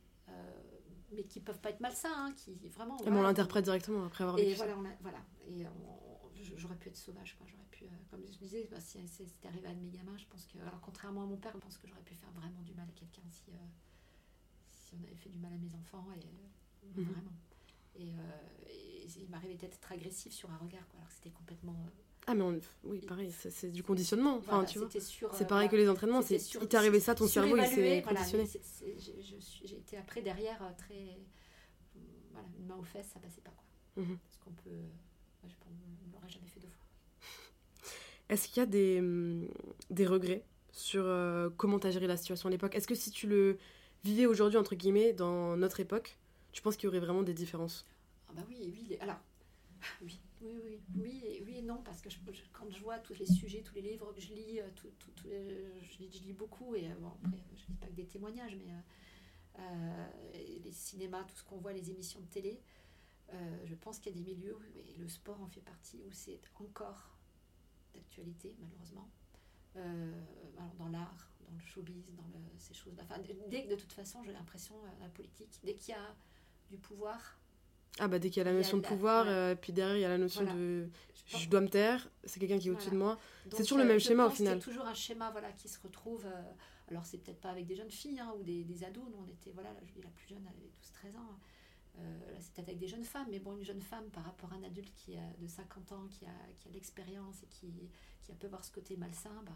mais 1.11 1.23
qui 1.23 1.39
peuvent 1.39 1.59
pas 1.59 1.69
être 1.69 1.79
malsains, 1.79 2.13
hein, 2.13 2.33
qui 2.35 2.55
vraiment. 2.69 2.97
Et 3.03 3.09
on 3.09 3.21
l'interprète 3.21 3.65
directement 3.65 4.05
après 4.05 4.23
avoir 4.23 4.37
vécu. 4.37 4.51
Et 4.51 4.55
voilà, 4.55 4.75
voilà. 5.01 5.19
Et 5.47 5.65
j'aurais 6.55 6.75
pu 6.75 6.89
être 6.89 6.97
sauvage, 6.97 7.35
quoi. 7.37 7.47
J'aurais 7.47 7.67
pu, 7.71 7.85
euh, 7.85 7.87
comme 8.09 8.25
je 8.25 8.37
disais, 8.37 8.67
bah, 8.71 8.79
si 8.79 8.99
c'était 9.07 9.47
arrivé 9.47 9.67
à 9.67 9.73
mes 9.73 9.89
gamins, 9.89 10.17
je 10.17 10.25
pense 10.25 10.45
que, 10.45 10.57
alors 10.59 10.79
contrairement 10.81 11.23
à 11.23 11.25
mon 11.25 11.37
père, 11.37 11.53
je 11.53 11.59
pense 11.59 11.77
que 11.77 11.87
j'aurais 11.87 12.03
pu 12.03 12.15
faire 12.15 12.31
vraiment 12.31 12.61
du 12.61 12.73
mal 12.73 12.87
à 12.87 12.91
quelqu'un 12.91 13.23
si, 13.29 13.51
euh, 13.51 13.57
si 14.69 14.95
on 14.95 15.03
avait 15.03 15.15
fait 15.15 15.29
du 15.29 15.39
mal 15.39 15.53
à 15.53 15.57
mes 15.57 15.73
enfants, 15.75 16.05
et 16.15 16.99
mhm. 16.99 17.05
vraiment. 17.05 17.33
Et, 17.95 18.13
il 19.17 19.27
m'arrivait 19.29 19.55
d'être 19.55 19.79
très 19.79 19.95
agressif 19.95 20.31
sur 20.31 20.51
un 20.51 20.57
regard, 20.57 20.87
quoi, 20.89 20.99
alors 20.99 21.09
que 21.09 21.15
c'était 21.15 21.31
complètement 21.31 21.75
ah, 22.27 22.36
mais 22.36 22.43
oui, 22.84 22.99
pareil, 23.01 23.32
c'est 23.32 23.71
du 23.71 23.82
conditionnement. 23.82 24.38
Enfin, 24.38 24.63
tu 24.63 24.77
vois. 24.79 24.88
C'est 25.34 25.47
pareil 25.47 25.67
que 25.67 25.75
les 25.75 25.89
entraînements. 25.89 26.21
C'est 26.21 26.38
il 26.38 26.67
t'est 26.67 26.77
arrivé 26.77 26.99
ça, 26.99 27.15
ton 27.15 27.27
cerveau, 27.27 27.58
il 27.58 27.65
s'est 27.65 28.03
conditionné. 28.05 28.47
J'ai 29.65 29.77
été 29.77 29.97
après 29.97 30.21
derrière 30.21 30.62
euh, 30.62 30.71
très. 30.77 31.17
Voilà, 32.32 32.47
une 32.60 32.67
main 32.67 32.75
aux 32.77 32.84
fesses, 32.84 33.10
ça 33.13 33.19
passait 33.19 33.41
pas. 33.41 33.51
Quoi. 33.51 34.03
Mhm. 34.03 34.17
Parce 34.19 34.38
qu'on 34.38 34.51
peut. 34.51 34.69
Moi, 35.41 35.49
je 35.49 35.55
ne 36.08 36.13
l'aurais 36.13 36.29
jamais 36.29 36.47
fait 36.47 36.60
deux 36.60 36.67
fois. 36.67 36.86
Est-ce 38.29 38.47
qu'il 38.47 38.58
y 38.58 38.63
a 38.63 38.67
des, 38.67 38.99
hum, 38.99 39.47
des 39.89 40.05
regrets 40.05 40.43
sur 40.71 41.03
euh, 41.05 41.49
comment 41.58 41.79
tu 41.79 41.88
as 41.88 41.91
géré 41.91 42.05
la 42.05 42.17
situation 42.17 42.47
à 42.47 42.51
l'époque? 42.51 42.75
Est-ce 42.75 42.88
que 42.88 42.95
si 42.95 43.10
tu 43.10 43.27
le 43.27 43.58
vivais 44.03 44.27
aujourd'hui, 44.27 44.58
entre 44.60 44.75
guillemets, 44.75 45.13
dans 45.13 45.58
notre 45.58 45.79
époque, 45.79 46.19
tu 46.51 46.62
penses 46.62 46.77
qu'il 46.77 46.86
y 46.86 46.89
aurait 46.89 46.99
vraiment 46.99 47.23
des 47.23 47.34
différences? 47.34 47.88
Ah 48.27 48.34
bah 48.36 48.43
oui, 48.47 48.71
oui. 48.71 48.97
Alors, 49.01 49.17
oui 50.03 50.19
oui, 50.41 50.60
oui, 50.63 50.80
oui, 50.95 51.43
oui 51.45 51.58
et 51.58 51.62
non, 51.62 51.82
parce 51.84 52.02
que 52.02 52.10
je, 52.10 52.17
quand 52.54 52.69
je 52.69 52.80
vois 52.80 52.99
tous 52.99 53.17
les 53.19 53.25
sujets, 53.25 53.62
tous 53.62 53.75
les 53.75 53.82
livres 53.82 54.13
que 54.13 54.21
je 54.21 54.34
lis, 54.34 54.60
euh, 54.60 54.69
tout, 54.75 54.89
tout, 54.99 55.12
je, 55.23 55.97
lis 55.99 56.34
beaucoup, 56.34 56.75
et 56.75 56.88
euh, 56.88 57.08
après, 57.23 57.38
je 57.56 57.63
ne 57.63 57.67
lis 57.67 57.78
pas 57.80 57.88
que 57.88 57.93
des 57.93 58.06
témoignages, 58.06 58.56
mais 58.56 58.73
euh, 59.60 60.08
les 60.63 60.71
cinémas, 60.71 61.23
tout 61.23 61.36
ce 61.36 61.43
qu'on 61.43 61.58
voit, 61.58 61.73
les 61.73 61.89
émissions 61.91 62.19
de 62.21 62.28
télé, 62.28 62.62
je 63.65 63.75
pense 63.75 63.99
qu'il 63.99 64.15
y 64.15 64.19
a 64.19 64.23
des 64.23 64.34
milieux, 64.34 64.58
et 64.75 64.97
le 64.97 65.08
sport 65.08 65.39
en 65.41 65.47
fait 65.47 65.62
partie, 65.62 66.02
où 66.08 66.12
c'est 66.12 66.39
encore 66.56 67.15
d'actualité, 67.93 68.56
malheureusement. 68.60 69.08
dans 69.75 70.88
l'art, 70.89 71.30
dans 71.41 71.56
le 71.56 71.62
showbiz, 71.62 72.12
dans 72.15 72.23
ces 72.58 72.73
choses-là. 72.73 73.04
Enfin, 73.04 73.21
dès 73.49 73.65
que 73.65 73.69
de 73.69 73.75
toute 73.75 73.93
façon, 73.93 74.23
j'ai 74.23 74.34
l'impression, 74.34 74.75
la 74.99 75.10
politique, 75.10 75.60
dès 75.63 75.75
qu'il 75.75 75.93
y 75.93 75.97
a 75.97 76.15
du 76.71 76.78
pouvoir, 76.78 77.39
ah 77.99 78.07
bah 78.07 78.19
dès 78.19 78.29
qu'il 78.29 78.38
y 78.38 78.41
a 78.41 78.49
la 78.49 78.55
notion 78.55 78.77
de 78.77 78.81
pouvoir, 78.81 79.25
euh, 79.27 79.55
puis 79.55 79.73
derrière 79.73 79.97
il 79.97 80.01
y 80.01 80.05
a 80.05 80.09
la 80.09 80.17
notion 80.17 80.43
de 80.43 80.89
je, 81.25 81.47
dois 81.47 81.62
me 81.62 81.69
taire, 81.69 82.09
c'est 82.23 82.39
quelqu'un 82.39 82.57
qui 82.57 82.69
est 82.69 82.71
au-dessus 82.71 82.89
de 82.89 82.97
moi. 82.97 83.19
C'est 83.51 83.63
toujours 83.63 83.77
le 83.77 83.85
même 83.85 83.99
schéma 83.99 84.25
au 84.25 84.29
final. 84.29 84.59
C'est 84.59 84.69
toujours 84.69 84.85
un 84.85 84.93
schéma 84.93 85.29
voilà, 85.31 85.51
qui 85.51 85.67
se 85.67 85.79
retrouve. 85.79 86.25
Euh, 86.25 86.41
alors 86.89 87.05
c'est 87.05 87.19
peut-être 87.19 87.39
pas 87.39 87.51
avec 87.51 87.67
des 87.67 87.75
jeunes 87.75 87.91
filles 87.91 88.19
hein, 88.19 88.33
ou 88.39 88.43
des, 88.43 88.63
des, 88.63 88.83
ados, 88.83 89.03
nous 89.12 89.23
on 89.23 89.31
était, 89.31 89.51
voilà, 89.51 89.69
la, 89.73 89.79
la 89.79 90.09
plus 90.09 90.27
jeune 90.27 90.41
elle 90.41 90.57
avait 90.57 91.12
12-13 91.13 91.17
ans. 91.19 91.39
Euh, 91.99 92.33
là 92.33 92.38
c'est 92.39 92.53
peut-être 92.53 92.69
avec 92.69 92.79
des 92.79 92.88
jeunes 92.88 93.03
femmes, 93.03 93.27
mais 93.29 93.39
bon, 93.39 93.55
une 93.57 93.63
jeune 93.63 93.81
femme 93.81 94.09
par 94.09 94.23
rapport 94.23 94.51
à 94.53 94.55
un 94.55 94.63
adulte 94.63 94.91
qui 94.95 95.15
a 95.17 95.33
de 95.39 95.47
50 95.47 95.91
ans, 95.91 96.08
qui 96.10 96.25
a, 96.25 96.54
qui 96.58 96.67
a 96.67 96.71
l'expérience 96.71 97.43
et 97.43 97.47
qui, 97.47 97.91
qui 98.23 98.31
a 98.31 98.35
peut 98.35 98.47
voir 98.47 98.65
ce 98.65 98.71
côté 98.71 98.97
malsain, 98.97 99.43
ben, 99.45 99.56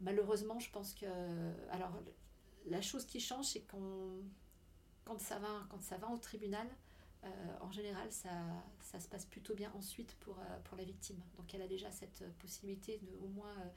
malheureusement 0.00 0.58
je 0.58 0.70
pense 0.70 0.94
que. 0.94 1.06
Alors 1.70 1.92
la 2.68 2.80
chose 2.80 3.04
qui 3.04 3.20
change, 3.20 3.46
c'est 3.46 3.60
qu'on. 3.60 4.22
Quand 5.04 5.20
ça, 5.20 5.38
va, 5.38 5.64
quand 5.70 5.80
ça 5.80 5.98
va 5.98 6.10
au 6.10 6.18
tribunal, 6.18 6.66
euh, 6.66 6.72
en 7.60 7.70
général, 7.72 8.10
ça, 8.12 8.30
ça, 8.80 9.00
se 9.00 9.08
passe 9.08 9.26
plutôt 9.26 9.54
bien 9.54 9.72
ensuite 9.74 10.14
pour, 10.20 10.38
euh, 10.38 10.60
pour 10.64 10.76
la 10.76 10.84
victime. 10.84 11.18
Donc 11.36 11.52
elle 11.54 11.62
a 11.62 11.68
déjà 11.68 11.90
cette 11.90 12.24
possibilité 12.38 12.98
de 12.98 13.16
au 13.24 13.28
moins, 13.28 13.52
euh, 13.58 13.68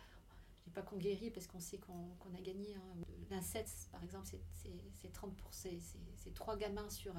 je 0.57 0.63
dis 0.65 0.69
pas 0.69 0.81
qu'on 0.81 0.97
guérit 0.97 1.31
parce 1.31 1.47
qu'on 1.47 1.59
sait 1.59 1.77
qu'on 1.79 2.33
a 2.35 2.41
gagné. 2.41 2.75
Hein. 2.75 2.95
L'inceste, 3.29 3.89
par 3.91 4.03
exemple, 4.03 4.27
c'est 4.53 5.11
30 5.13 5.33
c'est 5.51 6.33
trois 6.33 6.57
gamins 6.57 6.89
sur 6.89 7.13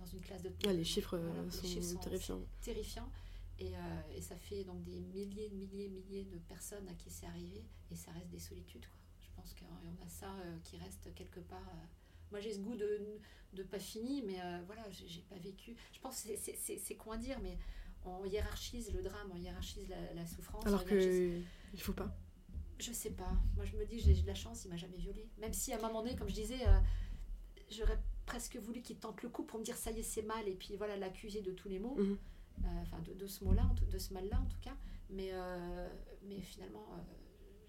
dans 0.00 0.06
une 0.06 0.20
classe 0.20 0.42
de. 0.42 0.52
Ah, 0.66 0.72
les 0.72 0.84
chiffres 0.84 1.14
euh, 1.14 1.26
Voilà, 1.28 1.42
les 1.44 1.50
sont, 1.50 1.66
chiffres 1.66 1.86
sont- 1.86 1.98
terrifiants. 1.98 2.40
terrifiant. 2.62 3.08
Et, 3.58 3.76
euh, 3.76 4.02
et 4.16 4.22
ça 4.22 4.36
fait 4.36 4.64
donc 4.64 4.82
des 4.82 5.00
milliers, 5.00 5.50
milliers, 5.50 5.88
milliers 5.88 6.24
de 6.24 6.38
personnes 6.38 6.88
à 6.88 6.94
qui 6.94 7.10
c'est 7.10 7.26
arrivé. 7.26 7.64
Et 7.90 7.96
ça 7.96 8.10
reste 8.12 8.30
des 8.30 8.38
solitudes. 8.38 8.86
Quoi. 8.86 8.98
Je 9.20 9.28
pense 9.36 9.52
en 10.00 10.06
a 10.06 10.08
ça 10.08 10.32
euh, 10.32 10.58
qui 10.64 10.78
reste 10.78 11.14
quelque 11.14 11.40
part. 11.40 11.70
Moi, 12.30 12.40
j'ai 12.40 12.52
ce 12.54 12.58
goût 12.60 12.74
de, 12.74 13.00
de 13.54 13.62
pas 13.62 13.78
fini, 13.78 14.22
mais 14.22 14.40
euh, 14.40 14.60
voilà, 14.66 14.82
j'ai 14.90 15.22
pas 15.22 15.36
vécu. 15.38 15.74
Je 15.92 16.00
pense 16.00 16.22
que 16.22 16.28
c'est- 16.36 16.94
con 16.96 17.12
à 17.12 17.16
dire, 17.16 17.38
mais 17.42 17.58
on 18.04 18.24
hiérarchise 18.24 18.92
le 18.92 19.02
drame, 19.02 19.30
on 19.32 19.36
hiérarchise 19.36 19.88
la, 19.88 20.14
la 20.14 20.26
souffrance. 20.26 20.64
Alors 20.66 20.84
que 20.84 21.40
il 21.74 21.80
faut 21.80 21.92
pas. 21.92 22.16
je 22.78 22.92
sais 22.92 23.10
pas. 23.10 23.32
Moi, 23.56 23.64
je 23.64 23.76
me 23.76 23.84
dis, 23.84 23.98
j'ai 24.00 24.14
j'ai 24.14 24.22
de 24.22 24.26
la 24.26 24.34
chance, 24.34 24.64
il 24.64 24.68
m'a 24.70 24.76
jamais 24.76 24.96
violée. 24.96 25.28
Même 25.38 25.52
si 25.52 25.72
à 25.72 25.78
un 25.78 25.80
moment 25.82 26.02
donné, 26.02 26.16
comme 26.16 26.28
je 26.28 26.34
disais, 26.34 26.66
euh, 26.66 26.78
j'aurais 27.70 27.98
presque 28.26 28.56
voulu 28.56 28.80
qu'il 28.82 28.98
tente 28.98 29.22
le 29.22 29.28
coup 29.28 29.42
pour 29.44 29.58
me 29.58 29.64
dire 29.64 29.76
ça 29.76 29.90
y 29.90 29.98
est, 30.00 30.02
c'est 30.02 30.22
mal, 30.22 30.46
et 30.48 30.54
puis 30.54 30.76
voilà, 30.76 30.96
l'accuser 30.96 31.42
de 31.42 31.52
tous 31.52 31.68
les 31.68 31.78
mots. 31.78 31.96
Mhm. 31.96 32.16
Euh, 32.64 32.66
Enfin, 32.82 32.98
de, 33.00 33.14
de 33.14 33.26
ce 33.26 33.42
mot-là, 33.44 33.68
de 33.90 33.98
ce 33.98 34.12
mal-là 34.12 34.38
en 34.40 34.46
tout 34.46 34.58
cas. 34.60 34.76
Mais, 35.08 35.30
euh, 35.32 35.88
mais 36.22 36.40
finalement, 36.40 36.86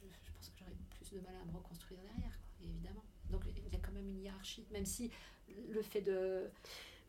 je, 0.03 0.07
je 0.07 0.31
pense 0.33 0.49
que 0.49 0.59
j'aurais 0.59 0.75
plus 0.89 1.11
de 1.13 1.19
mal 1.21 1.33
à 1.41 1.45
me 1.45 1.51
reconstruire 1.57 1.99
derrière, 2.01 2.37
quoi, 2.39 2.51
évidemment. 2.69 3.03
Donc 3.31 3.43
il 3.47 3.71
y 3.73 3.75
a 3.75 3.79
quand 3.79 3.90
même 4.01 4.09
une 4.09 4.21
hiérarchie, 4.23 4.65
même 4.71 4.85
si 4.85 5.09
le 5.69 5.81
fait 5.81 6.01
de. 6.01 6.43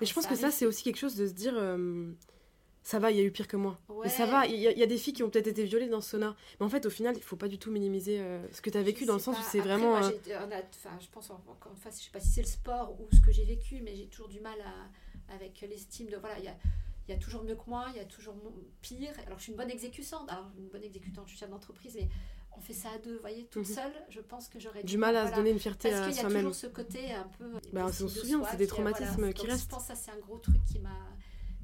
Mais 0.00 0.06
je 0.06 0.14
pense 0.14 0.26
que 0.26 0.34
ça, 0.36 0.50
c'est 0.50 0.66
aussi 0.66 0.82
quelque 0.82 0.98
chose 0.98 1.16
de 1.16 1.26
se 1.26 1.32
dire 1.32 1.54
ça 1.54 1.76
ça 2.84 2.98
va, 2.98 3.12
il 3.12 3.16
y 3.16 3.20
a 3.20 3.22
eu 3.22 3.30
pire 3.30 3.46
que 3.46 3.56
moi. 3.56 3.78
Ouais. 3.88 4.06
Mais 4.06 4.08
ça 4.10 4.26
va, 4.26 4.44
il 4.44 4.56
y, 4.56 4.66
a- 4.66 4.72
il 4.72 4.78
y 4.78 4.82
a 4.82 4.86
des 4.86 4.98
filles 4.98 5.12
qui 5.12 5.22
ont 5.22 5.30
peut-être 5.30 5.46
été 5.46 5.62
violées 5.62 5.86
dans 5.88 6.00
ce 6.00 6.10
sauna. 6.10 6.34
Mais 6.58 6.66
en 6.66 6.68
fait, 6.68 6.84
au 6.84 6.90
final, 6.90 7.16
il 7.16 7.22
faut 7.22 7.36
pas 7.36 7.46
du 7.46 7.56
tout 7.56 7.70
minimiser 7.70 8.18
euh, 8.20 8.44
ce 8.50 8.60
que 8.60 8.70
tu 8.70 8.76
as 8.76 8.82
vécu 8.82 9.02
Je 9.02 9.06
dans 9.06 9.12
le 9.14 9.20
sens 9.20 9.36
pas. 9.36 9.40
où 9.40 9.44
c'est 9.48 9.60
vraiment. 9.60 9.90
moi, 10.00 10.10
euh, 10.10 10.38
enfin, 10.68 10.98
je 11.00 11.06
pense 11.12 11.30
en- 11.30 11.40
encore 11.48 11.70
une 11.70 11.78
fois, 11.78 11.92
je 11.92 12.02
sais 12.02 12.10
pas 12.10 12.18
si 12.18 12.30
c'est 12.30 12.42
le 12.42 12.48
sport 12.48 13.00
ou 13.00 13.06
ce 13.14 13.20
que 13.20 13.30
j'ai 13.30 13.44
vécu, 13.44 13.80
mais 13.84 13.94
j'ai 13.94 14.06
toujours 14.08 14.26
du 14.28 14.40
mal 14.40 14.58
à, 14.62 15.32
avec 15.34 15.60
l'estime 15.60 16.08
de 16.08 16.16
voilà, 16.16 16.36
il 16.40 16.44
y 16.44 16.48
a, 16.48 16.56
il 17.06 17.12
y 17.12 17.14
a 17.14 17.18
toujours 17.20 17.44
mieux 17.44 17.54
que 17.54 17.68
moi, 17.70 17.86
il 17.90 17.98
y 17.98 18.00
a 18.00 18.04
toujours 18.04 18.34
pire. 18.80 19.12
Alors 19.26 19.38
je 19.38 19.44
suis 19.44 19.52
une 19.52 19.58
bonne 19.58 19.70
exécutante, 19.70 20.28
alors 20.28 20.50
une 20.58 20.66
bonne 20.66 20.82
exécutante, 20.82 21.26
je 21.26 21.30
suis 21.30 21.38
chef 21.38 21.50
d'entreprise, 21.50 21.94
mais 21.94 22.08
on 22.56 22.60
fait 22.60 22.72
ça 22.74 22.90
à 22.92 22.98
deux, 22.98 23.14
vous 23.14 23.20
voyez, 23.20 23.46
toute 23.46 23.66
Mhm. 23.68 23.74
seule, 23.74 23.92
je 24.08 24.20
pense 24.20 24.48
que 24.48 24.58
j'aurais 24.60 24.82
du 24.84 24.96
mal 24.98 25.16
à 25.16 25.30
se 25.30 25.34
donner 25.34 25.50
une 25.50 25.58
fierté 25.58 25.90
Parce 25.90 26.02
à 26.02 26.06
qu'il 26.06 26.16
y 26.16 26.18
a 26.18 26.20
soi-même. 26.22 26.38
toujours 26.42 26.54
ce 26.54 26.66
côté 26.68 27.12
un 27.12 27.28
peu. 27.28 27.52
Bah, 27.72 27.86
on 27.88 27.92
s'en 27.92 28.04
de 28.04 28.08
souvient, 28.10 28.42
c'est 28.44 28.56
des 28.56 28.64
euh, 28.64 28.74
voilà. 28.74 28.92
traumatismes 28.92 29.32
qui 29.32 29.46
restent. 29.46 29.64
Je 29.64 29.68
pense 29.68 29.82
que 29.82 29.88
ça, 29.88 29.94
c'est 29.94 30.10
un 30.10 30.18
gros 30.18 30.38
truc 30.38 30.62
qui 30.64 30.78
m'a, 30.78 31.08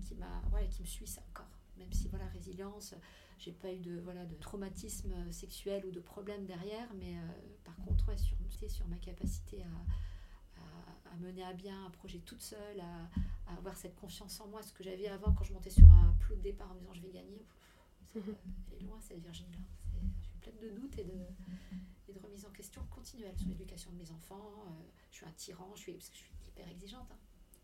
qui 0.06 0.14
m'a, 0.14 0.42
ouais, 0.52 0.66
qui 0.68 0.82
me 0.82 0.86
suit 0.86 1.06
ça 1.06 1.22
encore. 1.30 1.48
Même 1.76 1.92
si 1.92 2.08
voilà, 2.08 2.26
résilience, 2.26 2.94
j'ai 3.38 3.52
pas 3.52 3.72
eu 3.72 3.78
de 3.78 4.00
voilà 4.00 4.24
de 4.24 4.34
traumatisme 4.34 5.12
sexuel 5.30 5.84
ou 5.86 5.90
de 5.92 6.00
problème 6.00 6.44
derrière, 6.46 6.88
mais 6.94 7.16
euh, 7.18 7.20
par 7.64 7.76
contre, 7.84 8.08
ouais, 8.08 8.16
sur, 8.16 8.36
sur 8.70 8.86
ma 8.88 8.96
capacité 8.96 9.62
à, 9.62 10.60
à, 10.60 11.12
à 11.12 11.16
mener 11.18 11.44
à 11.44 11.52
bien 11.52 11.86
un 11.86 11.90
projet 11.90 12.18
toute 12.18 12.42
seule, 12.42 12.80
à, 12.80 13.08
à 13.52 13.56
avoir 13.56 13.76
cette 13.76 13.94
confiance 13.94 14.40
en 14.40 14.48
moi, 14.48 14.60
ce 14.62 14.72
que 14.72 14.82
j'avais 14.82 15.06
avant 15.06 15.32
quand 15.32 15.44
je 15.44 15.52
montais 15.52 15.70
sur 15.70 15.86
un 15.86 16.14
plot 16.18 16.34
de 16.36 16.40
départ 16.42 16.70
en 16.72 16.74
me 16.74 16.80
disant 16.80 16.94
je 16.94 17.02
vais 17.02 17.10
gagner. 17.12 17.44
ça, 18.12 18.18
Mhm. 18.18 18.34
Elle 18.72 18.78
est 18.78 18.86
loin 18.86 18.98
cette 19.00 19.20
Virginie 19.20 19.52
là. 19.52 19.58
Pleine 20.50 20.70
de 20.74 20.80
doutes 20.80 20.98
et 20.98 21.04
de 21.04 21.12
et 22.08 22.12
de 22.14 22.18
remise 22.20 22.44
en 22.46 22.50
question 22.50 22.80
continuelle 22.90 23.36
sur 23.36 23.48
l'éducation 23.48 23.90
de 23.92 23.98
mes 23.98 24.10
enfants. 24.10 24.64
Euh, 24.66 24.70
je 25.10 25.16
suis 25.16 25.26
un 25.26 25.32
tyran, 25.32 25.70
je 25.74 25.80
suis, 25.82 25.92
parce 25.92 26.08
que 26.08 26.14
je 26.16 26.20
suis 26.22 26.30
hyper 26.48 26.66
exigeante. 26.68 27.06
hein. 27.12 27.18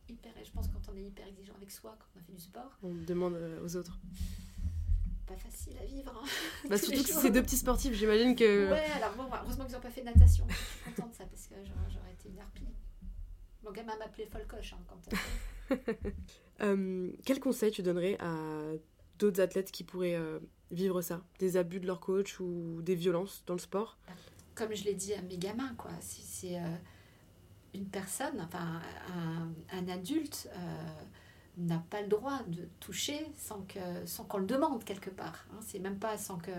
Hyper, 0.09 0.33
je 0.45 0.51
pense 0.51 0.69
que 0.69 0.75
quand 0.75 0.93
on 0.93 0.97
est 0.97 1.05
hyper 1.05 1.27
exigeant 1.27 1.55
avec 1.55 1.71
soi, 1.71 1.97
quand 1.99 2.07
on 2.15 2.21
a 2.21 2.23
fait 2.23 2.33
du 2.33 2.41
sport, 2.41 2.79
On 2.83 2.93
demande 2.93 3.35
euh, 3.35 3.65
aux 3.65 3.77
autres. 3.77 3.99
pas 5.27 5.37
facile 5.37 5.79
à 5.79 5.87
vivre. 5.87 6.13
hein, 6.23 6.29
Bah, 6.69 6.77
surtout 6.77 7.03
que 7.03 7.09
c'est 7.09 7.31
deux 7.31 7.43
petits 7.43 7.57
sportifs, 7.57 7.95
j'imagine 7.95 8.37
que. 8.37 8.71
Ouais, 8.71 8.85
alors 8.97 9.15
bon, 9.17 9.25
heureusement 9.35 9.65
qu'ils 9.65 9.75
n'ont 9.77 9.81
pas 9.81 9.91
fait 9.91 10.03
de 10.03 10.07
natation. 10.07 10.47
Je 10.51 10.55
suis 10.55 10.93
contente 10.95 11.13
de 11.13 11.17
ça 11.17 11.25
parce 11.25 11.47
que 11.47 11.55
j'aurais, 11.65 12.13
été 12.13 12.29
une 12.29 12.39
harpie. 12.39 12.69
Mon 13.63 13.73
gamin 13.73 13.97
m'appelait 13.97 14.27
Folcoche 14.27 14.75
hein, 14.75 14.85
quand 14.87 15.01
euh, 15.71 15.77
Euh, 16.61 17.11
quel 17.25 17.41
conseil 17.41 17.71
tu 17.73 17.83
donnerais 17.83 18.17
à 18.21 18.73
d'autres 19.19 19.41
athlètes 19.41 19.73
qui 19.73 19.83
pourraient 19.85 20.15
euh, 20.15 20.39
vivre 20.75 21.01
ça 21.03 21.23
Des 21.39 21.57
abus 21.57 21.81
de 21.81 21.87
leur 21.87 22.01
coach 22.01 22.41
ou 22.41 22.81
des 22.83 22.95
violences 22.95 23.43
dans 23.47 23.55
le 23.55 23.61
sport 23.61 23.99
comme 24.55 24.73
je 24.73 24.85
l'ai 24.85 24.95
dit 24.95 25.13
à 25.15 25.23
mes 25.23 25.37
gamins, 25.37 25.75
quoi. 25.77 25.91
Si 26.01 26.23
c'est 26.23 26.57
euh, 26.59 26.77
une 27.75 27.87
personne, 27.87 28.41
enfin 28.41 28.81
un, 29.13 29.49
un 29.77 29.89
adulte, 29.89 30.49
euh, 30.57 31.05
n'a 31.57 31.85
pas 31.91 32.03
le 32.03 32.09
droit 32.09 32.41
de 32.47 32.69
toucher 32.81 33.27
sans 33.37 33.63
que 33.63 33.81
sans 34.07 34.25
qu'on 34.25 34.39
le 34.39 34.47
demande 34.47 34.85
quelque 34.85 35.11
part. 35.11 35.47
hein. 35.53 35.59
C'est 35.61 35.79
même 35.81 35.99
pas 35.99 36.19
sans 36.19 36.39
que 36.39 36.53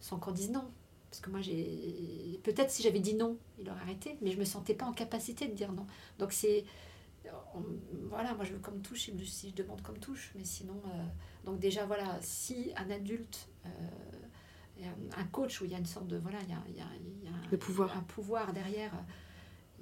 sans 0.00 0.18
qu'on 0.18 0.32
dise 0.32 0.50
non. 0.50 0.64
Parce 1.10 1.20
que 1.20 1.30
moi 1.30 1.40
j'ai 1.42 2.40
peut-être 2.42 2.70
si 2.70 2.82
j'avais 2.82 2.98
dit 3.00 3.14
non, 3.14 3.36
il 3.58 3.70
aurait 3.70 3.80
arrêté, 3.80 4.18
mais 4.20 4.32
je 4.32 4.38
me 4.38 4.44
sentais 4.44 4.74
pas 4.74 4.86
en 4.86 4.92
capacité 4.92 5.46
de 5.46 5.52
dire 5.54 5.72
non. 5.72 5.86
Donc 6.18 6.32
c'est 6.32 6.64
voilà, 8.10 8.34
moi 8.34 8.44
je 8.44 8.52
veux 8.52 8.58
comme 8.58 8.80
touche 8.82 9.10
si 9.24 9.50
je 9.50 9.54
demande 9.54 9.82
comme 9.82 9.98
touche, 9.98 10.32
mais 10.36 10.44
sinon 10.44 10.80
euh, 10.86 11.04
donc 11.44 11.58
déjà 11.60 11.84
voilà, 11.86 12.18
si 12.20 12.72
un 12.76 12.90
adulte 12.90 13.48
euh, 13.66 13.68
un, 15.16 15.24
coach 15.24 15.60
où 15.60 15.64
il 15.64 15.70
y 15.70 15.74
a 15.74 15.78
une 15.78 15.86
sorte 15.86 16.08
de 16.08 16.16
voilà, 16.18 16.38
il 16.42 16.50
y 16.50 16.52
a, 16.52 16.62
il 16.68 16.76
y 16.76 16.80
a- 16.80 16.84
il 17.00 17.24
y 17.24 17.28
a 17.28 17.30
un, 17.36 17.50
Le 17.50 17.56
pouvoir. 17.58 17.96
un 17.96 18.02
pouvoir 18.02 18.52
derrière, 18.52 18.92
euh, 18.94 19.02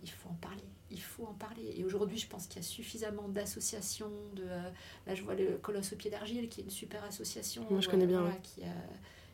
il 0.03 0.11
faut 0.11 0.29
en 0.29 0.35
parler. 0.35 0.63
Il 0.91 1.01
faut 1.01 1.25
en 1.25 1.33
parler. 1.33 1.73
Et 1.77 1.85
aujourd'hui, 1.85 2.19
je 2.19 2.27
pense 2.29 2.47
qu'il 2.47 2.57
y 2.57 2.65
a 2.65 2.69
suffisamment 2.69 3.29
d'associations. 3.29 4.11
De, 4.35 4.43
euh, 4.45 4.71
là, 5.07 5.15
je 5.15 5.23
vois 5.23 5.35
le 5.35 5.57
Colosse 5.57 5.93
au 5.95 5.97
pied 5.97 6.11
d'argile, 6.11 6.49
qui 6.51 6.61
est 6.61 6.65
une 6.65 6.71
super 6.71 7.03
association. 7.05 7.67
Moi, 7.71 7.81
je 7.81 7.89
connais 7.89 8.07
bien, 8.07 8.21
voilà, 8.21 8.35
ouais. 8.35 8.41
qui, 8.43 8.63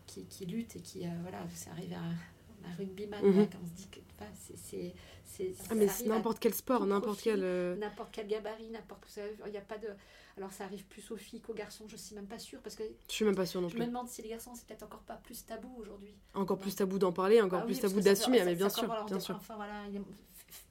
qui, 0.06 0.24
qui 0.26 0.46
lutte 0.46 0.76
et 0.76 0.80
qui, 0.80 1.00
voilà, 1.22 1.44
c'est 1.52 1.70
arrivé 1.70 1.96
à 1.96 2.00
un, 2.00 2.70
un 2.70 2.74
rugbyman, 2.78 3.20
là, 3.36 3.46
quand 3.50 3.58
on 3.62 3.66
se 3.66 3.72
dit 3.72 3.88
que 3.90 3.98
enfin, 4.20 4.30
c'est- 4.54 4.94
c'est. 5.28 5.52
Ah, 5.70 5.74
mais 5.74 5.86
c'est 5.88 6.06
n'importe 6.06 6.38
quel 6.40 6.54
sport, 6.54 6.84
n'importe 6.86 7.20
quel. 7.22 7.40
euh, 7.42 7.76
n'importe 7.76 8.10
quel 8.12 8.26
gabarit, 8.26 8.68
n'importe. 8.70 9.18
Il 9.46 9.50
n'y 9.50 9.56
a 9.58 9.60
pas 9.62 9.78
de. 9.78 9.88
Alors, 10.36 10.52
ça 10.52 10.64
arrive 10.64 10.84
plus 10.86 11.10
aux 11.10 11.16
filles 11.16 11.40
qu'aux 11.40 11.52
garçons, 11.54 11.86
je 11.88 11.96
suis 11.96 12.14
même 12.14 12.26
pas 12.28 12.38
sûre, 12.38 12.60
parce 12.62 12.76
que 12.76 12.84
Je 13.08 13.12
suis 13.12 13.24
même 13.24 13.34
pas 13.34 13.44
sûre 13.46 13.60
non 13.60 13.68
je 13.68 13.74
plus. 13.74 13.82
me 13.82 13.88
demande 13.88 14.08
si 14.08 14.22
les 14.22 14.28
garçons, 14.28 14.54
c'est 14.54 14.66
peut-être 14.66 14.84
encore 14.84 15.02
pas 15.02 15.16
plus 15.16 15.44
tabou 15.44 15.74
aujourd'hui. 15.78 16.14
Encore 16.34 16.58
plus 16.58 16.74
tabou 16.76 16.98
d'en 17.00 17.12
parler, 17.12 17.40
encore 17.40 17.60
Ah 17.62 17.66
plus 17.66 17.74
oui, 17.74 17.80
tabou 17.80 18.00
d'assumer, 18.00 18.44
mais 18.44 18.54
bien 18.54 18.68
sûr, 18.68 18.88
bien 19.06 19.18
sûr. 19.20 19.34
Enfin, 19.36 19.56
voilà, 19.56 19.82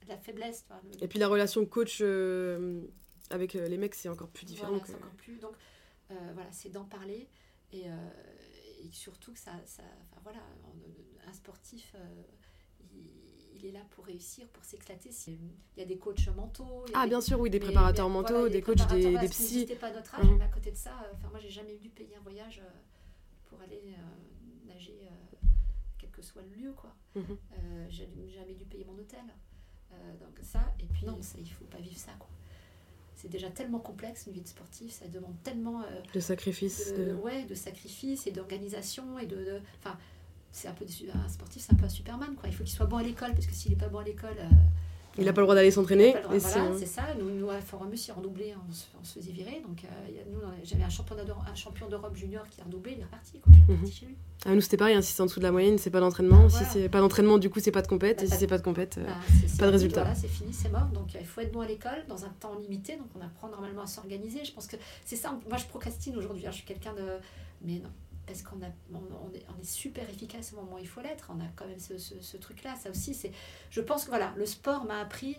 la 0.08 0.16
faiblesse. 0.16 0.64
le- 0.90 1.04
Et 1.04 1.08
puis 1.08 1.18
la 1.18 1.28
relation 1.28 1.64
coach 1.66 1.98
euh, 2.00 2.80
avec 3.30 3.56
euh, 3.56 3.68
les 3.68 3.76
mecs, 3.76 3.94
c'est 3.94 4.08
encore 4.08 4.28
plus 4.28 4.46
différent. 4.46 4.70
Voilà, 4.72 4.84
que- 4.86 4.92
encore 4.92 5.10
plus. 5.18 5.36
Donc, 5.38 5.52
euh, 6.10 6.14
voilà, 6.32 6.50
c'est 6.50 6.70
d'en 6.70 6.84
parler 6.84 7.28
et, 7.72 7.82
et 7.84 8.90
surtout 8.90 9.32
que 9.34 9.38
ça. 9.38 9.52
ça 9.66 9.82
voilà, 10.22 10.40
un 11.28 11.32
sportif, 11.34 11.94
il, 12.94 13.27
il 13.58 13.66
est 13.66 13.72
là 13.72 13.80
pour 13.90 14.04
réussir, 14.06 14.46
pour 14.48 14.64
s'éclater. 14.64 15.10
Si- 15.10 15.38
Il 15.76 15.80
y 15.80 15.82
a 15.82 15.86
des 15.86 15.96
coachs 15.98 16.28
mentaux. 16.36 16.84
il 16.86 16.92
y 16.92 16.94
a 16.94 16.98
Ah, 17.00 17.04
des- 17.04 17.10
bien 17.10 17.20
sûr, 17.20 17.38
oui, 17.40 17.50
des 17.50 17.60
préparateurs 17.60 18.08
mais 18.08 18.14
mentaux, 18.14 18.34
voilà, 18.34 18.48
des 18.50 18.62
coachs, 18.62 18.76
des, 18.88 19.02
voilà, 19.02 19.20
des 19.20 19.28
psys. 19.28 19.42
n'existait 19.58 19.76
pas 19.76 19.90
notre 19.92 20.14
âge, 20.14 20.24
Mhm. 20.24 20.36
mais 20.38 20.44
à 20.44 20.48
côté 20.48 20.70
de 20.70 20.76
ça, 20.76 20.90
euh, 21.04 21.12
enfin, 21.14 21.28
moi, 21.30 21.38
j'ai 21.40 21.50
jamais 21.50 21.76
dû 21.76 21.88
payer 21.88 22.16
un 22.16 22.20
voyage 22.22 22.60
euh, 22.64 22.68
pour 23.48 23.60
aller 23.60 23.82
euh, 23.86 24.72
nager, 24.72 24.98
euh, 25.04 25.36
quel 25.98 26.10
que 26.10 26.22
soit 26.22 26.42
le 26.42 26.62
lieu, 26.62 26.72
quoi. 26.72 26.94
Mhm. 27.14 27.24
Euh, 27.58 27.86
j'ai 27.90 28.08
jamais 28.34 28.54
dû 28.54 28.64
payer 28.64 28.84
mon 28.84 28.94
hôtel. 28.98 29.20
Euh, 29.92 29.96
donc 30.20 30.38
ça, 30.42 30.60
et 30.80 30.84
puis 30.86 31.06
non, 31.06 31.18
ça, 31.22 31.38
il 31.38 31.48
faut 31.50 31.64
pas 31.64 31.78
vivre 31.78 31.96
ça, 31.98 32.12
quoi. 32.18 32.28
C'est 33.14 33.28
déjà 33.28 33.50
tellement 33.50 33.80
complexe 33.80 34.26
une 34.26 34.32
vie 34.34 34.42
de 34.42 34.46
sportif, 34.46 34.92
ça 34.92 35.08
demande 35.08 35.34
tellement 35.42 35.82
euh, 35.82 35.86
De 36.14 36.20
sacrifice. 36.20 36.92
de, 36.92 37.04
De... 37.06 37.12
ouais, 37.14 37.44
de 37.46 37.54
sacrifice 37.54 38.26
et 38.28 38.30
d'organisation 38.30 39.18
et 39.18 39.26
de, 39.26 39.34
de- 39.36 39.60
enfin, 39.78 39.98
c'est 40.52 40.68
un 40.68 40.72
peu 40.72 40.84
un 40.84 41.28
sportif, 41.28 41.62
c'est 41.62 41.72
un 41.72 41.76
peu 41.76 41.84
un 41.84 41.88
Superman, 41.88 42.34
quoi. 42.36 42.48
Il 42.48 42.54
faut 42.54 42.64
qu'il 42.64 42.72
soit 42.72 42.86
bon 42.86 42.96
à 42.96 43.02
l'école 43.02 43.32
parce 43.34 43.46
que 43.46 43.54
s'il 43.54 43.72
est 43.72 43.76
pas 43.76 43.88
bon 43.88 43.98
à 43.98 44.04
l'école, 44.04 44.36
euh, 44.38 44.44
Il 45.20 45.24
n'a 45.24 45.32
pas 45.32 45.40
le 45.40 45.46
droit 45.46 45.56
d'aller 45.56 45.72
s'entraîner. 45.72 46.12
Voilà, 46.12 46.38
c'est- 46.78 46.86
ça. 46.86 47.02
Nous, 47.18 47.28
nous 47.30 47.50
à 47.50 47.60
Forum 47.60 47.96
si 47.96 48.12
on 48.12 48.14
redoublait, 48.16 48.54
on 48.68 48.72
se, 48.72 48.84
on 49.00 49.02
se 49.02 49.14
faisait 49.18 49.32
virer. 49.32 49.60
Donc, 49.66 49.82
euh, 49.84 49.88
j'avais 50.62 50.84
un, 50.84 50.86
un 50.86 51.54
champion 51.56 51.88
d'Europe 51.88 52.14
junior 52.14 52.48
qui 52.48 52.60
a 52.60 52.64
redoublé, 52.64 52.92
il 52.96 53.00
est 53.00 53.04
reparti. 53.04 53.40
Quoi. 53.40 53.52
Il 53.52 53.58
est 53.58 53.62
reparti 53.62 53.82
Mhm. 53.84 53.92
chez 53.92 54.06
lui. 54.06 54.16
Ah, 54.46 54.54
nous, 54.54 54.60
c'était 54.60 54.76
pareil, 54.76 54.94
hein, 54.94 55.02
si 55.02 55.12
c'est 55.12 55.20
en 55.20 55.26
dessous 55.26 55.40
de 55.40 55.44
la 55.44 55.50
moyenne, 55.50 55.76
c'est 55.78 55.90
pas 55.90 55.98
d'entraînement. 55.98 56.46
Voilà. 56.46 56.64
Si 56.66 56.72
c'est 56.72 56.88
pas 56.88 57.00
d'entraînement, 57.00 57.38
du 57.38 57.50
coup, 57.50 57.58
c'est 57.58 57.72
pas 57.72 57.82
de 57.82 57.88
compète. 57.88 58.18
Bah, 58.18 58.24
et 58.24 58.26
si 58.28 58.36
c'est 58.36 58.46
pas 58.46 58.58
de 58.58 58.62
compète. 58.62 58.98
euh, 58.98 59.06
Bah, 59.06 59.14
pas 59.58 59.66
de 59.66 59.72
résultat. 59.72 60.02
Voilà, 60.02 60.14
c'est 60.14 60.28
fini, 60.28 60.52
c'est 60.52 60.68
mort. 60.70 60.86
Donc, 60.94 61.16
euh, 61.16 61.18
il 61.20 61.26
faut 61.26 61.40
être 61.40 61.50
bon 61.50 61.60
à 61.62 61.66
l'école 61.66 62.04
dans 62.08 62.24
un 62.24 62.28
temps 62.38 62.54
limité. 62.56 62.96
Donc, 62.96 63.08
on 63.18 63.20
apprend 63.20 63.48
normalement 63.48 63.82
à 63.82 63.86
s'organiser. 63.88 64.44
Je 64.44 64.52
pense 64.52 64.68
que 64.68 64.76
c'est 65.04 65.16
ça. 65.16 65.36
Moi, 65.48 65.58
je 65.58 65.64
procrastine 65.64 66.16
aujourd'hui. 66.16 66.46
hein. 66.46 66.50
Je 66.52 66.58
suis 66.58 66.64
quelqu'un 66.66 66.92
de. 66.94 67.02
Mais 67.62 67.80
non. 67.80 67.90
Parce 68.28 68.42
qu'on 68.42 68.56
on, 68.92 68.98
on 68.98 69.34
est, 69.34 69.44
on 69.56 69.60
est 69.60 69.64
super 69.64 70.08
efficace 70.08 70.52
au 70.52 70.56
moment 70.56 70.76
où 70.76 70.78
il 70.78 70.86
faut 70.86 71.00
l'être. 71.00 71.30
On 71.34 71.40
a 71.40 71.48
quand 71.56 71.66
même 71.66 71.78
ce, 71.80 71.98
ce- 71.98 72.20
ce 72.20 72.36
truc-là. 72.36 72.76
Ça 72.76 72.90
aussi, 72.90 73.14
c'est. 73.14 73.32
Je 73.70 73.80
pense 73.80 74.04
que 74.04 74.10
voilà, 74.10 74.32
le 74.36 74.46
sport 74.46 74.84
m'a 74.84 75.00
appris, 75.00 75.36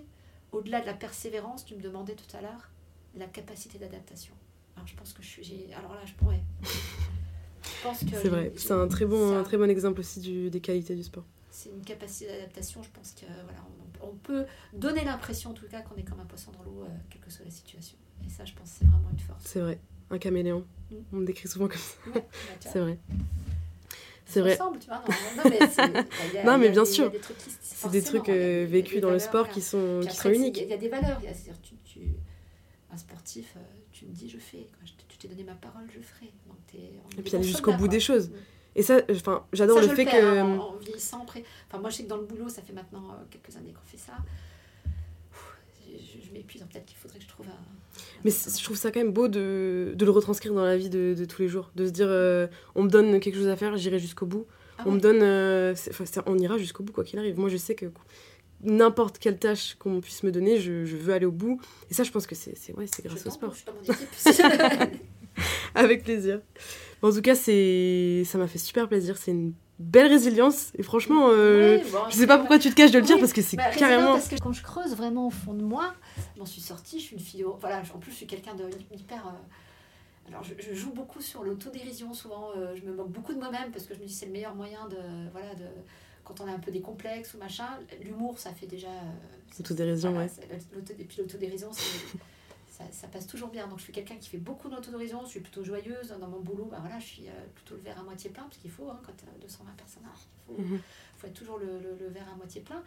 au-delà 0.52 0.82
de 0.82 0.86
la 0.88 0.94
persévérance, 0.96 1.64
tu 1.66 1.76
me 1.76 1.82
demandais 1.82 2.16
tout 2.16 2.36
à 2.36 2.42
l'heure, 2.42 2.70
la 3.16 3.28
capacité 3.28 3.78
d'adaptation. 3.78 4.34
Alors, 4.76 4.88
je 4.88 4.96
pense 4.96 5.14
que 5.14 5.22
je 5.22 5.28
suis. 5.28 5.74
Alors 5.78 5.94
là, 5.94 6.02
je 6.06 6.14
pourrais. 6.14 6.42
Je 6.64 7.84
pense 7.84 8.00
que. 8.00 8.16
C'est 8.16 8.30
vrai, 8.30 8.52
c'est 8.58 8.72
un 8.72 8.88
très 8.88 9.06
bon, 9.06 9.38
un 9.38 9.44
très 9.44 9.58
bon 9.58 9.70
exemple 9.70 10.00
aussi 10.00 10.20
du, 10.20 10.50
des 10.50 10.62
qualités 10.62 10.96
du 10.96 11.04
sport. 11.04 11.26
c'est 11.52 11.70
une 11.70 11.84
capacité 11.84 12.28
d'adaptation. 12.28 12.82
Je 12.84 12.90
pense 12.90 13.12
que 13.14 13.26
voilà, 13.44 13.60
on, 14.02 14.08
on 14.10 14.16
peut 14.16 14.46
donner 14.74 15.04
l'impression 15.04 15.52
en 15.52 15.54
tout 15.54 15.68
cas 15.68 15.82
qu'on 15.82 15.96
est 15.96 16.04
comme 16.04 16.20
un 16.20 16.26
poisson 16.26 16.52
dans 16.52 16.64
l'eau, 16.64 16.84
euh, 16.84 16.88
quelle 17.10 17.22
que 17.22 17.30
soit 17.32 17.46
la 17.46 17.52
situation. 17.52 17.98
Et 18.26 18.30
ça, 18.30 18.46
je 18.46 18.54
pense, 18.54 18.70
c'est 18.80 18.86
vraiment 18.86 19.10
une 19.12 19.20
force. 19.20 19.44
C'est 19.46 19.60
vrai, 19.62 19.80
un 20.12 20.18
caméléon. 20.18 20.66
Mm. 20.92 20.96
On 21.14 21.16
me 21.18 21.26
décrit 21.26 21.48
souvent 21.48 21.68
comme 21.68 21.78
ça. 21.78 21.96
Ouais, 22.08 22.14
bah, 22.16 22.22
C'est 22.62 22.80
vrai. 22.80 22.98
C'est 24.26 24.42
vrai. 24.42 24.52
ressemble, 24.54 24.78
tu 24.80 24.88
vois. 24.88 24.98
Non, 25.38 25.44
non, 25.44 25.50
mais 25.50 25.60
a- 26.40 26.44
Non, 26.46 26.52
a 26.54 26.58
bien 26.70 26.84
des- 26.84 26.86
sûr. 26.86 27.12
C'est 27.62 27.90
des 27.92 28.02
trucs 28.04 28.30
a 28.30 28.34
euh, 28.34 28.66
vécus 28.70 29.02
dans 29.02 29.10
le 29.12 29.20
sport 29.20 29.50
qui 29.50 29.62
sont, 29.62 30.02
qui 30.08 30.16
sont 30.16 30.30
uniques. 30.32 30.58
Il 30.62 30.68
y, 30.68 30.74
a- 30.74 30.78
des 30.78 30.90
valeurs. 30.90 31.18
A, 31.18 31.34
tu, 31.64 31.76
tu- 31.84 32.00
un 32.92 32.98
sportif, 32.98 33.54
euh, 33.58 33.60
tu 33.92 34.06
me 34.06 34.12
dis, 34.12 34.30
je 34.30 34.38
fais. 34.38 34.58
Quoi. 34.58 34.80
Je 34.86 34.92
tu 35.08 35.18
t'es 35.18 35.28
donné 35.28 35.44
ma 35.44 35.54
parole, 35.56 35.84
je 35.94 36.00
ferai. 36.00 36.32
Donc, 36.48 36.58
on 36.74 37.20
Et 37.20 37.22
puis 37.24 37.36
aller 37.36 37.44
jusqu'au 37.44 37.72
bout 37.74 37.80
quoi. 37.80 37.88
des 37.88 38.00
choses. 38.00 38.30
Mm. 38.30 38.34
Et 38.76 38.84
ça, 38.84 39.02
enfin, 39.12 39.46
j'adore 39.52 39.80
le 39.82 39.88
fait 39.88 40.06
perds, 40.06 40.14
que. 40.22 40.38
hein, 40.40 40.58
en, 40.60 40.60
en 40.60 40.76
vieillissant 40.78 41.24
après. 41.24 41.44
Enfin, 41.68 41.80
moi, 41.80 41.90
je 41.90 41.98
sais 41.98 42.04
que 42.04 42.08
dans 42.10 42.18
le 42.18 42.26
boulot, 42.26 42.48
ça 42.50 42.62
fait 42.62 42.72
maintenant 42.74 43.12
euh, 43.12 43.24
quelques 43.32 43.56
années 43.58 43.74
qu'on 43.74 43.86
fait 43.86 43.98
ça. 43.98 44.14
Je- 45.88 46.26
je 46.28 46.32
m'épuise. 46.32 46.62
Peut-être 46.72 46.86
qu'il 46.86 46.98
faudrait 46.98 47.18
que 47.18 47.24
je 47.24 47.30
trouve 47.30 47.48
un. 47.48 47.89
Mais 48.24 48.32
je 48.32 48.64
trouve 48.64 48.78
ça 48.78 48.92
quand 48.92 49.00
même 49.00 49.12
beau 49.14 49.28
de, 49.28 49.94
de 49.96 50.06
le 50.06 50.12
retranscrire 50.12 50.54
dans 50.54 50.64
la 50.66 50.78
vie 50.78 50.90
de, 50.90 51.16
de 51.18 51.26
tous 51.26 51.42
les 51.42 51.48
jours. 51.48 51.72
De 51.76 51.86
se 51.86 51.92
dire, 51.92 52.08
euh, 52.10 52.48
on 52.76 52.84
me 52.84 52.90
donne 52.90 53.20
quelque 53.20 53.36
chose 53.38 53.48
à 53.48 53.56
faire, 53.56 53.78
j'irai 53.78 54.00
jusqu'au 54.00 54.26
bout. 54.26 54.46
Ah 54.78 54.84
on 54.86 54.90
ouais. 54.90 54.96
me 54.96 55.00
donne. 55.02 55.20
euh, 55.22 55.76
on 56.26 56.38
ira 56.38 56.58
jusqu'au 56.58 56.84
bout, 56.84 56.94
quoi 56.94 57.04
qu'il 57.04 57.20
arrive. 57.20 57.38
Moi, 57.40 57.50
je 57.50 57.58
sais 57.58 57.76
que 57.76 57.88
n'importe 58.64 59.20
quelle 59.20 59.38
tâche 59.38 59.76
qu'on 59.80 60.02
puisse 60.02 60.24
me 60.24 60.32
donner, 60.32 60.60
je, 60.60 60.86
je 60.86 60.96
veux 60.98 61.14
aller 61.14 61.26
au 61.26 61.32
bout. 61.32 61.60
Et 61.90 61.94
ça, 61.94 62.04
je 62.04 62.12
pense 62.12 62.28
que 62.28 62.36
c'est 62.36 62.54
ouais, 62.78 62.86
grâce 63.06 63.26
au 63.26 63.30
sport. 63.30 63.54
Avec 65.76 66.04
plaisir. 66.04 66.42
En 67.02 67.12
tout 67.12 67.22
cas, 67.22 67.36
ça 67.36 68.38
m'a 68.38 68.48
fait 68.48 68.58
super 68.58 68.90
plaisir. 68.90 69.18
C'est 69.18 69.32
une 69.32 69.54
belle 69.80 70.08
résilience. 70.08 70.72
Et 70.78 70.84
franchement, 70.84 71.30
euh, 71.32 71.78
bon, 71.92 72.00
je 72.10 72.16
sais 72.16 72.28
pas 72.28 72.38
pourquoi 72.38 72.60
tu 72.60 72.70
te 72.70 72.76
caches 72.76 72.92
de 72.92 73.00
le 73.00 73.06
dire 73.06 73.16
Oui, 73.16 73.22
parce 73.22 73.32
que 73.34 73.42
c'est 73.42 73.56
Bah, 73.56 73.70
carrément. 73.78 74.14
Parce 74.14 74.28
que 74.28 74.36
quand 74.38 74.52
je 74.52 74.62
creuse 74.64 74.94
vraiment 74.96 75.28
au 75.28 75.30
fond 75.30 75.54
de 75.54 75.64
moi, 75.64 75.94
je 76.40 76.44
m'en 76.44 76.46
suis 76.46 76.62
sortie, 76.62 77.00
je 77.02 77.04
suis 77.04 77.16
une 77.18 77.22
fille. 77.22 77.44
Voilà, 77.60 77.82
en 77.94 77.98
plus, 78.00 78.12
je 78.12 78.16
suis 78.18 78.26
quelqu'un 78.28 78.56
de 78.56 78.70
hyper. 78.96 79.28
euh, 79.28 79.32
alors, 80.30 80.42
je, 80.42 80.54
je 80.58 80.74
joue 80.74 80.94
beaucoup 80.94 81.20
sur 81.20 81.44
l'autodérision. 81.44 82.14
Souvent, 82.14 82.52
euh, 82.56 82.74
je 82.78 82.84
me 82.86 82.94
moque 82.94 83.10
beaucoup 83.10 83.34
de 83.34 83.40
moi-même 83.40 83.72
parce 83.72 83.86
que 83.86 83.94
je 83.94 84.00
me 84.00 84.06
dis 84.06 84.14
c'est 84.14 84.28
le 84.28 84.32
meilleur 84.32 84.56
moyen 84.56 84.88
de. 84.88 84.98
Voilà, 85.34 85.54
de. 85.56 85.66
Quand 86.24 86.40
on 86.40 86.48
a 86.48 86.52
un 86.54 86.60
peu 86.60 86.72
des 86.72 86.80
complexes 86.80 87.34
ou 87.34 87.40
machin, 87.40 87.68
l'humour, 88.02 88.40
ça 88.40 88.54
fait 88.54 88.68
déjà. 88.68 88.88
euh, 88.88 89.12
L'autodérision, 89.58 90.14
voilà, 90.14 90.28
ouais. 90.28 90.96
Et 90.98 91.04
puis 91.04 91.18
l'autodérision, 91.18 91.72
ça, 92.70 92.86
ça 92.92 93.08
passe 93.10 93.28
toujours 93.28 93.50
bien. 93.50 93.68
Donc, 93.68 93.80
je 93.80 93.84
suis 93.84 93.92
quelqu'un 93.94 94.16
qui 94.16 94.30
fait 94.30 94.38
beaucoup 94.38 94.70
d'autodérision. 94.70 95.26
Je 95.26 95.30
suis 95.32 95.40
plutôt 95.42 95.66
joyeuse. 95.66 96.16
Dans 96.22 96.28
mon 96.30 96.40
boulot, 96.40 96.70
bah, 96.72 96.78
voilà, 96.80 97.00
je 97.00 97.06
suis 97.06 97.24
plutôt 97.56 97.76
le 97.76 97.82
verre 97.82 98.00
à 98.00 98.04
moitié 98.04 98.30
plein, 98.30 98.44
parce 98.44 98.58
qu'il 98.58 98.72
faut, 98.72 98.90
hein, 98.90 99.02
quand 99.06 99.12
tu 99.18 99.26
as 99.26 99.42
220 99.42 99.72
personnes, 99.76 100.04
il 100.06 100.56
faut, 100.56 100.62
Mhm. 100.62 100.80
faut 101.18 101.28
être 101.28 101.34
toujours 101.34 101.58
le, 101.58 101.66
le- 101.80 101.98
le 102.00 102.08
verre 102.08 102.30
à 102.32 102.36
moitié 102.38 102.62
plein. 102.62 102.82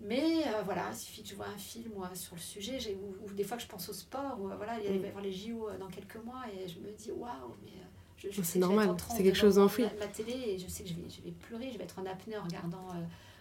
Mais 0.00 0.46
euh, 0.46 0.62
voilà, 0.64 0.90
il 0.92 0.96
suffit 0.96 1.22
que 1.22 1.28
je 1.30 1.34
vois 1.34 1.46
un 1.48 1.56
film 1.58 1.92
un- 2.02 2.14
sur 2.14 2.34
le 2.34 2.40
sujet, 2.40 2.78
ou, 2.94 3.26
ou 3.26 3.32
des 3.32 3.44
fois 3.44 3.56
que 3.56 3.62
je 3.62 3.68
pense 3.68 3.88
au 3.88 3.92
sport, 3.94 4.38
ou 4.40 4.50
euh, 4.50 4.56
voilà, 4.56 4.78
il 4.80 5.00
va 5.00 5.06
y 5.06 5.08
avoir 5.08 5.22
les 5.24 5.32
JO 5.32 5.68
euh, 5.68 5.78
dans 5.78 5.88
quelques 5.88 6.16
mois, 6.16 6.44
et 6.52 6.68
je 6.68 6.78
me 6.80 6.90
dis 6.92 7.10
waouh, 7.10 7.54
mais 7.64 7.72
je, 8.18 8.30
je 8.30 8.42
C'est 8.42 8.58
normal, 8.58 8.88
c'est 9.16 9.22
quelque 9.22 9.36
chose 9.38 9.54
d'enfoui. 9.56 9.84
Ma, 9.84 10.06
ma 10.06 10.12
télé, 10.12 10.32
et 10.32 10.58
je 10.58 10.68
sais 10.68 10.82
que 10.82 10.88
je 10.90 10.94
vais, 10.94 11.08
je 11.08 11.22
vais 11.22 11.30
pleurer, 11.32 11.70
je 11.72 11.78
vais 11.78 11.84
être 11.84 11.98
en 11.98 12.06
apnée 12.06 12.36
en 12.36 12.42
regardant. 12.44 12.88
euh, 12.90 13.00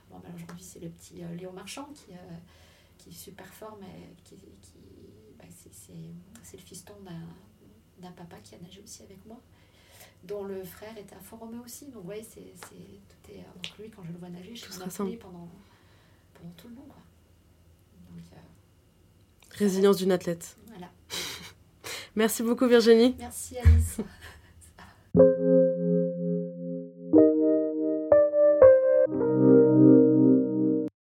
bon, 0.09 0.19
ben, 0.19 0.31
aujourd'hui, 0.33 0.63
c'est 0.63 0.79
le 0.79 0.89
petit 0.89 1.23
euh, 1.23 1.35
Léo 1.35 1.51
Marchand 1.51 1.89
qui, 1.93 2.13
qui 2.97 3.09
est 3.09 3.13
super 3.13 3.47
fort, 3.53 3.77
mais 3.81 4.13
qui, 4.23 4.35
qui 4.37 4.79
bah, 5.37 5.45
c'est- 5.49 5.73
c'est 5.73 5.93
c'est 6.41 6.57
le 6.57 6.63
fiston 6.63 6.93
d'un- 7.03 8.01
d'un 8.07 8.11
papa 8.11 8.37
qui 8.43 8.55
a 8.55 8.59
nagé 8.59 8.81
aussi 8.81 9.03
avec 9.03 9.25
moi 9.25 9.39
dont 10.23 10.43
le 10.43 10.63
frère 10.63 10.97
était 10.97 11.15
à 11.15 11.19
Font-Romeu 11.19 11.59
aussi. 11.63 11.87
Donc, 11.89 12.07
ouais, 12.07 12.23
c'est, 12.27 12.53
c'est, 12.55 12.75
tout 12.75 13.31
est, 13.31 13.37
donc 13.55 13.77
lui, 13.79 13.89
quand 13.89 14.03
je 14.03 14.11
le 14.11 14.17
vois 14.17 14.29
nager, 14.29 14.55
je 14.55 14.61
suis 14.61 14.73
apnée 15.05 15.17
pendant, 15.17 15.47
tout 16.57 16.67
le 16.69 16.75
long. 16.75 16.85
Quoi. 16.87 17.01
Donc, 18.09 18.23
euh, 18.33 19.57
Résilience 19.57 19.97
d'une 19.97 20.11
athlète. 20.11 20.57
voilà. 20.69 20.87
Merci 22.15 22.43
beaucoup 22.43 22.67
Virginie. 22.67 23.15
Merci 23.19 23.57
Alice. 23.59 23.97